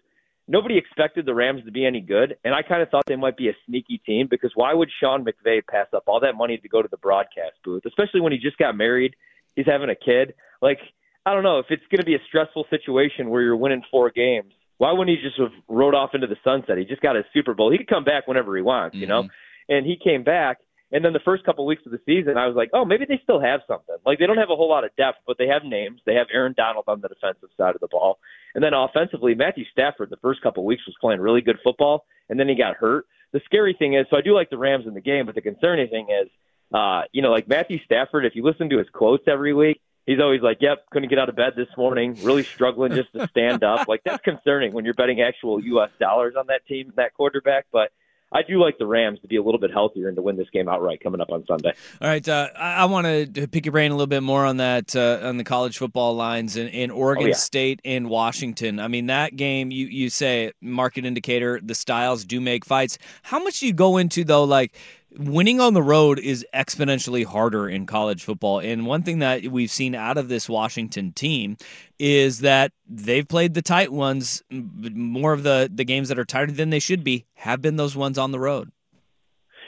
nobody 0.47 0.77
expected 0.77 1.25
the 1.25 1.35
Rams 1.35 1.65
to 1.65 1.71
be 1.71 1.87
any 1.87 2.01
good, 2.01 2.37
and 2.45 2.55
I 2.55 2.63
kind 2.63 2.83
of 2.83 2.91
thought 2.91 3.05
they 3.07 3.17
might 3.17 3.39
be 3.39 3.49
a 3.49 3.57
sneaky 3.67 3.99
team 4.05 4.29
because 4.31 4.53
why 4.55 4.75
would 4.75 4.91
Sean 5.01 5.25
McVay 5.25 5.67
pass 5.67 5.87
up 5.95 6.05
all 6.07 6.21
that 6.21 6.35
money 6.35 6.59
to 6.59 6.69
go 6.69 6.83
to 6.83 6.89
the 6.89 6.99
broadcast 6.99 7.57
booth, 7.65 7.85
especially 7.87 8.21
when 8.21 8.33
he 8.33 8.39
just 8.39 8.59
got 8.59 8.77
married, 8.77 9.17
he's 9.57 9.67
having 9.67 9.89
a 9.89 9.95
kid. 9.95 10.35
Like 10.61 10.81
I 11.25 11.33
don't 11.33 11.45
know 11.45 11.59
if 11.59 11.67
it's 11.71 11.87
going 11.91 12.01
to 12.01 12.07
be 12.07 12.15
a 12.15 12.23
stressful 12.29 12.67
situation 12.69 13.31
where 13.31 13.43
you're 13.43 13.57
winning 13.57 13.83
four 13.91 14.11
games 14.11 14.53
why 14.81 14.93
wouldn't 14.93 15.15
he 15.15 15.23
just 15.23 15.39
have 15.39 15.53
rode 15.69 15.95
off 15.95 16.15
into 16.15 16.27
the 16.27 16.39
sunset? 16.43 16.79
He 16.79 16.87
just 16.87 17.03
got 17.03 17.15
his 17.15 17.27
Super 17.35 17.53
Bowl. 17.53 17.71
He 17.71 17.77
could 17.77 17.87
come 17.87 18.03
back 18.03 18.27
whenever 18.27 18.57
he 18.57 18.63
wants, 18.63 18.97
you 18.97 19.07
know. 19.07 19.29
And 19.69 19.85
he 19.85 19.95
came 20.03 20.25
back, 20.25 20.57
and 20.91 21.05
then 21.05 21.13
the 21.13 21.21
first 21.23 21.45
couple 21.45 21.65
of 21.65 21.69
weeks 21.69 21.83
of 21.85 21.93
the 21.93 22.01
season, 22.07 22.39
I 22.39 22.47
was 22.47 22.57
like, 22.57 22.71
oh, 22.73 22.87
maybe 22.87 23.05
they 23.07 23.21
still 23.23 23.43
have 23.43 23.61
something. 23.69 23.97
Like 24.07 24.19
they 24.19 24.27
don't 24.27 24.39
have 24.39 24.49
a 24.49 24.57
whole 24.57 24.71
lot 24.71 24.85
of 24.85 24.97
depth, 24.97 25.19
but 25.27 25.37
they 25.37 25.49
have 25.49 25.65
names. 25.65 26.01
They 26.07 26.15
have 26.15 26.29
Aaron 26.33 26.55
Donald 26.57 26.87
on 26.89 27.03
the 27.03 27.09
defensive 27.09 27.51
side 27.59 27.75
of 27.75 27.83
the 27.83 27.89
ball, 27.89 28.21
and 28.55 28.65
then 28.65 28.73
offensively, 28.73 29.35
Matthew 29.35 29.67
Stafford 29.71 30.09
the 30.09 30.17
first 30.17 30.41
couple 30.41 30.63
of 30.63 30.67
weeks 30.67 30.87
was 30.87 30.97
playing 30.99 31.21
really 31.21 31.43
good 31.43 31.59
football, 31.63 32.07
and 32.31 32.41
then 32.41 32.49
he 32.49 32.55
got 32.55 32.75
hurt. 32.75 33.05
The 33.33 33.43
scary 33.45 33.77
thing 33.79 33.93
is, 33.93 34.07
so 34.09 34.17
I 34.17 34.23
do 34.23 34.35
like 34.35 34.49
the 34.49 34.57
Rams 34.57 34.87
in 34.87 34.95
the 34.95 35.03
game, 35.03 35.27
but 35.27 35.35
the 35.35 35.43
concerning 35.43 35.89
thing 35.89 36.07
is, 36.09 36.31
uh, 36.73 37.03
you 37.13 37.21
know, 37.21 37.31
like 37.31 37.47
Matthew 37.49 37.81
Stafford, 37.85 38.25
if 38.25 38.35
you 38.35 38.45
listen 38.45 38.71
to 38.71 38.79
his 38.79 38.89
quotes 38.95 39.25
every 39.29 39.53
week, 39.53 39.83
he's 40.11 40.21
always 40.21 40.43
like, 40.43 40.59
"Yep, 40.61 40.87
couldn't 40.91 41.09
get 41.09 41.19
out 41.19 41.29
of 41.29 41.37
bed 41.37 41.53
this 41.57 41.69
morning. 41.77 42.17
Really 42.23 42.43
struggling 42.43 42.93
just 42.93 43.13
to 43.15 43.29
stand 43.29 43.63
up." 43.63 43.87
Like 43.89 44.03
that's 44.05 44.23
concerning 44.23 44.73
when 44.73 44.85
you're 44.85 44.95
betting 44.95 45.21
actual 45.21 45.63
U.S. 45.65 45.91
dollars 46.01 46.35
on 46.39 46.49
that 46.49 46.67
team, 46.67 46.93
that 46.97 47.15
quarterback. 47.15 47.67
But 47.73 47.93
I 48.33 48.43
do 48.43 48.61
like 48.61 48.79
the 48.79 48.87
Rams 48.87 49.19
to 49.21 49.29
be 49.29 49.37
a 49.37 49.43
little 49.43 49.59
bit 49.61 49.73
healthier 49.73 50.07
and 50.07 50.17
to 50.17 50.23
win 50.23 50.37
this 50.37 50.49
game 50.53 50.69
outright 50.69 51.01
coming 51.03 51.21
up 51.21 51.31
on 51.31 51.45
Sunday. 51.47 51.73
All 52.01 52.09
right, 52.09 52.29
uh, 52.29 52.49
I, 52.57 52.75
I 52.75 52.85
want 52.85 53.35
to 53.35 53.49
pick 53.49 53.65
your 53.67 53.73
brain 53.73 53.91
a 53.91 53.95
little 53.95 54.07
bit 54.07 54.23
more 54.23 54.45
on 54.45 54.59
that 54.59 54.95
uh, 54.95 55.21
on 55.23 55.37
the 55.37 55.45
college 55.45 55.79
football 55.79 56.15
lines 56.15 56.57
in, 56.57 56.69
in 56.69 56.91
Oregon 56.91 57.25
Oh, 57.25 57.29
yeah. 57.29 57.35
State 57.35 57.81
and 57.85 58.09
Washington. 58.09 58.79
I 58.81 58.89
mean, 58.89 59.07
that 59.07 59.37
game 59.37 59.71
you 59.71 59.87
you 59.87 60.11
say 60.11 60.53
market 60.61 61.05
indicator 61.05 61.61
the 61.63 61.75
styles 61.75 62.25
do 62.25 62.41
make 62.41 62.65
fights. 62.65 62.99
How 63.23 63.43
much 63.43 63.61
do 63.61 63.67
you 63.67 63.73
go 63.73 63.97
into 63.97 64.25
though, 64.25 64.45
like? 64.45 64.77
Winning 65.19 65.61
on 65.61 65.75
the 65.75 65.83
road 65.83 66.19
is 66.19 66.47
exponentially 66.55 67.25
harder 67.25 67.69
in 67.69 67.85
college 67.87 68.23
football. 68.23 68.61
And 68.61 68.87
one 68.87 69.03
thing 69.03 69.19
that 69.19 69.45
we've 69.45 69.71
seen 69.71 69.95
out 69.95 70.17
of 70.17 70.29
this 70.29 70.49
Washington 70.49 71.13
team 71.13 71.57
is 71.99 72.41
that 72.41 72.73
they've 72.89 73.27
played 73.27 73.55
the 73.55 73.63
tight 73.63 73.93
ones. 73.93 74.43
More 74.51 75.33
of 75.33 75.43
the, 75.43 75.71
the 75.73 75.85
games 75.85 76.09
that 76.11 76.19
are 76.19 76.25
tighter 76.25 76.53
than 76.53 76.71
they 76.71 76.79
should 76.79 77.03
be 77.03 77.27
have 77.35 77.61
been 77.61 77.77
those 77.77 77.97
ones 77.97 78.19
on 78.19 78.31
the 78.31 78.39
road. 78.39 78.71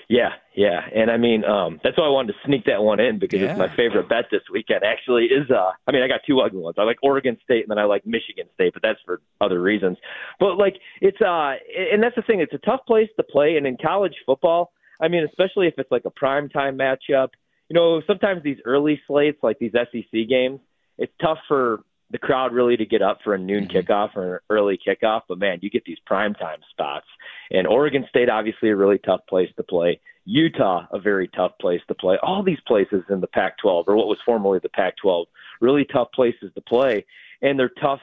Yeah, 0.08 0.30
yeah, 0.54 0.80
and 0.94 1.10
I 1.10 1.16
mean 1.16 1.42
um, 1.44 1.80
that's 1.82 1.96
why 1.96 2.04
I 2.04 2.10
wanted 2.10 2.34
to 2.34 2.38
sneak 2.44 2.66
that 2.66 2.82
one 2.82 3.00
in 3.00 3.18
because 3.18 3.40
it's 3.40 3.58
my 3.58 3.74
favorite 3.74 4.10
bet 4.10 4.26
this 4.30 4.42
weekend. 4.52 4.84
Actually, 4.84 5.24
is 5.24 5.50
uh, 5.50 5.70
I 5.86 5.92
mean 5.92 6.02
I 6.02 6.08
got 6.08 6.20
two 6.26 6.40
ugly 6.40 6.60
ones. 6.60 6.76
I 6.78 6.82
like 6.82 6.98
Oregon 7.02 7.38
State 7.42 7.62
and 7.62 7.70
then 7.70 7.78
I 7.78 7.84
like 7.84 8.04
Michigan 8.04 8.46
State, 8.52 8.74
but 8.74 8.82
that's 8.82 8.98
for 9.06 9.22
other 9.40 9.62
reasons. 9.62 9.96
But 10.38 10.58
like 10.58 10.74
it's 11.00 11.16
uh, 11.22 11.54
and 11.90 12.02
that's 12.02 12.14
the 12.14 12.20
thing. 12.22 12.40
It's 12.40 12.52
a 12.52 12.58
tough 12.58 12.80
place 12.86 13.08
to 13.16 13.22
play, 13.22 13.56
and 13.56 13.66
in 13.66 13.78
college 13.82 14.14
football, 14.26 14.72
I 15.00 15.08
mean, 15.08 15.24
especially 15.24 15.66
if 15.68 15.74
it's 15.78 15.90
like 15.90 16.04
a 16.04 16.10
prime 16.10 16.48
time 16.48 16.78
matchup. 16.78 17.28
You 17.68 17.74
know, 17.74 18.02
sometimes 18.06 18.42
these 18.42 18.58
early 18.64 19.00
slates, 19.06 19.38
like 19.42 19.58
these 19.58 19.72
SEC 19.72 20.28
games, 20.28 20.60
it's 20.98 21.12
tough 21.20 21.38
for 21.48 21.82
the 22.10 22.18
crowd 22.18 22.52
really 22.52 22.76
to 22.76 22.84
get 22.84 23.02
up 23.02 23.18
for 23.24 23.34
a 23.34 23.38
noon 23.38 23.66
mm-hmm. 23.66 23.78
kickoff 23.78 24.14
or 24.14 24.34
an 24.34 24.40
early 24.50 24.78
kickoff. 24.86 25.22
But 25.28 25.38
man, 25.38 25.58
you 25.62 25.70
get 25.70 25.84
these 25.84 25.98
prime 26.06 26.34
time 26.34 26.58
spots. 26.70 27.06
And 27.50 27.66
Oregon 27.66 28.04
State, 28.08 28.28
obviously, 28.28 28.68
a 28.68 28.76
really 28.76 28.98
tough 28.98 29.20
place 29.28 29.48
to 29.56 29.62
play. 29.62 30.00
Utah, 30.24 30.86
a 30.92 31.00
very 31.00 31.28
tough 31.28 31.52
place 31.60 31.80
to 31.88 31.94
play. 31.94 32.16
All 32.22 32.44
these 32.44 32.60
places 32.66 33.02
in 33.10 33.20
the 33.20 33.26
Pac 33.26 33.58
12, 33.58 33.86
or 33.88 33.96
what 33.96 34.06
was 34.06 34.18
formerly 34.24 34.60
the 34.62 34.68
Pac 34.68 34.96
12, 34.98 35.26
really 35.60 35.84
tough 35.90 36.08
places 36.14 36.52
to 36.54 36.60
play. 36.60 37.04
And 37.40 37.58
they're 37.58 37.72
tough 37.80 38.00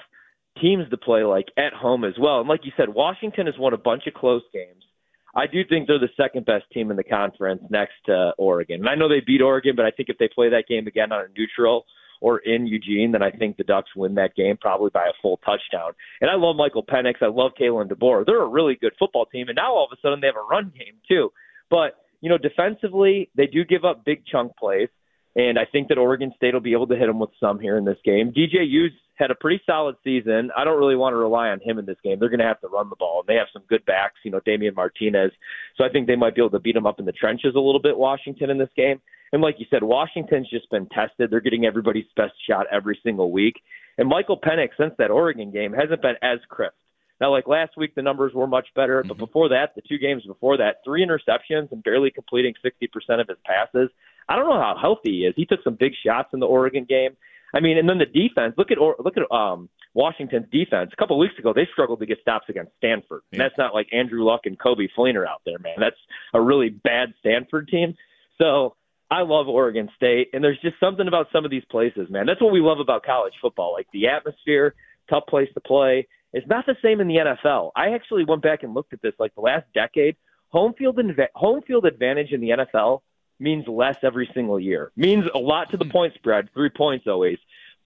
teams 0.59 0.89
to 0.89 0.97
play, 0.97 1.23
like 1.23 1.47
at 1.57 1.73
home 1.73 2.03
as 2.03 2.15
well. 2.19 2.39
And 2.39 2.49
like 2.49 2.65
you 2.65 2.71
said, 2.75 2.89
Washington 2.89 3.45
has 3.45 3.57
won 3.57 3.73
a 3.73 3.77
bunch 3.77 4.07
of 4.07 4.13
close 4.13 4.43
games. 4.51 4.83
I 5.35 5.47
do 5.47 5.63
think 5.67 5.87
they're 5.87 5.99
the 5.99 6.09
second 6.17 6.45
best 6.45 6.65
team 6.73 6.91
in 6.91 6.97
the 6.97 7.03
conference 7.03 7.61
next 7.69 7.93
to 8.05 8.33
Oregon. 8.37 8.81
And 8.81 8.89
I 8.89 8.95
know 8.95 9.07
they 9.07 9.21
beat 9.25 9.41
Oregon, 9.41 9.75
but 9.75 9.85
I 9.85 9.91
think 9.91 10.09
if 10.09 10.17
they 10.17 10.27
play 10.33 10.49
that 10.49 10.65
game 10.67 10.87
again 10.87 11.11
on 11.11 11.25
a 11.25 11.27
neutral 11.37 11.85
or 12.21 12.39
in 12.39 12.67
Eugene, 12.67 13.11
then 13.11 13.23
I 13.23 13.31
think 13.31 13.57
the 13.57 13.63
Ducks 13.63 13.95
win 13.95 14.15
that 14.15 14.35
game 14.35 14.57
probably 14.57 14.89
by 14.93 15.05
a 15.05 15.13
full 15.21 15.37
touchdown. 15.37 15.91
And 16.19 16.29
I 16.29 16.35
love 16.35 16.55
Michael 16.55 16.83
Penix. 16.83 17.21
I 17.21 17.27
love 17.27 17.51
Kalen 17.59 17.91
DeBoer. 17.91 18.25
They're 18.25 18.41
a 18.41 18.47
really 18.47 18.75
good 18.75 18.93
football 18.99 19.25
team. 19.25 19.47
And 19.47 19.55
now 19.55 19.73
all 19.73 19.85
of 19.85 19.97
a 19.97 20.01
sudden 20.01 20.19
they 20.19 20.27
have 20.27 20.35
a 20.35 20.41
run 20.41 20.73
game 20.77 20.95
too. 21.07 21.31
But, 21.69 21.95
you 22.21 22.29
know, 22.29 22.37
defensively, 22.37 23.29
they 23.35 23.47
do 23.47 23.63
give 23.63 23.85
up 23.85 24.03
big 24.03 24.25
chunk 24.25 24.57
plays. 24.57 24.89
And 25.35 25.59
I 25.59 25.65
think 25.65 25.89
that 25.89 25.97
Oregon 25.97 26.33
State 26.35 26.53
will 26.53 26.61
be 26.61 26.73
able 26.73 26.87
to 26.87 26.95
hit 26.95 27.07
them 27.07 27.19
with 27.19 27.29
some 27.39 27.59
here 27.59 27.77
in 27.77 27.85
this 27.85 27.97
game. 28.03 28.31
DJ 28.31 28.65
Hughes 28.67 28.93
had 29.15 29.31
a 29.31 29.35
pretty 29.35 29.61
solid 29.65 29.95
season. 30.03 30.49
I 30.57 30.63
don't 30.63 30.79
really 30.79 30.95
want 30.95 31.13
to 31.13 31.17
rely 31.17 31.49
on 31.49 31.59
him 31.59 31.77
in 31.77 31.85
this 31.85 31.97
game. 32.03 32.17
They're 32.19 32.29
going 32.29 32.39
to 32.39 32.45
have 32.45 32.61
to 32.61 32.67
run 32.67 32.89
the 32.89 32.95
ball, 32.95 33.19
and 33.21 33.27
they 33.27 33.37
have 33.37 33.47
some 33.53 33.63
good 33.69 33.85
backs, 33.85 34.15
you 34.23 34.31
know, 34.31 34.39
Damien 34.45 34.73
Martinez. 34.75 35.31
So 35.77 35.83
I 35.83 35.89
think 35.89 36.07
they 36.07 36.15
might 36.15 36.35
be 36.35 36.41
able 36.41 36.51
to 36.51 36.59
beat 36.59 36.73
them 36.73 36.87
up 36.87 36.99
in 36.99 37.05
the 37.05 37.11
trenches 37.11 37.53
a 37.55 37.59
little 37.59 37.81
bit, 37.81 37.97
Washington, 37.97 38.49
in 38.49 38.57
this 38.57 38.69
game. 38.75 39.01
And 39.31 39.41
like 39.41 39.55
you 39.59 39.65
said, 39.69 39.83
Washington's 39.83 40.49
just 40.49 40.69
been 40.71 40.87
tested. 40.87 41.29
They're 41.29 41.41
getting 41.41 41.65
everybody's 41.65 42.05
best 42.15 42.33
shot 42.49 42.65
every 42.71 42.99
single 43.03 43.31
week. 43.31 43.55
And 43.97 44.07
Michael 44.07 44.39
Penix, 44.39 44.69
since 44.79 44.93
that 44.97 45.11
Oregon 45.11 45.51
game, 45.51 45.73
hasn't 45.73 46.01
been 46.01 46.15
as 46.23 46.39
crisp. 46.47 46.73
Now, 47.19 47.31
like 47.31 47.47
last 47.47 47.75
week, 47.75 47.95
the 47.95 48.01
numbers 48.01 48.33
were 48.33 48.47
much 48.47 48.67
better, 48.75 49.03
but 49.03 49.13
mm-hmm. 49.13 49.25
before 49.25 49.49
that, 49.49 49.75
the 49.75 49.81
two 49.81 49.97
games 49.97 50.23
before 50.25 50.57
that, 50.57 50.77
three 50.85 51.05
interceptions 51.05 51.71
and 51.71 51.83
barely 51.83 52.11
completing 52.11 52.53
60% 52.65 53.21
of 53.21 53.27
his 53.27 53.37
passes. 53.45 53.89
I 54.29 54.35
don't 54.35 54.47
know 54.47 54.59
how 54.59 54.75
healthy 54.79 55.11
he 55.11 55.17
is. 55.25 55.33
He 55.35 55.45
took 55.45 55.63
some 55.63 55.75
big 55.77 55.93
shots 56.05 56.29
in 56.33 56.39
the 56.39 56.45
Oregon 56.45 56.85
game. 56.87 57.17
I 57.53 57.61
mean, 57.61 57.79
and 57.79 57.89
then 57.89 57.97
the 57.97 58.05
defense. 58.05 58.53
Look 58.57 58.69
at 58.69 58.77
look 58.77 59.15
at 59.17 59.35
um, 59.35 59.69
Washington's 59.95 60.45
defense. 60.51 60.91
A 60.93 60.95
couple 60.95 61.15
of 61.15 61.19
weeks 61.19 61.37
ago, 61.39 61.51
they 61.51 61.67
struggled 61.73 61.99
to 61.99 62.05
get 62.05 62.19
stops 62.21 62.45
against 62.47 62.71
Stanford. 62.77 63.21
And 63.31 63.41
that's 63.41 63.57
not 63.57 63.73
like 63.73 63.87
Andrew 63.91 64.23
Luck 64.23 64.41
and 64.45 64.57
Coby 64.57 64.87
Fleener 64.95 65.27
out 65.27 65.41
there, 65.45 65.57
man. 65.57 65.77
That's 65.79 65.97
a 66.33 66.39
really 66.39 66.69
bad 66.69 67.13
Stanford 67.19 67.69
team. 67.69 67.95
So 68.37 68.75
I 69.09 69.21
love 69.21 69.47
Oregon 69.47 69.89
State, 69.95 70.29
and 70.33 70.43
there's 70.43 70.59
just 70.61 70.79
something 70.79 71.07
about 71.07 71.27
some 71.33 71.43
of 71.43 71.49
these 71.49 71.65
places, 71.71 72.07
man. 72.11 72.27
That's 72.27 72.41
what 72.41 72.53
we 72.53 72.61
love 72.61 72.79
about 72.79 73.03
college 73.03 73.33
football, 73.41 73.73
like 73.73 73.87
the 73.91 74.07
atmosphere, 74.07 74.75
tough 75.09 75.23
place 75.27 75.49
to 75.55 75.59
play. 75.59 76.07
It's 76.33 76.47
not 76.47 76.67
the 76.67 76.75
same 76.83 77.01
in 77.01 77.07
the 77.07 77.15
NFL. 77.15 77.71
I 77.75 77.95
actually 77.95 78.25
went 78.25 78.43
back 78.43 78.61
and 78.61 78.75
looked 78.75 78.93
at 78.93 79.01
this, 79.01 79.13
like 79.17 79.33
the 79.33 79.41
last 79.41 79.65
decade. 79.73 80.15
Home 80.49 80.73
field 80.77 80.97
inva- 80.97 81.33
home 81.33 81.61
field 81.65 81.85
advantage 81.85 82.31
in 82.31 82.41
the 82.41 82.49
NFL 82.49 83.01
means 83.39 83.67
less 83.67 83.97
every 84.03 84.29
single 84.33 84.59
year. 84.59 84.91
Means 84.95 85.25
a 85.33 85.39
lot 85.39 85.71
to 85.71 85.77
the 85.77 85.85
hmm. 85.85 85.91
point 85.91 86.13
spread, 86.15 86.49
three 86.53 86.69
points 86.69 87.07
always, 87.07 87.37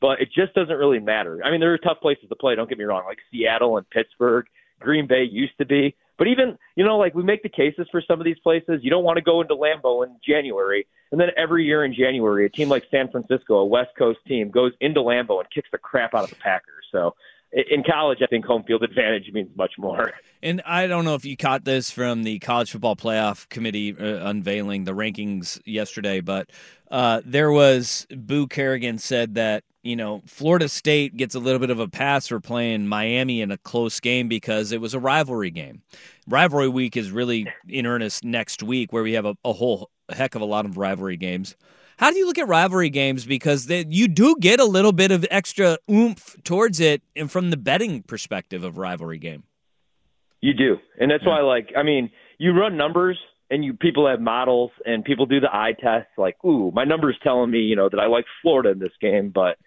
but 0.01 0.21
it 0.21 0.29
just 0.33 0.53
doesn't 0.53 0.75
really 0.75 0.99
matter. 0.99 1.41
I 1.43 1.51
mean, 1.51 1.59
there 1.59 1.73
are 1.73 1.77
tough 1.77 2.01
places 2.01 2.29
to 2.29 2.35
play. 2.35 2.55
Don't 2.55 2.69
get 2.69 2.77
me 2.77 2.83
wrong, 2.83 3.03
like 3.05 3.19
Seattle 3.31 3.77
and 3.77 3.89
Pittsburgh, 3.89 4.45
Green 4.79 5.07
Bay 5.07 5.23
used 5.23 5.57
to 5.59 5.65
be. 5.65 5.95
But 6.17 6.27
even, 6.27 6.57
you 6.75 6.85
know, 6.85 6.97
like 6.97 7.15
we 7.15 7.23
make 7.23 7.41
the 7.41 7.49
cases 7.49 7.87
for 7.91 8.01
some 8.01 8.19
of 8.19 8.25
these 8.25 8.37
places. 8.39 8.81
You 8.83 8.91
don't 8.91 9.03
want 9.03 9.17
to 9.17 9.23
go 9.23 9.41
into 9.41 9.55
Lambeau 9.55 10.05
in 10.05 10.15
January. 10.25 10.85
And 11.11 11.19
then 11.19 11.29
every 11.37 11.65
year 11.65 11.85
in 11.85 11.93
January, 11.93 12.45
a 12.45 12.49
team 12.49 12.69
like 12.69 12.83
San 12.91 13.09
Francisco, 13.09 13.55
a 13.55 13.65
West 13.65 13.91
Coast 13.97 14.19
team, 14.27 14.49
goes 14.49 14.73
into 14.79 14.99
Lambeau 14.99 15.39
and 15.39 15.49
kicks 15.49 15.69
the 15.71 15.77
crap 15.77 16.13
out 16.13 16.23
of 16.23 16.29
the 16.29 16.35
Packers. 16.35 16.85
So 16.91 17.15
in 17.53 17.83
college, 17.83 18.19
I 18.21 18.27
think 18.27 18.45
home 18.45 18.63
field 18.63 18.83
advantage 18.83 19.31
means 19.31 19.49
much 19.55 19.73
more. 19.77 20.11
And 20.41 20.61
I 20.65 20.87
don't 20.87 21.05
know 21.05 21.15
if 21.15 21.23
you 21.23 21.37
caught 21.37 21.63
this 21.63 21.91
from 21.91 22.23
the 22.23 22.39
College 22.39 22.71
Football 22.71 22.95
Playoff 22.95 23.47
Committee 23.49 23.95
uh, 23.97 24.27
unveiling 24.27 24.83
the 24.83 24.93
rankings 24.93 25.59
yesterday, 25.65 26.19
but 26.19 26.49
uh, 26.91 27.21
there 27.25 27.51
was 27.51 28.07
Boo 28.09 28.47
Corrigan 28.47 28.97
said 28.97 29.35
that 29.35 29.63
you 29.83 29.95
know 29.95 30.21
Florida 30.25 30.67
State 30.67 31.15
gets 31.15 31.35
a 31.35 31.39
little 31.39 31.59
bit 31.59 31.69
of 31.69 31.79
a 31.79 31.87
pass 31.87 32.27
for 32.27 32.39
playing 32.39 32.87
Miami 32.87 33.41
in 33.41 33.51
a 33.51 33.57
close 33.57 33.99
game 33.99 34.27
because 34.27 34.71
it 34.71 34.81
was 34.81 34.93
a 34.93 34.99
rivalry 34.99 35.51
game. 35.51 35.81
Rivalry 36.27 36.69
week 36.69 36.97
is 36.97 37.11
really 37.11 37.47
in 37.67 37.85
earnest 37.85 38.23
next 38.23 38.63
week, 38.63 38.91
where 38.91 39.03
we 39.03 39.13
have 39.13 39.25
a, 39.25 39.35
a 39.45 39.53
whole 39.53 39.89
heck 40.09 40.35
of 40.35 40.41
a 40.41 40.45
lot 40.45 40.65
of 40.65 40.77
rivalry 40.77 41.17
games. 41.17 41.55
How 41.97 42.11
do 42.11 42.17
you 42.17 42.25
look 42.25 42.37
at 42.37 42.47
rivalry 42.47 42.89
games? 42.89 43.25
Because 43.25 43.67
they, 43.67 43.85
you 43.87 44.07
do 44.07 44.35
get 44.39 44.59
a 44.59 44.65
little 44.65 44.91
bit 44.91 45.11
of 45.11 45.25
extra 45.29 45.77
oomph 45.89 46.35
towards 46.43 46.79
it, 46.79 47.01
and 47.15 47.31
from 47.31 47.49
the 47.49 47.57
betting 47.57 48.03
perspective 48.03 48.63
of 48.63 48.77
rivalry 48.77 49.19
game. 49.19 49.43
You 50.41 50.53
do, 50.53 50.77
and 50.99 51.09
that's 51.09 51.25
why, 51.25 51.39
like, 51.41 51.71
I 51.77 51.83
mean, 51.83 52.11
you 52.37 52.51
run 52.51 52.75
numbers, 52.75 53.17
and 53.49 53.63
you 53.63 53.73
people 53.73 54.07
have 54.07 54.19
models, 54.19 54.71
and 54.85 55.05
people 55.05 55.25
do 55.25 55.39
the 55.39 55.53
eye 55.53 55.73
test. 55.79 56.07
Like, 56.17 56.43
ooh, 56.43 56.71
my 56.71 56.83
number's 56.83 57.17
telling 57.23 57.51
me, 57.51 57.59
you 57.59 57.75
know, 57.75 57.87
that 57.87 57.99
I 57.99 58.07
like 58.07 58.25
Florida 58.41 58.71
in 58.71 58.79
this 58.79 58.91
game, 58.99 59.29
but 59.29 59.57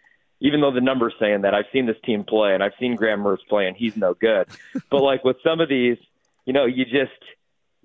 even 0.41 0.61
though 0.61 0.73
the 0.73 0.81
number's 0.81 1.15
saying 1.19 1.43
that, 1.43 1.55
I've 1.55 1.65
seen 1.73 1.87
this 1.87 1.97
team 2.05 2.25
play, 2.25 2.53
and 2.53 2.63
I've 2.63 2.75
seen 2.79 2.95
Graham 2.95 3.21
Mertz 3.21 3.47
play, 3.49 3.67
and 3.67 3.77
he's 3.77 3.97
no 3.97 4.15
good. 4.15 4.49
but 4.91 5.03
like 5.03 5.25
with 5.25 5.37
some 5.43 5.61
of 5.61 5.69
these, 5.69 5.97
you 6.45 6.53
know, 6.53 6.67
you 6.67 6.85
just 6.85 7.13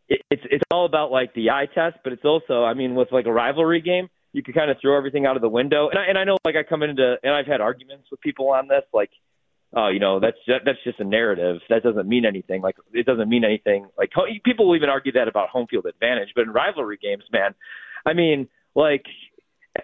it, 0.09 0.21
it's 0.29 0.43
it's 0.51 0.63
all 0.71 0.85
about 0.85 1.11
like 1.11 1.33
the 1.33 1.51
eye 1.51 1.67
test, 1.73 1.97
but 2.03 2.11
it's 2.11 2.25
also, 2.25 2.63
I 2.63 2.73
mean, 2.73 2.95
with 2.95 3.11
like 3.11 3.25
a 3.25 3.31
rivalry 3.31 3.81
game, 3.81 4.09
you 4.33 4.43
can 4.43 4.53
kind 4.53 4.71
of 4.71 4.77
throw 4.81 4.97
everything 4.97 5.25
out 5.25 5.35
of 5.35 5.41
the 5.41 5.49
window. 5.49 5.89
And 5.89 5.99
I, 5.99 6.05
and 6.05 6.17
I 6.17 6.23
know, 6.23 6.37
like, 6.45 6.55
I 6.55 6.63
come 6.63 6.83
into 6.83 7.15
and 7.23 7.33
I've 7.33 7.47
had 7.47 7.61
arguments 7.61 8.07
with 8.09 8.21
people 8.21 8.49
on 8.49 8.67
this, 8.67 8.83
like, 8.93 9.09
oh, 9.75 9.89
you 9.89 9.99
know, 9.99 10.19
that's 10.19 10.37
just, 10.45 10.65
that's 10.65 10.83
just 10.83 10.99
a 10.99 11.03
narrative. 11.03 11.61
That 11.69 11.83
doesn't 11.83 12.07
mean 12.07 12.25
anything. 12.25 12.61
Like, 12.61 12.75
it 12.93 13.05
doesn't 13.05 13.29
mean 13.29 13.43
anything. 13.43 13.87
Like, 13.97 14.11
people 14.43 14.67
will 14.67 14.75
even 14.75 14.89
argue 14.89 15.11
that 15.13 15.27
about 15.27 15.49
home 15.49 15.67
field 15.69 15.85
advantage. 15.85 16.29
But 16.35 16.43
in 16.43 16.51
rivalry 16.51 16.99
games, 17.01 17.23
man, 17.31 17.55
I 18.05 18.13
mean, 18.13 18.47
like, 18.75 19.05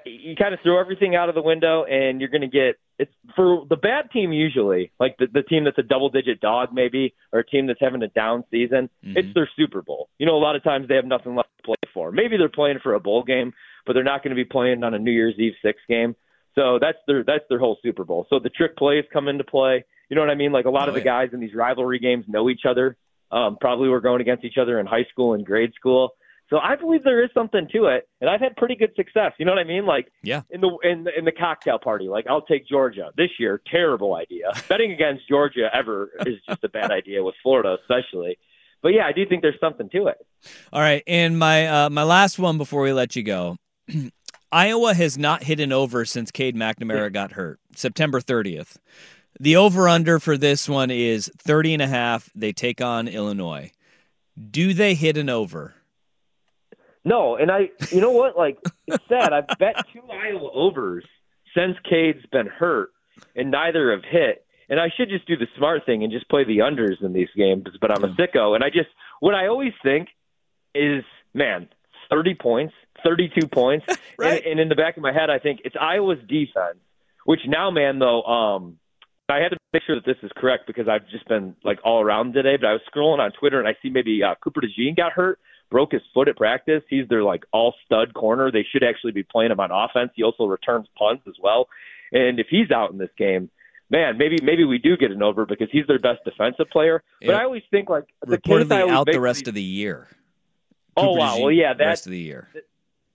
you 0.05 0.35
kind 0.35 0.53
of 0.53 0.59
throw 0.63 0.79
everything 0.79 1.15
out 1.15 1.29
of 1.29 1.35
the 1.35 1.41
window, 1.41 1.85
and 1.85 2.19
you're 2.19 2.29
going 2.29 2.41
to 2.41 2.47
get 2.47 2.75
it's 2.99 3.11
for 3.35 3.65
the 3.69 3.75
bad 3.75 4.09
team 4.11 4.31
usually, 4.31 4.91
like 4.99 5.17
the, 5.17 5.27
the 5.31 5.43
team 5.43 5.65
that's 5.65 5.77
a 5.77 5.83
double 5.83 6.09
digit 6.09 6.41
dog 6.41 6.69
maybe, 6.73 7.13
or 7.31 7.39
a 7.39 7.45
team 7.45 7.67
that's 7.67 7.79
having 7.79 8.01
a 8.01 8.07
down 8.07 8.43
season. 8.49 8.89
It's 9.17 9.33
their 9.33 9.49
Super 9.55 9.81
Bowl. 9.81 10.09
You 10.17 10.25
know, 10.25 10.35
a 10.35 10.39
lot 10.41 10.55
of 10.55 10.63
times 10.63 10.87
they 10.87 10.95
have 10.95 11.05
nothing 11.05 11.35
left 11.35 11.49
to 11.57 11.63
play 11.63 11.75
for. 11.93 12.11
Maybe 12.11 12.37
they're 12.37 12.49
playing 12.49 12.79
for 12.81 12.95
a 12.95 12.99
bowl 12.99 13.23
game, 13.23 13.53
but 13.85 13.93
they're 13.93 14.03
not 14.03 14.23
going 14.23 14.31
to 14.31 14.35
be 14.35 14.45
playing 14.45 14.83
on 14.83 14.93
a 14.93 14.99
New 14.99 15.11
Year's 15.11 15.35
Eve 15.37 15.53
six 15.61 15.79
game. 15.87 16.15
So 16.55 16.79
that's 16.81 16.97
their 17.05 17.23
that's 17.23 17.43
their 17.49 17.59
whole 17.59 17.77
Super 17.83 18.03
Bowl. 18.03 18.25
So 18.29 18.39
the 18.39 18.49
trick 18.49 18.75
plays 18.75 19.05
come 19.13 19.27
into 19.27 19.43
play. 19.43 19.85
You 20.09 20.15
know 20.15 20.21
what 20.21 20.31
I 20.31 20.35
mean? 20.35 20.51
Like 20.51 20.65
a 20.65 20.71
lot 20.71 20.87
of 20.87 20.95
the 20.95 21.01
guys 21.01 21.29
in 21.33 21.39
these 21.39 21.53
rivalry 21.53 21.99
games 21.99 22.25
know 22.27 22.49
each 22.49 22.61
other. 22.67 22.97
Um, 23.29 23.57
probably 23.59 23.89
were 23.89 23.99
going 23.99 24.21
against 24.21 24.45
each 24.45 24.57
other 24.57 24.79
in 24.79 24.85
high 24.85 25.05
school 25.11 25.33
and 25.33 25.45
grade 25.45 25.73
school. 25.75 26.11
So 26.49 26.59
I 26.59 26.75
believe 26.75 27.03
there 27.03 27.23
is 27.23 27.29
something 27.33 27.67
to 27.73 27.87
it, 27.87 28.07
and 28.21 28.29
I've 28.29 28.39
had 28.39 28.55
pretty 28.55 28.75
good 28.75 28.91
success. 28.95 29.33
You 29.37 29.45
know 29.45 29.51
what 29.51 29.59
I 29.59 29.65
mean? 29.65 29.85
Like 29.85 30.11
yeah. 30.23 30.41
in 30.49 30.61
the 30.61 30.77
in 30.83 31.03
the, 31.03 31.17
in 31.17 31.25
the 31.25 31.31
cocktail 31.31 31.77
party. 31.77 32.07
Like 32.07 32.25
I'll 32.27 32.41
take 32.41 32.67
Georgia 32.67 33.11
this 33.17 33.31
year. 33.37 33.61
Terrible 33.69 34.15
idea. 34.15 34.51
Betting 34.69 34.91
against 34.91 35.27
Georgia 35.27 35.69
ever 35.73 36.09
is 36.25 36.35
just 36.47 36.63
a 36.63 36.69
bad 36.69 36.91
idea 36.91 37.23
with 37.23 37.35
Florida, 37.43 37.77
especially. 37.81 38.37
But 38.81 38.89
yeah, 38.89 39.05
I 39.05 39.11
do 39.11 39.25
think 39.25 39.41
there's 39.41 39.59
something 39.59 39.89
to 39.89 40.07
it. 40.07 40.17
All 40.71 40.81
right, 40.81 41.03
and 41.05 41.37
my 41.37 41.67
uh, 41.67 41.89
my 41.89 42.03
last 42.03 42.39
one 42.39 42.57
before 42.57 42.81
we 42.81 42.93
let 42.93 43.15
you 43.15 43.23
go. 43.23 43.57
Iowa 44.51 44.93
has 44.93 45.17
not 45.17 45.43
hit 45.43 45.59
an 45.59 45.73
over 45.73 46.05
since 46.05 46.31
Cade 46.31 46.55
McNamara 46.55 47.11
got 47.11 47.33
hurt. 47.33 47.59
September 47.75 48.21
30th. 48.21 48.77
The 49.39 49.57
over 49.57 49.89
under 49.89 50.19
for 50.19 50.37
this 50.37 50.69
one 50.69 50.89
is 50.89 51.29
30 51.37 51.73
and 51.73 51.81
a 51.81 51.87
half. 51.87 52.29
They 52.33 52.53
take 52.53 52.79
on 52.81 53.09
Illinois. 53.09 53.71
Do 54.49 54.73
they 54.73 54.93
hit 54.95 55.17
an 55.17 55.29
over? 55.29 55.75
No, 57.07 57.37
and 57.37 57.49
I, 57.49 57.69
you 57.89 58.01
know 58.01 58.11
what? 58.11 58.37
Like 58.37 58.57
it's 58.85 59.03
sad. 59.07 59.31
I've 59.31 59.47
bet 59.57 59.77
two 59.93 60.01
Iowa 60.11 60.49
overs 60.53 61.05
since 61.55 61.77
Cade's 61.89 62.25
been 62.33 62.47
hurt, 62.47 62.89
and 63.33 63.49
neither 63.49 63.91
have 63.91 64.03
hit. 64.03 64.45
And 64.69 64.77
I 64.77 64.89
should 64.95 65.07
just 65.07 65.25
do 65.25 65.37
the 65.37 65.47
smart 65.57 65.85
thing 65.85 66.03
and 66.03 66.11
just 66.11 66.27
play 66.27 66.43
the 66.43 66.57
unders 66.57 67.01
in 67.01 67.13
these 67.13 67.29
games, 67.37 67.63
but 67.79 67.89
I'm 67.89 68.03
a 68.03 68.13
sicko. 68.15 68.53
And 68.53 68.61
I 68.65 68.69
just, 68.69 68.89
what 69.21 69.33
I 69.33 69.47
always 69.47 69.71
think 69.81 70.09
is, 70.75 71.05
man, 71.33 71.69
30 72.11 72.35
points, 72.35 72.73
32 73.05 73.47
points, 73.47 73.85
right. 74.17 74.43
and, 74.43 74.51
and 74.51 74.59
in 74.59 74.67
the 74.67 74.75
back 74.75 74.97
of 74.97 75.03
my 75.03 75.13
head, 75.13 75.29
I 75.29 75.39
think 75.39 75.61
it's 75.63 75.77
Iowa's 75.79 76.19
defense. 76.27 76.79
Which 77.23 77.39
now, 77.47 77.71
man, 77.71 77.99
though, 77.99 78.23
um, 78.23 78.79
I 79.29 79.37
had 79.37 79.49
to 79.49 79.57
make 79.71 79.83
sure 79.87 79.95
that 79.95 80.05
this 80.05 80.17
is 80.23 80.31
correct 80.35 80.67
because 80.67 80.89
I've 80.89 81.07
just 81.07 81.25
been 81.29 81.55
like 81.63 81.79
all 81.85 82.01
around 82.01 82.33
today. 82.33 82.57
But 82.59 82.67
I 82.67 82.73
was 82.73 82.81
scrolling 82.93 83.19
on 83.19 83.31
Twitter 83.31 83.59
and 83.59 83.67
I 83.67 83.77
see 83.81 83.89
maybe 83.89 84.21
uh, 84.23 84.35
Cooper 84.43 84.59
DeJean 84.59 84.97
got 84.97 85.13
hurt 85.13 85.39
broke 85.69 85.91
his 85.91 86.01
foot 86.13 86.27
at 86.27 86.37
practice. 86.37 86.83
He's 86.89 87.07
their 87.07 87.23
like 87.23 87.43
all 87.51 87.73
stud 87.85 88.13
corner. 88.13 88.51
They 88.51 88.65
should 88.71 88.83
actually 88.83 89.11
be 89.11 89.23
playing 89.23 89.51
him 89.51 89.59
on 89.59 89.69
offense. 89.71 90.11
He 90.15 90.23
also 90.23 90.45
returns 90.45 90.87
punts 90.97 91.23
as 91.27 91.35
well. 91.41 91.67
And 92.11 92.39
if 92.39 92.47
he's 92.49 92.71
out 92.71 92.91
in 92.91 92.97
this 92.97 93.09
game, 93.17 93.49
man, 93.89 94.17
maybe 94.17 94.37
maybe 94.41 94.63
we 94.63 94.77
do 94.77 94.95
get 94.97 95.11
an 95.11 95.21
over 95.23 95.45
because 95.45 95.67
he's 95.71 95.85
their 95.87 95.99
best 95.99 96.23
defensive 96.23 96.69
player. 96.71 97.03
But 97.21 97.29
Yeah. 97.31 97.37
I 97.39 97.43
always 97.43 97.63
think 97.71 97.89
like 97.89 98.05
the 98.25 98.37
Reportedly 98.37 98.89
out 98.89 99.07
the 99.11 99.19
rest 99.19 99.41
these- 99.41 99.47
of 99.49 99.53
the 99.55 99.61
year. 99.63 100.07
Oh 100.95 101.09
Cooper 101.09 101.19
wow, 101.19 101.39
well 101.39 101.51
yeah, 101.51 101.73
the 101.73 101.79
that 101.79 101.85
rest 101.87 102.05
of 102.07 102.11
the 102.11 102.17
year. 102.19 102.47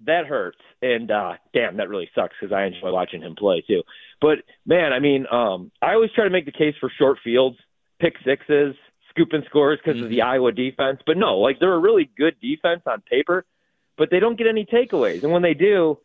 that 0.05 0.27
hurts. 0.27 0.59
And 0.83 1.11
uh 1.11 1.35
damn, 1.55 1.79
that 1.79 1.89
really 1.89 2.11
sucks 2.15 2.35
because 2.41 2.53
I 2.55 2.65
enjoy 2.67 2.93
watching 2.93 3.23
him 3.23 3.35
play 3.35 3.63
too. 3.67 3.83
But 4.21 4.39
man, 4.67 4.93
I 4.93 4.99
mean, 5.01 5.27
um 5.31 5.73
I 5.81 5.95
always 5.95 6.11
try 6.13 6.25
to 6.25 6.31
make 6.31 6.45
the 6.45 6.53
case 6.53 6.75
for 6.81 6.91
short 6.99 7.19
fields, 7.25 7.57
pick 7.99 8.15
sixes, 8.25 8.75
scooping 9.15 9.43
scores 9.49 9.79
because 9.83 9.99
of 10.01 10.07
Mm-hmm. 10.07 10.11
the 10.15 10.23
Iowa 10.23 10.53
defense. 10.53 11.01
But 11.07 11.17
no, 11.17 11.39
like 11.39 11.59
they're 11.61 11.73
a 11.75 11.79
really 11.79 12.11
good 12.19 12.35
defense 12.41 12.83
on 12.87 13.01
paper, 13.03 13.45
but 13.97 14.09
they 14.11 14.19
don't 14.21 14.37
get 14.37 14.47
any 14.49 14.65
takeaways. 14.67 15.23
And 15.23 15.33
when 15.33 15.43
they 15.43 15.55
do, 15.55 15.99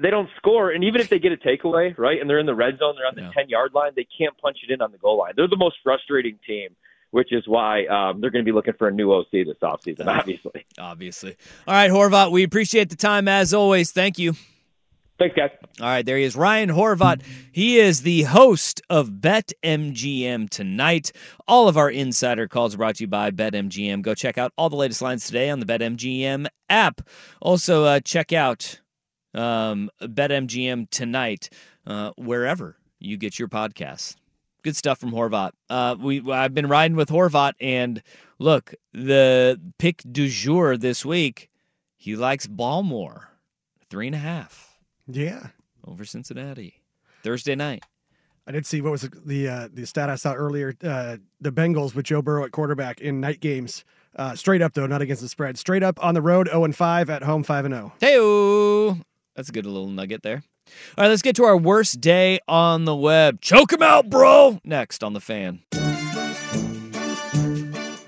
they 0.00 0.10
don't 0.10 0.28
score. 0.36 0.70
And 0.70 0.84
even 0.84 1.00
if 1.00 1.08
they 1.08 1.18
get 1.18 1.32
a 1.32 1.36
takeaway, 1.36 1.96
right, 1.98 2.20
and 2.20 2.28
they're 2.30 2.38
in 2.38 2.46
the 2.46 2.54
red 2.54 2.78
zone, 2.78 2.94
they're 2.96 3.06
on 3.08 3.14
the 3.16 3.32
ten 3.34 3.48
yard 3.48 3.72
line, 3.74 3.92
they 3.96 4.06
can't 4.18 4.36
punch 4.38 4.58
it 4.68 4.72
in 4.72 4.80
on 4.82 4.92
the 4.92 4.98
goal 4.98 5.18
line. 5.18 5.32
They're 5.36 5.48
the 5.48 5.56
most 5.56 5.76
frustrating 5.82 6.38
team. 6.46 6.70
Which 7.10 7.30
is 7.30 7.42
why 7.46 7.84
um, 7.88 8.22
they're 8.22 8.30
going 8.30 8.42
to 8.42 8.48
be 8.50 8.54
looking 8.54 8.72
for 8.78 8.88
a 8.88 8.90
new 8.90 9.12
OC 9.12 9.32
this 9.32 9.58
offseason, 9.62 10.06
obviously. 10.06 10.64
Obviously. 10.78 11.36
All 11.68 11.74
right, 11.74 11.90
Horvat, 11.90 12.32
we 12.32 12.42
appreciate 12.42 12.88
the 12.88 12.96
time 12.96 13.28
as 13.28 13.52
always. 13.52 13.90
Thank 13.92 14.18
you. 14.18 14.32
Thanks, 15.22 15.36
guys. 15.36 15.50
All 15.80 15.86
right, 15.86 16.04
there 16.04 16.16
he 16.16 16.24
is, 16.24 16.34
Ryan 16.34 16.70
Horvat. 16.70 17.22
He 17.52 17.78
is 17.78 18.02
the 18.02 18.24
host 18.24 18.82
of 18.90 19.20
Bet 19.20 19.52
MGM 19.62 20.50
tonight. 20.50 21.12
All 21.46 21.68
of 21.68 21.76
our 21.76 21.88
insider 21.88 22.48
calls 22.48 22.74
brought 22.74 22.96
to 22.96 23.04
you 23.04 23.06
by 23.06 23.30
BetMGM. 23.30 24.02
Go 24.02 24.16
check 24.16 24.36
out 24.36 24.52
all 24.58 24.68
the 24.68 24.74
latest 24.74 25.00
lines 25.00 25.24
today 25.24 25.48
on 25.48 25.60
the 25.60 25.66
BetMGM 25.66 26.48
app. 26.68 27.02
Also, 27.40 27.84
uh, 27.84 28.00
check 28.00 28.32
out 28.32 28.80
um, 29.32 29.90
BetMGM 30.00 30.90
tonight 30.90 31.50
uh, 31.86 32.10
wherever 32.16 32.76
you 32.98 33.16
get 33.16 33.38
your 33.38 33.46
podcasts. 33.46 34.16
Good 34.62 34.74
stuff 34.74 34.98
from 34.98 35.12
Horvat. 35.12 35.52
Uh, 35.70 35.94
we 36.00 36.20
I've 36.32 36.52
been 36.52 36.66
riding 36.66 36.96
with 36.96 37.10
Horvat, 37.10 37.52
and 37.60 38.02
look, 38.40 38.74
the 38.92 39.60
pick 39.78 40.02
du 40.10 40.28
jour 40.28 40.76
this 40.76 41.04
week. 41.04 41.48
He 41.96 42.16
likes 42.16 42.48
Balmore, 42.48 43.30
three 43.88 44.08
and 44.08 44.16
a 44.16 44.18
half 44.18 44.71
Yeah. 45.06 45.48
over 45.86 46.04
Cincinnati 46.04 46.80
Thursday 47.22 47.54
night. 47.54 47.84
I 48.46 48.52
did 48.52 48.66
see 48.66 48.80
what 48.80 48.90
was 48.92 49.02
the 49.02 49.10
the, 49.24 49.48
uh, 49.48 49.68
the 49.72 49.86
stat 49.86 50.10
I 50.10 50.16
saw 50.16 50.32
earlier. 50.34 50.74
Uh, 50.82 51.18
the 51.40 51.52
Bengals 51.52 51.94
with 51.94 52.06
Joe 52.06 52.22
Burrow 52.22 52.44
at 52.44 52.50
quarterback 52.50 53.00
in 53.00 53.20
night 53.20 53.40
games, 53.40 53.84
uh, 54.16 54.34
straight 54.34 54.62
up 54.62 54.74
though, 54.74 54.86
not 54.86 55.00
against 55.00 55.22
the 55.22 55.28
spread. 55.28 55.58
Straight 55.58 55.82
up 55.82 56.02
on 56.04 56.14
the 56.14 56.22
road, 56.22 56.48
zero 56.48 56.64
and 56.64 56.74
five 56.74 57.08
at 57.08 57.22
home, 57.22 57.44
five 57.44 57.64
and 57.64 57.74
oh. 57.74 57.92
zero. 58.00 58.94
Hey, 58.94 59.02
that's 59.36 59.48
a 59.48 59.52
good 59.52 59.66
little 59.66 59.88
nugget 59.88 60.22
there. 60.22 60.42
All 60.96 61.04
right, 61.04 61.08
let's 61.08 61.22
get 61.22 61.36
to 61.36 61.44
our 61.44 61.56
worst 61.56 62.00
day 62.00 62.40
on 62.48 62.84
the 62.84 62.94
web. 62.96 63.40
Choke 63.40 63.72
him 63.72 63.82
out, 63.82 64.10
bro. 64.10 64.60
Next 64.64 65.04
on 65.04 65.12
the 65.12 65.20
fan. 65.20 65.60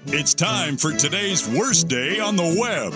It's 0.07 0.35
time 0.35 0.77
for 0.77 0.93
today's 0.93 1.49
worst 1.49 1.89
day 1.89 2.21
on 2.21 2.37
the 2.37 2.57
web. 2.59 2.93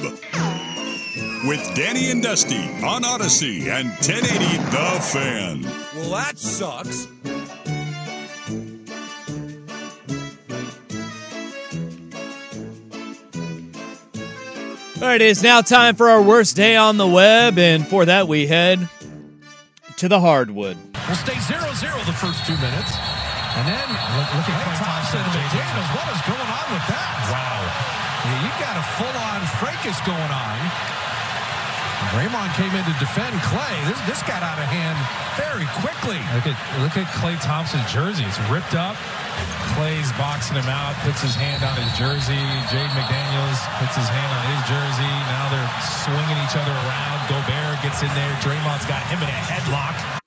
With 1.46 1.72
Danny 1.74 2.10
and 2.10 2.20
Dusty 2.20 2.68
on 2.82 3.02
Audacy 3.02 3.68
and 3.68 3.90
1080 3.90 4.56
The 4.70 5.00
Fan. 5.00 5.62
Well, 5.94 6.10
that 6.10 6.36
sucks. 6.36 7.06
All 14.96 15.06
right, 15.06 15.22
it 15.22 15.30
is 15.30 15.42
now 15.44 15.60
time 15.60 15.94
for 15.94 16.10
our 16.10 16.20
worst 16.20 16.56
day 16.56 16.74
on 16.74 16.96
the 16.96 17.06
web, 17.06 17.56
and 17.56 17.86
for 17.86 18.04
that 18.04 18.26
we 18.26 18.48
head 18.48 18.88
to 19.98 20.08
the 20.08 20.18
hardwood. 20.18 20.76
We'll 21.06 21.16
stay 21.16 21.38
0 21.38 21.72
0 21.72 21.98
the 22.04 22.12
first 22.18 22.44
two 22.46 22.58
minutes. 22.58 22.92
And 23.54 23.66
then 23.66 23.88
look, 23.88 24.28
look 24.34 24.46
at 24.46 24.58
Klay 24.58 24.74
Thompson 24.74 25.22
and 25.22 25.32
McDaniels. 25.38 25.90
What 25.94 26.06
is 26.10 26.22
going 26.26 26.50
on 26.50 26.66
with 26.74 26.86
that? 26.90 27.14
Wow. 27.30 27.62
Yeah, 28.26 28.42
you've 28.42 28.58
got 28.58 28.74
a 28.74 28.84
full 28.98 29.16
on 29.22 29.40
fracas 29.62 29.98
going 30.02 30.18
on. 30.34 30.67
Draymond 32.18 32.50
came 32.58 32.74
in 32.74 32.82
to 32.82 32.90
defend 32.98 33.30
Klay. 33.46 33.70
This, 33.86 33.94
this 34.10 34.20
got 34.26 34.42
out 34.42 34.58
of 34.58 34.66
hand 34.66 34.98
very 35.38 35.70
quickly. 35.78 36.18
Look 36.34 36.50
at 36.50 36.58
look 36.82 36.98
at 36.98 37.06
Klay 37.14 37.38
Thompson's 37.38 37.86
jersey. 37.94 38.26
It's 38.26 38.42
ripped 38.50 38.74
up. 38.74 38.98
Klay's 39.78 40.10
boxing 40.18 40.58
him 40.58 40.66
out, 40.66 40.98
puts 41.06 41.22
his 41.22 41.38
hand 41.38 41.62
on 41.62 41.78
his 41.78 41.86
jersey. 41.94 42.42
Jade 42.74 42.90
McDaniels 42.98 43.62
puts 43.78 43.94
his 43.94 44.10
hand 44.10 44.30
on 44.34 44.42
his 44.50 44.62
jersey. 44.66 45.14
Now 45.30 45.46
they're 45.46 45.72
swinging 46.02 46.38
each 46.42 46.58
other 46.58 46.74
around. 46.90 47.22
Gobert 47.30 47.86
gets 47.86 48.02
in 48.02 48.10
there. 48.18 48.34
Draymond's 48.42 48.90
got 48.90 48.98
him 49.06 49.22
in 49.22 49.30
a 49.30 49.40
headlock. 49.46 50.18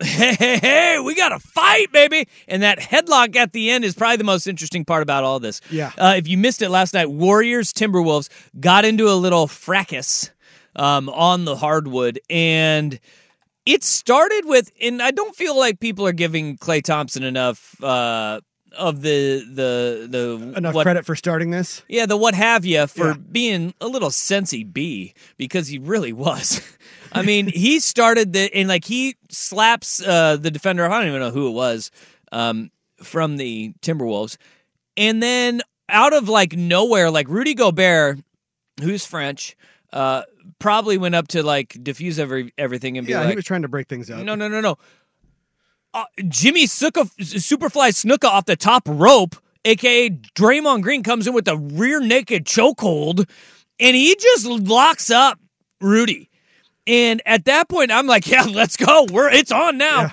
Hey, 0.00 0.34
hey, 0.34 0.56
hey, 0.56 0.98
we 1.04 1.14
got 1.14 1.28
to 1.30 1.38
fight, 1.38 1.92
baby. 1.92 2.26
And 2.48 2.62
that 2.62 2.78
headlock 2.78 3.36
at 3.36 3.52
the 3.52 3.70
end 3.70 3.84
is 3.84 3.94
probably 3.94 4.16
the 4.16 4.24
most 4.24 4.46
interesting 4.46 4.84
part 4.84 5.02
about 5.02 5.22
all 5.22 5.38
this. 5.38 5.60
Yeah. 5.70 5.92
Uh, 5.96 6.14
if 6.16 6.28
you 6.28 6.36
missed 6.36 6.62
it 6.62 6.70
last 6.70 6.94
night, 6.94 7.10
Warriors 7.10 7.72
Timberwolves 7.72 8.28
got 8.58 8.84
into 8.84 9.08
a 9.08 9.14
little 9.14 9.46
fracas 9.46 10.30
um, 10.76 11.08
on 11.08 11.44
the 11.44 11.56
hardwood, 11.56 12.18
and 12.30 12.98
it 13.66 13.82
started 13.84 14.42
with. 14.46 14.70
And 14.82 15.02
I 15.02 15.10
don't 15.10 15.34
feel 15.36 15.56
like 15.58 15.80
people 15.80 16.06
are 16.06 16.12
giving 16.12 16.56
Klay 16.58 16.82
Thompson 16.82 17.22
enough 17.22 17.82
uh, 17.82 18.40
of 18.76 19.02
the 19.02 19.44
the 19.48 20.06
the 20.10 20.54
Enough 20.56 20.74
what- 20.74 20.82
credit 20.84 21.06
for 21.06 21.14
starting 21.16 21.50
this. 21.50 21.82
yeah, 21.88 22.06
the 22.06 22.16
what 22.16 22.34
have 22.34 22.64
you 22.64 22.86
for 22.86 23.08
Yeah. 23.08 23.16
being 23.30 23.74
a 23.80 23.86
little 23.86 24.10
sensey 24.10 24.70
B 24.70 25.14
because 25.36 25.68
he 25.68 25.78
really 25.78 26.12
was. 26.12 26.60
I 27.12 27.22
mean, 27.22 27.46
he 27.46 27.78
started 27.78 28.32
the 28.32 28.52
and 28.54 28.68
like 28.68 28.84
he 28.84 29.14
slaps 29.30 30.02
uh, 30.04 30.36
the 30.36 30.50
defender. 30.50 30.84
I 30.84 30.98
don't 30.98 31.08
even 31.08 31.20
know 31.20 31.30
who 31.30 31.46
it 31.48 31.52
was 31.52 31.92
um, 32.32 32.72
from 33.02 33.36
the 33.36 33.72
Timberwolves, 33.82 34.36
and 34.96 35.22
then 35.22 35.62
out 35.88 36.12
of 36.12 36.28
like 36.28 36.54
nowhere, 36.56 37.10
like 37.12 37.28
Rudy 37.28 37.54
Gobert, 37.54 38.18
who's 38.82 39.06
French, 39.06 39.54
uh, 39.92 40.22
probably 40.58 40.98
went 40.98 41.14
up 41.14 41.28
to 41.28 41.42
like 41.42 41.76
diffuse 41.82 42.18
every 42.18 42.52
everything 42.58 42.96
and 42.98 43.06
be 43.06 43.12
Yeah, 43.12 43.20
like, 43.20 43.30
he 43.30 43.36
was 43.36 43.44
trying 43.44 43.62
to 43.62 43.68
break 43.68 43.88
things 43.88 44.10
up. 44.10 44.22
no, 44.24 44.34
no, 44.34 44.48
no, 44.48 44.60
no. 44.60 44.76
Uh, 45.92 46.04
Jimmy 46.28 46.64
Snuka, 46.66 47.08
Superfly 47.20 47.90
Snuka 47.90 48.28
off 48.28 48.46
the 48.46 48.56
top 48.56 48.82
rope, 48.86 49.36
aka 49.64 50.10
Draymond 50.10 50.82
Green, 50.82 51.02
comes 51.04 51.26
in 51.26 51.34
with 51.34 51.46
a 51.46 51.56
rear 51.56 52.00
naked 52.00 52.44
chokehold, 52.46 53.28
and 53.78 53.94
he 53.96 54.16
just 54.18 54.46
locks 54.46 55.10
up 55.10 55.38
Rudy. 55.80 56.30
And 56.86 57.22
at 57.24 57.44
that 57.46 57.68
point, 57.68 57.90
I'm 57.92 58.06
like, 58.06 58.26
yeah, 58.30 58.42
let's 58.42 58.76
go. 58.76 59.06
We're 59.10 59.30
it's 59.30 59.52
on 59.52 59.78
now. 59.78 60.12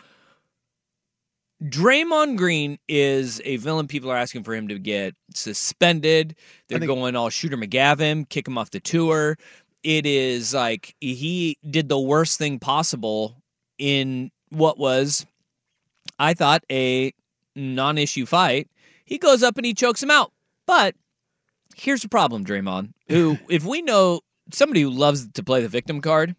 Draymond 1.63 2.37
Green 2.37 2.79
is 2.87 3.39
a 3.45 3.57
villain. 3.57 3.87
People 3.87 4.09
are 4.09 4.17
asking 4.17 4.43
for 4.43 4.55
him 4.55 4.67
to 4.69 4.79
get 4.79 5.15
suspended. 5.35 6.35
They're 6.67 6.79
think- 6.79 6.87
going 6.89 7.15
all 7.15 7.29
Shooter 7.29 7.57
McGavin, 7.57 8.27
kick 8.29 8.47
him 8.47 8.57
off 8.57 8.71
the 8.71 8.79
tour. 8.79 9.37
It 9.83 10.05
is 10.05 10.53
like 10.53 10.95
he 10.99 11.57
did 11.67 11.89
the 11.89 11.99
worst 11.99 12.37
thing 12.37 12.59
possible 12.59 13.35
in 13.77 14.31
what 14.49 14.77
was, 14.77 15.25
I 16.19 16.33
thought, 16.33 16.63
a 16.71 17.13
non 17.55 17.97
issue 17.97 18.25
fight. 18.25 18.69
He 19.05 19.17
goes 19.17 19.43
up 19.43 19.57
and 19.57 19.65
he 19.65 19.73
chokes 19.73 20.01
him 20.01 20.11
out. 20.11 20.31
But 20.67 20.95
here's 21.75 22.01
the 22.01 22.09
problem, 22.09 22.45
Draymond, 22.45 22.93
who, 23.07 23.37
if 23.49 23.65
we 23.65 23.81
know 23.81 24.21
somebody 24.53 24.81
who 24.81 24.89
loves 24.89 25.27
to 25.27 25.43
play 25.43 25.61
the 25.61 25.67
victim 25.67 25.99
card, 26.01 26.35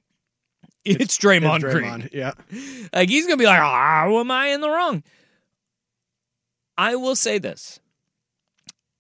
it's, 0.84 1.18
Draymond, 1.18 1.62
It's 1.64 1.74
Green. 1.74 2.08
Yeah. 2.12 2.32
Like 2.92 3.08
he's 3.08 3.26
gonna 3.26 3.36
be 3.36 3.46
like, 3.46 3.60
ah, 3.60 4.04
how 4.04 4.18
am 4.18 4.30
I 4.30 4.48
in 4.48 4.60
the 4.60 4.70
wrong? 4.70 5.02
I 6.76 6.96
will 6.96 7.16
say 7.16 7.38
this: 7.38 7.80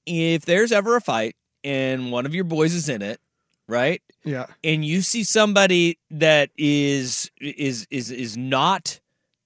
if 0.06 0.44
there's 0.44 0.72
ever 0.72 0.96
a 0.96 1.00
fight 1.00 1.36
and 1.64 2.12
one 2.12 2.26
of 2.26 2.34
your 2.34 2.44
boys 2.44 2.74
is 2.74 2.88
in 2.88 3.02
it, 3.02 3.20
right? 3.68 4.02
Yeah. 4.24 4.46
And 4.64 4.84
you 4.84 5.02
see 5.02 5.24
somebody 5.24 5.98
that 6.10 6.50
is 6.56 7.30
is 7.40 7.86
is 7.90 8.10
is 8.10 8.36
not 8.36 9.00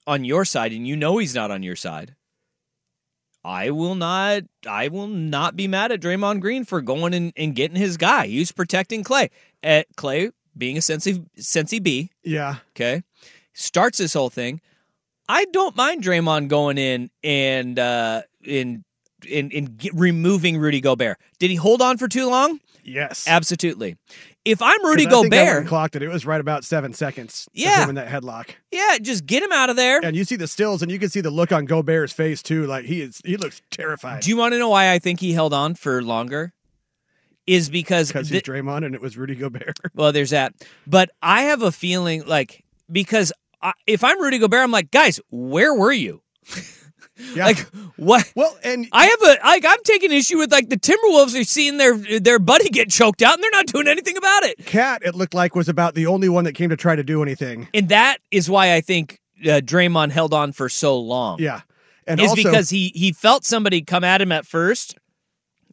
on 0.06 0.24
your 0.24 0.44
side, 0.44 0.72
and 0.72 0.86
you 0.86 0.96
know 0.96 1.18
he's 1.18 1.34
not 1.34 1.50
on 1.50 1.62
your 1.62 1.76
side. 1.76 2.14
I 3.44 3.70
will 3.70 3.94
not. 3.94 4.42
I 4.68 4.88
will 4.88 5.06
not 5.06 5.54
be 5.56 5.68
mad 5.68 5.92
at 5.92 6.00
Draymond 6.00 6.40
Green 6.40 6.64
for 6.64 6.80
going 6.80 7.14
and, 7.14 7.32
and 7.36 7.54
getting 7.54 7.76
his 7.76 7.96
guy. 7.96 8.26
He's 8.26 8.50
protecting 8.52 9.04
Klay. 9.04 9.30
At 9.62 9.86
Klay 9.96 10.32
being 10.58 10.76
a 10.76 10.82
Sensi 10.82 11.22
Sensi 11.36 11.78
B, 11.78 12.10
Yeah. 12.24 12.56
okay, 12.70 13.02
starts 13.52 13.98
this 13.98 14.14
whole 14.14 14.30
thing. 14.30 14.60
I 15.28 15.44
don't 15.46 15.76
mind 15.76 16.02
Draymond 16.02 16.48
going 16.48 16.78
in 16.78 17.10
and 17.22 17.78
uh 17.78 18.22
in 18.44 18.84
in 19.28 19.50
in 19.50 19.64
get, 19.76 19.92
removing 19.94 20.58
Rudy 20.58 20.80
Gobert. 20.80 21.18
Did 21.38 21.50
he 21.50 21.56
hold 21.56 21.82
on 21.82 21.98
for 21.98 22.08
too 22.08 22.28
long? 22.28 22.60
Yes. 22.87 23.26
Absolutely. 23.26 23.97
If 24.45 24.62
I'm 24.62 24.84
Rudy 24.87 25.07
I 25.07 25.11
think 25.11 25.34
I 25.34 25.39
Gobert, 25.45 25.66
clocked 25.66 25.97
it. 25.97 26.03
It 26.03 26.09
was 26.09 26.24
right 26.24 26.41
about 26.41 26.64
seven 26.64 26.93
seconds. 26.93 27.49
Yeah. 27.53 27.89
in 27.89 27.97
that 27.97 28.09
headlock. 28.09 28.51
yeah, 28.70 28.99
just 29.03 29.26
get 29.26 29.43
him 29.43 29.51
out 29.53 29.70
of 29.70 29.76
there. 29.76 30.01
And 30.05 30.16
you 30.16 30.24
see 30.24 30.37
the 30.37 30.47
stills, 30.47 30.82
and 30.82 30.91
you 30.91 30.99
can 31.01 31.09
see 31.09 31.20
the 31.20 31.30
look 31.30 31.51
on 31.53 31.64
Gobert's 31.64 32.12
face 32.12 32.43
too. 32.43 32.66
Like 32.66 32.84
he 32.84 33.01
is, 33.03 33.20
he 33.24 33.37
looks 33.37 33.61
terrified. 33.70 34.22
Do 34.22 34.30
you 34.30 34.37
want 34.37 34.53
to 34.55 34.59
know 34.59 34.68
why 34.68 34.93
I 34.93 34.99
think 35.01 35.18
he 35.20 35.32
held 35.32 35.53
on 35.53 35.74
for 35.74 36.01
longer? 36.03 36.53
Is 37.47 37.68
because 37.68 38.09
because 38.09 38.28
thi- 38.28 38.34
he's 38.37 38.43
Draymond 38.43 38.84
and 38.87 38.95
it 38.95 39.01
was 39.01 39.16
Rudy 39.16 39.34
Gobert. 39.34 39.78
Well, 39.95 40.12
there's 40.12 40.30
that. 40.30 40.55
But 40.87 41.11
I 41.22 41.43
have 41.43 41.62
a 41.62 41.72
feeling 41.72 42.24
like 42.26 42.64
because 42.91 43.32
I, 43.62 43.72
if 43.87 44.05
I'm 44.05 44.20
Rudy 44.20 44.39
Gobert, 44.39 44.62
I'm 44.62 44.70
like, 44.70 44.91
guys, 44.91 45.20
where 45.30 45.74
were 45.74 45.93
you? 45.93 46.22
Yeah. 47.34 47.46
Like 47.46 47.58
what? 47.96 48.30
Well, 48.34 48.56
and 48.62 48.86
I 48.92 49.06
have 49.06 49.22
a 49.22 49.46
like 49.46 49.64
I'm 49.66 49.82
taking 49.84 50.12
issue 50.12 50.38
with 50.38 50.52
like 50.52 50.68
the 50.68 50.76
Timberwolves 50.76 51.38
are 51.38 51.44
seeing 51.44 51.78
their 51.78 51.96
their 52.20 52.38
buddy 52.38 52.68
get 52.68 52.90
choked 52.90 53.22
out 53.22 53.34
and 53.34 53.42
they're 53.42 53.50
not 53.50 53.66
doing 53.66 53.88
anything 53.88 54.16
about 54.16 54.42
it. 54.44 54.64
Cat, 54.66 55.02
it 55.04 55.14
looked 55.14 55.34
like 55.34 55.54
was 55.54 55.68
about 55.68 55.94
the 55.94 56.06
only 56.06 56.28
one 56.28 56.44
that 56.44 56.52
came 56.52 56.70
to 56.70 56.76
try 56.76 56.94
to 56.94 57.02
do 57.02 57.22
anything. 57.22 57.68
And 57.72 57.88
that 57.88 58.18
is 58.30 58.50
why 58.50 58.74
I 58.74 58.80
think 58.80 59.20
uh, 59.42 59.60
Draymond 59.64 60.10
held 60.10 60.34
on 60.34 60.52
for 60.52 60.68
so 60.68 60.98
long. 60.98 61.38
Yeah, 61.40 61.62
and 62.06 62.20
is 62.20 62.30
also, 62.30 62.42
because 62.42 62.70
he 62.70 62.92
he 62.94 63.12
felt 63.12 63.44
somebody 63.44 63.82
come 63.82 64.04
at 64.04 64.20
him 64.20 64.32
at 64.32 64.46
first, 64.46 64.96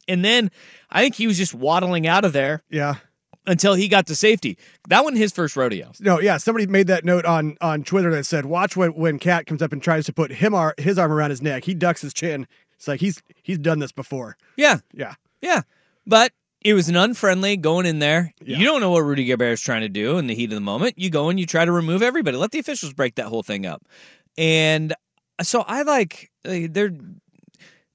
and 0.08 0.24
then 0.24 0.50
I 0.90 1.02
think 1.02 1.14
he 1.14 1.26
was 1.26 1.36
just 1.36 1.54
waddling 1.54 2.06
out 2.06 2.24
of 2.24 2.32
there 2.32 2.62
yeah. 2.70 2.96
Until 3.46 3.74
he 3.74 3.88
got 3.88 4.06
to 4.06 4.16
safety. 4.16 4.56
That 4.88 5.04
wasn't 5.04 5.18
his 5.18 5.32
first 5.32 5.56
rodeo. 5.56 5.92
No, 6.00 6.20
yeah. 6.20 6.36
Somebody 6.36 6.66
made 6.66 6.86
that 6.88 7.04
note 7.04 7.24
on 7.24 7.56
on 7.60 7.84
Twitter 7.84 8.10
that 8.12 8.24
said, 8.24 8.46
"Watch 8.46 8.76
when 8.76 8.90
when 8.94 9.18
Cat 9.18 9.46
comes 9.46 9.62
up 9.62 9.72
and 9.72 9.82
tries 9.82 10.06
to 10.06 10.12
put 10.12 10.32
him 10.32 10.54
ar- 10.54 10.74
his 10.78 10.98
arm 10.98 11.12
around 11.12 11.30
his 11.30 11.42
neck. 11.42 11.64
He 11.64 11.74
ducks 11.74 12.00
his 12.00 12.14
chin. 12.14 12.46
It's 12.76 12.88
like 12.88 13.00
he's 13.00 13.22
he's 13.42 13.58
done 13.58 13.78
this 13.78 13.92
before. 13.92 14.36
Yeah, 14.56 14.78
Yeah, 14.92 15.14
yeah, 15.40 15.62
but 16.06 16.32
it 16.60 16.74
was 16.74 16.88
an 16.88 16.96
unfriendly 16.96 17.56
going 17.58 17.86
in 17.86 17.98
there. 17.98 18.32
Yeah. 18.42 18.58
You 18.58 18.64
don't 18.64 18.80
know 18.80 18.90
what 18.90 19.00
Rudy 19.00 19.26
Gobert 19.26 19.52
is 19.52 19.60
trying 19.60 19.82
to 19.82 19.88
do 19.88 20.16
in 20.18 20.26
the 20.26 20.34
heat 20.34 20.46
of 20.50 20.54
the 20.54 20.60
moment. 20.60 20.94
You 20.98 21.10
go 21.10 21.28
and 21.28 21.38
you 21.38 21.46
try 21.46 21.64
to 21.64 21.72
remove 21.72 22.02
everybody. 22.02 22.36
Let 22.38 22.52
the 22.52 22.58
officials 22.58 22.94
break 22.94 23.16
that 23.16 23.26
whole 23.26 23.42
thing 23.42 23.66
up. 23.66 23.82
And 24.38 24.94
so 25.42 25.62
I 25.66 25.82
like 25.82 26.30
they're 26.42 26.94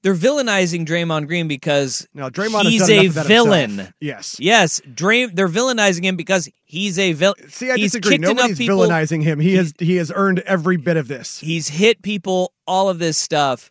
they're 0.02 0.14
villainizing 0.14 0.86
Draymond 0.86 1.26
Green 1.26 1.46
because 1.48 2.08
no, 2.14 2.30
Draymond 2.30 2.62
he's 2.62 2.88
a 2.88 2.92
enough 2.94 3.06
of 3.08 3.14
that 3.14 3.26
villain. 3.26 3.70
himself. 3.70 3.92
Yes. 4.00 4.36
Yes, 4.40 4.80
Dray- 4.94 5.26
they're 5.26 5.48
villainizing 5.48 6.04
him 6.04 6.16
because 6.16 6.48
he's 6.64 6.98
a 6.98 7.12
villain. 7.12 7.48
See, 7.50 7.70
I 7.70 7.76
he's 7.76 7.92
disagree. 7.92 8.18
Nobody's 8.18 8.58
people. 8.58 8.78
villainizing 8.78 9.22
him. 9.22 9.40
He 9.40 9.56
has 9.56 9.74
he 9.78 9.96
has 9.96 10.10
earned 10.14 10.40
every 10.40 10.76
bit 10.76 10.96
of 10.96 11.08
this. 11.08 11.38
He's 11.40 11.68
hit 11.68 12.02
people, 12.02 12.52
all 12.66 12.88
of 12.88 12.98
this 12.98 13.18
stuff, 13.18 13.70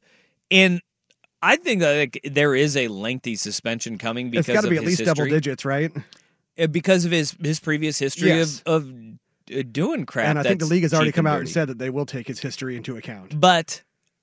and 0.51 0.81
I 1.41 1.55
think 1.55 1.81
that 1.81 1.97
like, 1.97 2.19
there 2.31 2.53
is 2.53 2.75
a 2.75 2.87
lengthy 2.89 3.35
suspension 3.35 3.97
coming 3.97 4.29
because 4.29 4.47
It's 4.49 4.53
got 4.55 4.61
to 4.61 4.67
of 4.67 4.71
be 4.71 4.77
at 4.77 4.83
least 4.83 5.03
double 5.05 5.25
digits, 5.25 5.63
right? 5.65 5.91
Uh, 6.59 6.67
because 6.67 7.05
of 7.05 7.11
his 7.11 7.35
his 7.41 7.59
previous 7.59 7.97
history 7.97 8.27
Yes. 8.29 8.61
of 8.65 8.83
of 8.83 8.93
uh, 9.57 9.63
doing 9.71 10.05
crap. 10.05 10.27
and 10.27 10.37
I 10.37 10.43
think 10.43 10.59
the 10.59 10.65
league 10.65 10.83
has 10.83 10.93
already 10.93 11.11
come 11.13 11.25
out 11.25 11.39
and 11.39 11.49
said 11.49 11.69
that 11.69 11.79
they 11.79 11.89
will 11.89 12.05
take 12.05 12.27
his 12.27 12.39
history 12.39 12.75
into 12.75 12.97
account. 12.97 13.39
But 13.39 13.81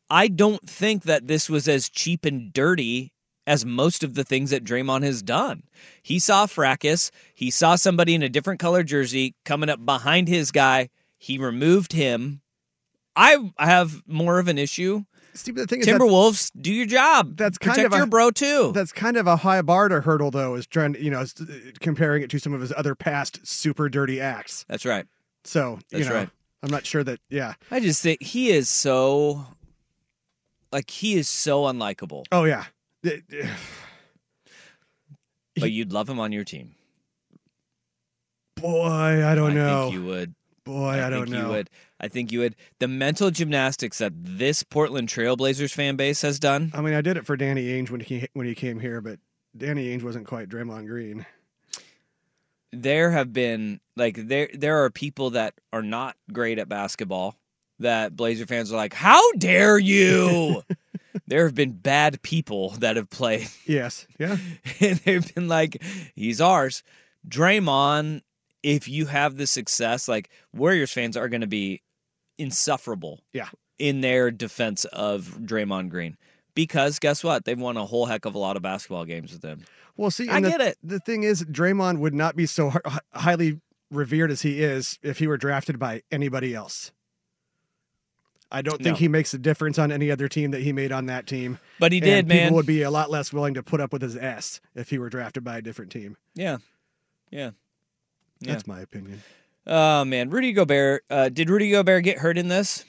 I 0.08 0.28
don't 0.28 0.68
think 0.68 1.04
that 1.04 1.26
this 1.26 1.50
was 1.50 1.68
as 1.68 1.88
cheap 1.88 2.24
and 2.24 2.52
dirty 2.52 3.12
as 3.46 3.64
most 3.64 4.02
of 4.02 4.14
the 4.14 4.24
things 4.24 4.50
that 4.50 4.64
Draymond 4.64 5.04
has 5.04 5.22
done. 5.22 5.62
He 6.02 6.18
saw 6.18 6.46
fracas. 6.46 7.10
He 7.34 7.50
saw 7.50 7.76
somebody 7.76 8.14
in 8.14 8.22
a 8.22 8.28
different 8.28 8.60
color 8.60 8.82
jersey 8.82 9.34
coming 9.44 9.68
up 9.68 9.84
behind 9.84 10.28
his 10.28 10.50
guy. 10.50 10.88
He 11.18 11.38
removed 11.38 11.92
him. 11.92 12.40
I 13.14 13.50
have 13.58 14.02
more 14.06 14.38
of 14.38 14.48
an 14.48 14.58
issue. 14.58 15.04
But 15.44 15.54
the 15.54 15.66
thing 15.66 15.82
Timberwolves, 15.82 16.50
do 16.58 16.72
your 16.72 16.86
job. 16.86 17.36
That's 17.36 17.58
kind 17.58 17.74
Protect 17.74 17.86
of 17.86 17.92
a, 17.92 17.96
your 17.98 18.06
bro 18.06 18.30
too. 18.30 18.72
That's 18.74 18.92
kind 18.92 19.16
of 19.16 19.26
a 19.26 19.36
high 19.36 19.60
bar 19.62 19.88
to 19.88 20.00
hurdle, 20.00 20.30
though. 20.30 20.54
Is 20.54 20.66
trying, 20.66 20.96
you 20.98 21.10
know, 21.10 21.20
uh, 21.20 21.26
comparing 21.80 22.22
it 22.22 22.30
to 22.30 22.38
some 22.38 22.54
of 22.54 22.60
his 22.60 22.72
other 22.74 22.94
past 22.94 23.46
super 23.46 23.88
dirty 23.88 24.20
acts. 24.20 24.64
That's 24.68 24.86
right. 24.86 25.06
So 25.44 25.78
you 25.90 25.98
That's 25.98 26.08
know, 26.08 26.14
right. 26.14 26.30
I'm 26.62 26.70
not 26.70 26.86
sure 26.86 27.04
that. 27.04 27.20
Yeah. 27.28 27.54
I 27.70 27.80
just 27.80 28.02
think 28.02 28.22
he 28.22 28.50
is 28.50 28.68
so 28.68 29.44
like 30.72 30.90
he 30.90 31.14
is 31.14 31.28
so 31.28 31.62
unlikable. 31.64 32.24
Oh 32.32 32.44
yeah. 32.44 32.64
But 35.58 35.72
you'd 35.72 35.92
love 35.92 36.08
him 36.08 36.20
on 36.20 36.32
your 36.32 36.44
team. 36.44 36.74
Boy, 38.56 39.26
I 39.26 39.34
don't 39.34 39.54
know. 39.54 39.62
I 39.62 39.66
know. 39.66 39.82
think 39.82 39.94
you 39.94 40.04
would. 40.04 40.34
Boy, 40.64 40.88
I, 40.88 41.10
don't 41.10 41.24
think 41.24 41.36
know. 41.36 41.42
You 41.42 41.48
would. 41.48 41.70
I 42.00 42.08
think 42.08 42.32
you 42.32 42.40
would. 42.40 42.56
The 42.80 42.88
mental 42.88 43.30
gymnastics 43.30 43.98
that 43.98 44.12
this 44.16 44.62
Portland 44.64 45.08
Trailblazers 45.08 45.72
fan 45.72 45.94
base 45.96 46.22
has 46.22 46.40
done. 46.40 46.72
I 46.74 46.80
mean, 46.80 46.94
I 46.94 47.00
did 47.02 47.16
it 47.16 47.24
for 47.24 47.36
Danny 47.36 47.66
Ainge 47.68 47.90
when 47.90 48.00
he 48.00 48.26
when 48.32 48.46
he 48.46 48.54
came 48.54 48.80
here, 48.80 49.00
but 49.00 49.20
Danny 49.56 49.96
Ainge 49.96 50.02
wasn't 50.02 50.26
quite 50.26 50.48
Draymond 50.48 50.86
Green. 50.86 51.24
There 52.72 53.12
have 53.12 53.32
been 53.32 53.80
like 53.94 54.16
there 54.16 54.48
there 54.52 54.84
are 54.84 54.90
people 54.90 55.30
that 55.30 55.54
are 55.72 55.82
not 55.82 56.16
great 56.32 56.58
at 56.58 56.68
basketball 56.68 57.36
that 57.80 58.16
Blazer 58.16 58.46
fans 58.46 58.72
are 58.72 58.76
like, 58.76 58.94
"How 58.94 59.20
dare 59.32 59.78
you?" 59.78 60.62
there 61.26 61.44
have 61.44 61.54
been 61.54 61.72
bad 61.72 62.20
people 62.22 62.70
that 62.78 62.96
have 62.96 63.10
played 63.10 63.48
Yes. 63.66 64.06
Yeah. 64.18 64.36
and 64.80 64.98
they've 65.00 65.34
been 65.34 65.48
like, 65.48 65.82
he's 66.14 66.40
ours. 66.40 66.82
Draymond, 67.28 68.20
if 68.62 68.88
you 68.88 69.06
have 69.06 69.36
the 69.36 69.46
success, 69.46 70.08
like 70.08 70.30
Warriors 70.54 70.92
fans 70.92 71.16
are 71.16 71.28
going 71.28 71.40
to 71.40 71.46
be 71.46 71.82
insufferable 72.38 73.20
Yeah. 73.32 73.48
in 73.78 74.00
their 74.00 74.30
defense 74.30 74.84
of 74.86 75.38
Draymond 75.42 75.88
Green. 75.90 76.16
Because 76.54 76.98
guess 76.98 77.22
what? 77.24 77.44
They've 77.44 77.58
won 77.58 77.76
a 77.76 77.84
whole 77.84 78.06
heck 78.06 78.24
of 78.24 78.34
a 78.34 78.38
lot 78.38 78.56
of 78.56 78.62
basketball 78.62 79.04
games 79.04 79.32
with 79.32 79.42
him. 79.44 79.64
Well, 79.96 80.10
see, 80.10 80.28
I 80.28 80.40
the, 80.40 80.50
get 80.50 80.60
it. 80.60 80.78
The 80.82 81.00
thing 81.00 81.22
is, 81.22 81.44
Draymond 81.44 81.98
would 81.98 82.14
not 82.14 82.36
be 82.36 82.46
so 82.46 82.70
hi- 82.70 83.00
highly 83.12 83.60
revered 83.90 84.30
as 84.30 84.42
he 84.42 84.62
is 84.62 84.98
if 85.02 85.18
he 85.18 85.26
were 85.26 85.36
drafted 85.36 85.78
by 85.78 86.02
anybody 86.10 86.54
else. 86.54 86.92
I 88.50 88.62
don't 88.62 88.76
think 88.80 88.94
No. 88.94 88.98
he 89.00 89.08
makes 89.08 89.34
a 89.34 89.38
difference 89.38 89.78
on 89.78 89.90
any 89.90 90.10
other 90.10 90.28
team 90.28 90.52
that 90.52 90.62
he 90.62 90.72
made 90.72 90.92
on 90.92 91.06
that 91.06 91.26
team. 91.26 91.58
But 91.80 91.90
he 91.92 91.98
And 91.98 92.04
did, 92.04 92.28
man. 92.28 92.44
People 92.46 92.56
would 92.56 92.66
be 92.66 92.82
a 92.82 92.90
lot 92.90 93.10
less 93.10 93.32
willing 93.32 93.54
to 93.54 93.62
put 93.62 93.80
up 93.80 93.92
with 93.92 94.02
his 94.02 94.16
S 94.16 94.60
if 94.74 94.88
he 94.90 94.98
were 94.98 95.08
drafted 95.10 95.42
by 95.44 95.58
a 95.58 95.62
different 95.62 95.90
team. 95.90 96.16
Yeah. 96.34 96.58
Yeah. 97.30 97.50
Yeah. 98.40 98.52
That's 98.52 98.66
my 98.66 98.80
opinion. 98.80 99.22
Oh 99.66 100.04
man, 100.04 100.30
Rudy 100.30 100.52
Gobert. 100.52 101.04
Uh, 101.10 101.28
did 101.28 101.50
Rudy 101.50 101.70
Gobert 101.70 102.04
get 102.04 102.18
hurt 102.18 102.38
in 102.38 102.46
this? 102.48 102.84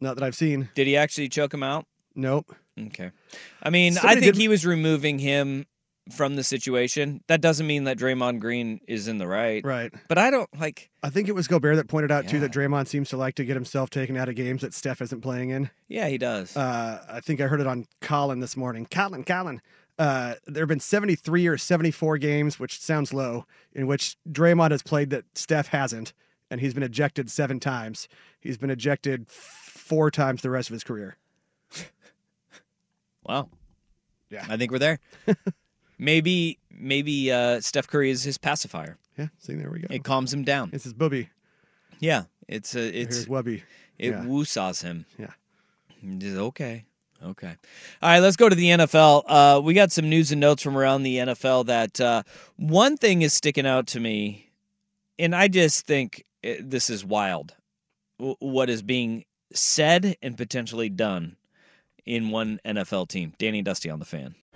Not 0.00 0.16
that 0.16 0.24
I've 0.24 0.34
seen. 0.34 0.68
Did 0.74 0.86
he 0.86 0.96
actually 0.96 1.28
choke 1.30 1.54
him 1.54 1.62
out? 1.62 1.86
Nope. 2.14 2.54
Okay. 2.78 3.12
I 3.62 3.70
mean, 3.70 3.96
I 3.98 4.12
think 4.14 4.24
did- 4.34 4.36
he 4.36 4.48
was 4.48 4.66
removing 4.66 5.18
him 5.18 5.64
from 6.12 6.36
the 6.36 6.44
situation. 6.44 7.22
That 7.28 7.40
doesn't 7.40 7.66
mean 7.66 7.84
that 7.84 7.98
Draymond 7.98 8.40
Green 8.40 8.80
is 8.86 9.08
in 9.08 9.18
the 9.18 9.26
right. 9.26 9.64
Right. 9.64 9.92
But 10.08 10.18
I 10.18 10.30
don't 10.30 10.48
like. 10.58 10.90
I 11.02 11.10
think 11.10 11.28
it 11.28 11.34
was 11.34 11.48
Gobert 11.48 11.76
that 11.76 11.88
pointed 11.88 12.10
out 12.10 12.28
too 12.28 12.40
that 12.40 12.52
Draymond 12.52 12.88
seems 12.88 13.08
to 13.10 13.16
like 13.16 13.34
to 13.36 13.44
get 13.44 13.54
himself 13.54 13.90
taken 13.90 14.16
out 14.16 14.28
of 14.28 14.34
games 14.34 14.62
that 14.62 14.74
Steph 14.74 15.00
isn't 15.00 15.20
playing 15.20 15.50
in. 15.50 15.70
Yeah, 15.88 16.08
he 16.08 16.18
does. 16.18 16.56
Uh, 16.56 17.04
I 17.08 17.20
think 17.20 17.40
I 17.40 17.46
heard 17.46 17.60
it 17.60 17.66
on 17.66 17.86
Colin 18.00 18.40
this 18.40 18.56
morning. 18.56 18.86
Colin, 18.90 19.24
Colin. 19.24 19.60
Uh, 19.98 20.34
there 20.46 20.62
have 20.62 20.68
been 20.68 20.80
73 20.80 21.46
or 21.46 21.56
74 21.56 22.18
games, 22.18 22.58
which 22.58 22.80
sounds 22.80 23.14
low, 23.14 23.46
in 23.72 23.86
which 23.86 24.16
Draymond 24.28 24.72
has 24.72 24.82
played 24.82 25.10
that 25.10 25.24
Steph 25.34 25.68
hasn't, 25.68 26.12
and 26.50 26.60
he's 26.60 26.74
been 26.74 26.82
ejected 26.82 27.30
seven 27.30 27.60
times. 27.60 28.08
He's 28.40 28.58
been 28.58 28.70
ejected 28.70 29.28
four 29.28 30.10
times 30.10 30.42
the 30.42 30.50
rest 30.50 30.68
of 30.68 30.72
his 30.72 30.82
career. 30.82 31.16
Wow. 33.24 33.48
Yeah. 34.30 34.44
I 34.48 34.56
think 34.56 34.72
we're 34.72 34.78
there. 34.78 34.98
maybe 35.98 36.58
maybe 36.70 37.30
uh, 37.32 37.60
Steph 37.60 37.86
Curry 37.88 38.10
is 38.10 38.22
his 38.24 38.38
pacifier. 38.38 38.96
Yeah. 39.18 39.28
See, 39.38 39.54
there 39.54 39.70
we 39.70 39.80
go. 39.80 39.86
It 39.90 40.02
calms 40.04 40.32
him 40.32 40.42
down. 40.44 40.70
It's 40.72 40.84
his 40.84 40.92
booby. 40.92 41.28
Yeah. 42.00 42.24
It's 42.48 42.74
a 42.74 42.86
it's 43.00 43.16
Here's 43.16 43.28
Wubby. 43.28 43.62
It 43.98 44.10
Yeah. 44.10 44.24
woosaws 44.24 44.82
him. 44.82 45.06
Yeah. 45.18 45.30
Just, 46.18 46.36
okay. 46.36 46.84
Okay. 47.22 47.54
All 48.02 48.10
right, 48.10 48.18
let's 48.18 48.36
go 48.36 48.48
to 48.50 48.54
the 48.54 48.66
NFL. 48.68 49.22
Uh, 49.26 49.60
we 49.64 49.72
got 49.72 49.90
some 49.92 50.10
news 50.10 50.30
and 50.32 50.40
notes 50.40 50.62
from 50.62 50.76
around 50.76 51.04
the 51.04 51.16
NFL 51.18 51.66
that 51.66 51.98
uh, 52.00 52.22
one 52.56 52.98
thing 52.98 53.22
is 53.22 53.32
sticking 53.32 53.66
out 53.66 53.86
to 53.88 54.00
me, 54.00 54.50
and 55.18 55.34
I 55.34 55.48
just 55.48 55.86
think 55.86 56.24
eh, 56.42 56.56
this 56.60 56.90
is 56.90 57.02
wild 57.02 57.54
w- 58.18 58.36
what 58.40 58.68
is 58.68 58.82
being 58.82 59.24
said 59.54 60.16
and 60.20 60.36
potentially 60.36 60.90
done 60.90 61.36
in 62.04 62.28
one 62.30 62.60
NFL 62.66 63.08
team. 63.08 63.32
Danny 63.38 63.62
Dusty 63.62 63.88
on 63.88 64.00
the 64.00 64.04
fan. 64.04 64.34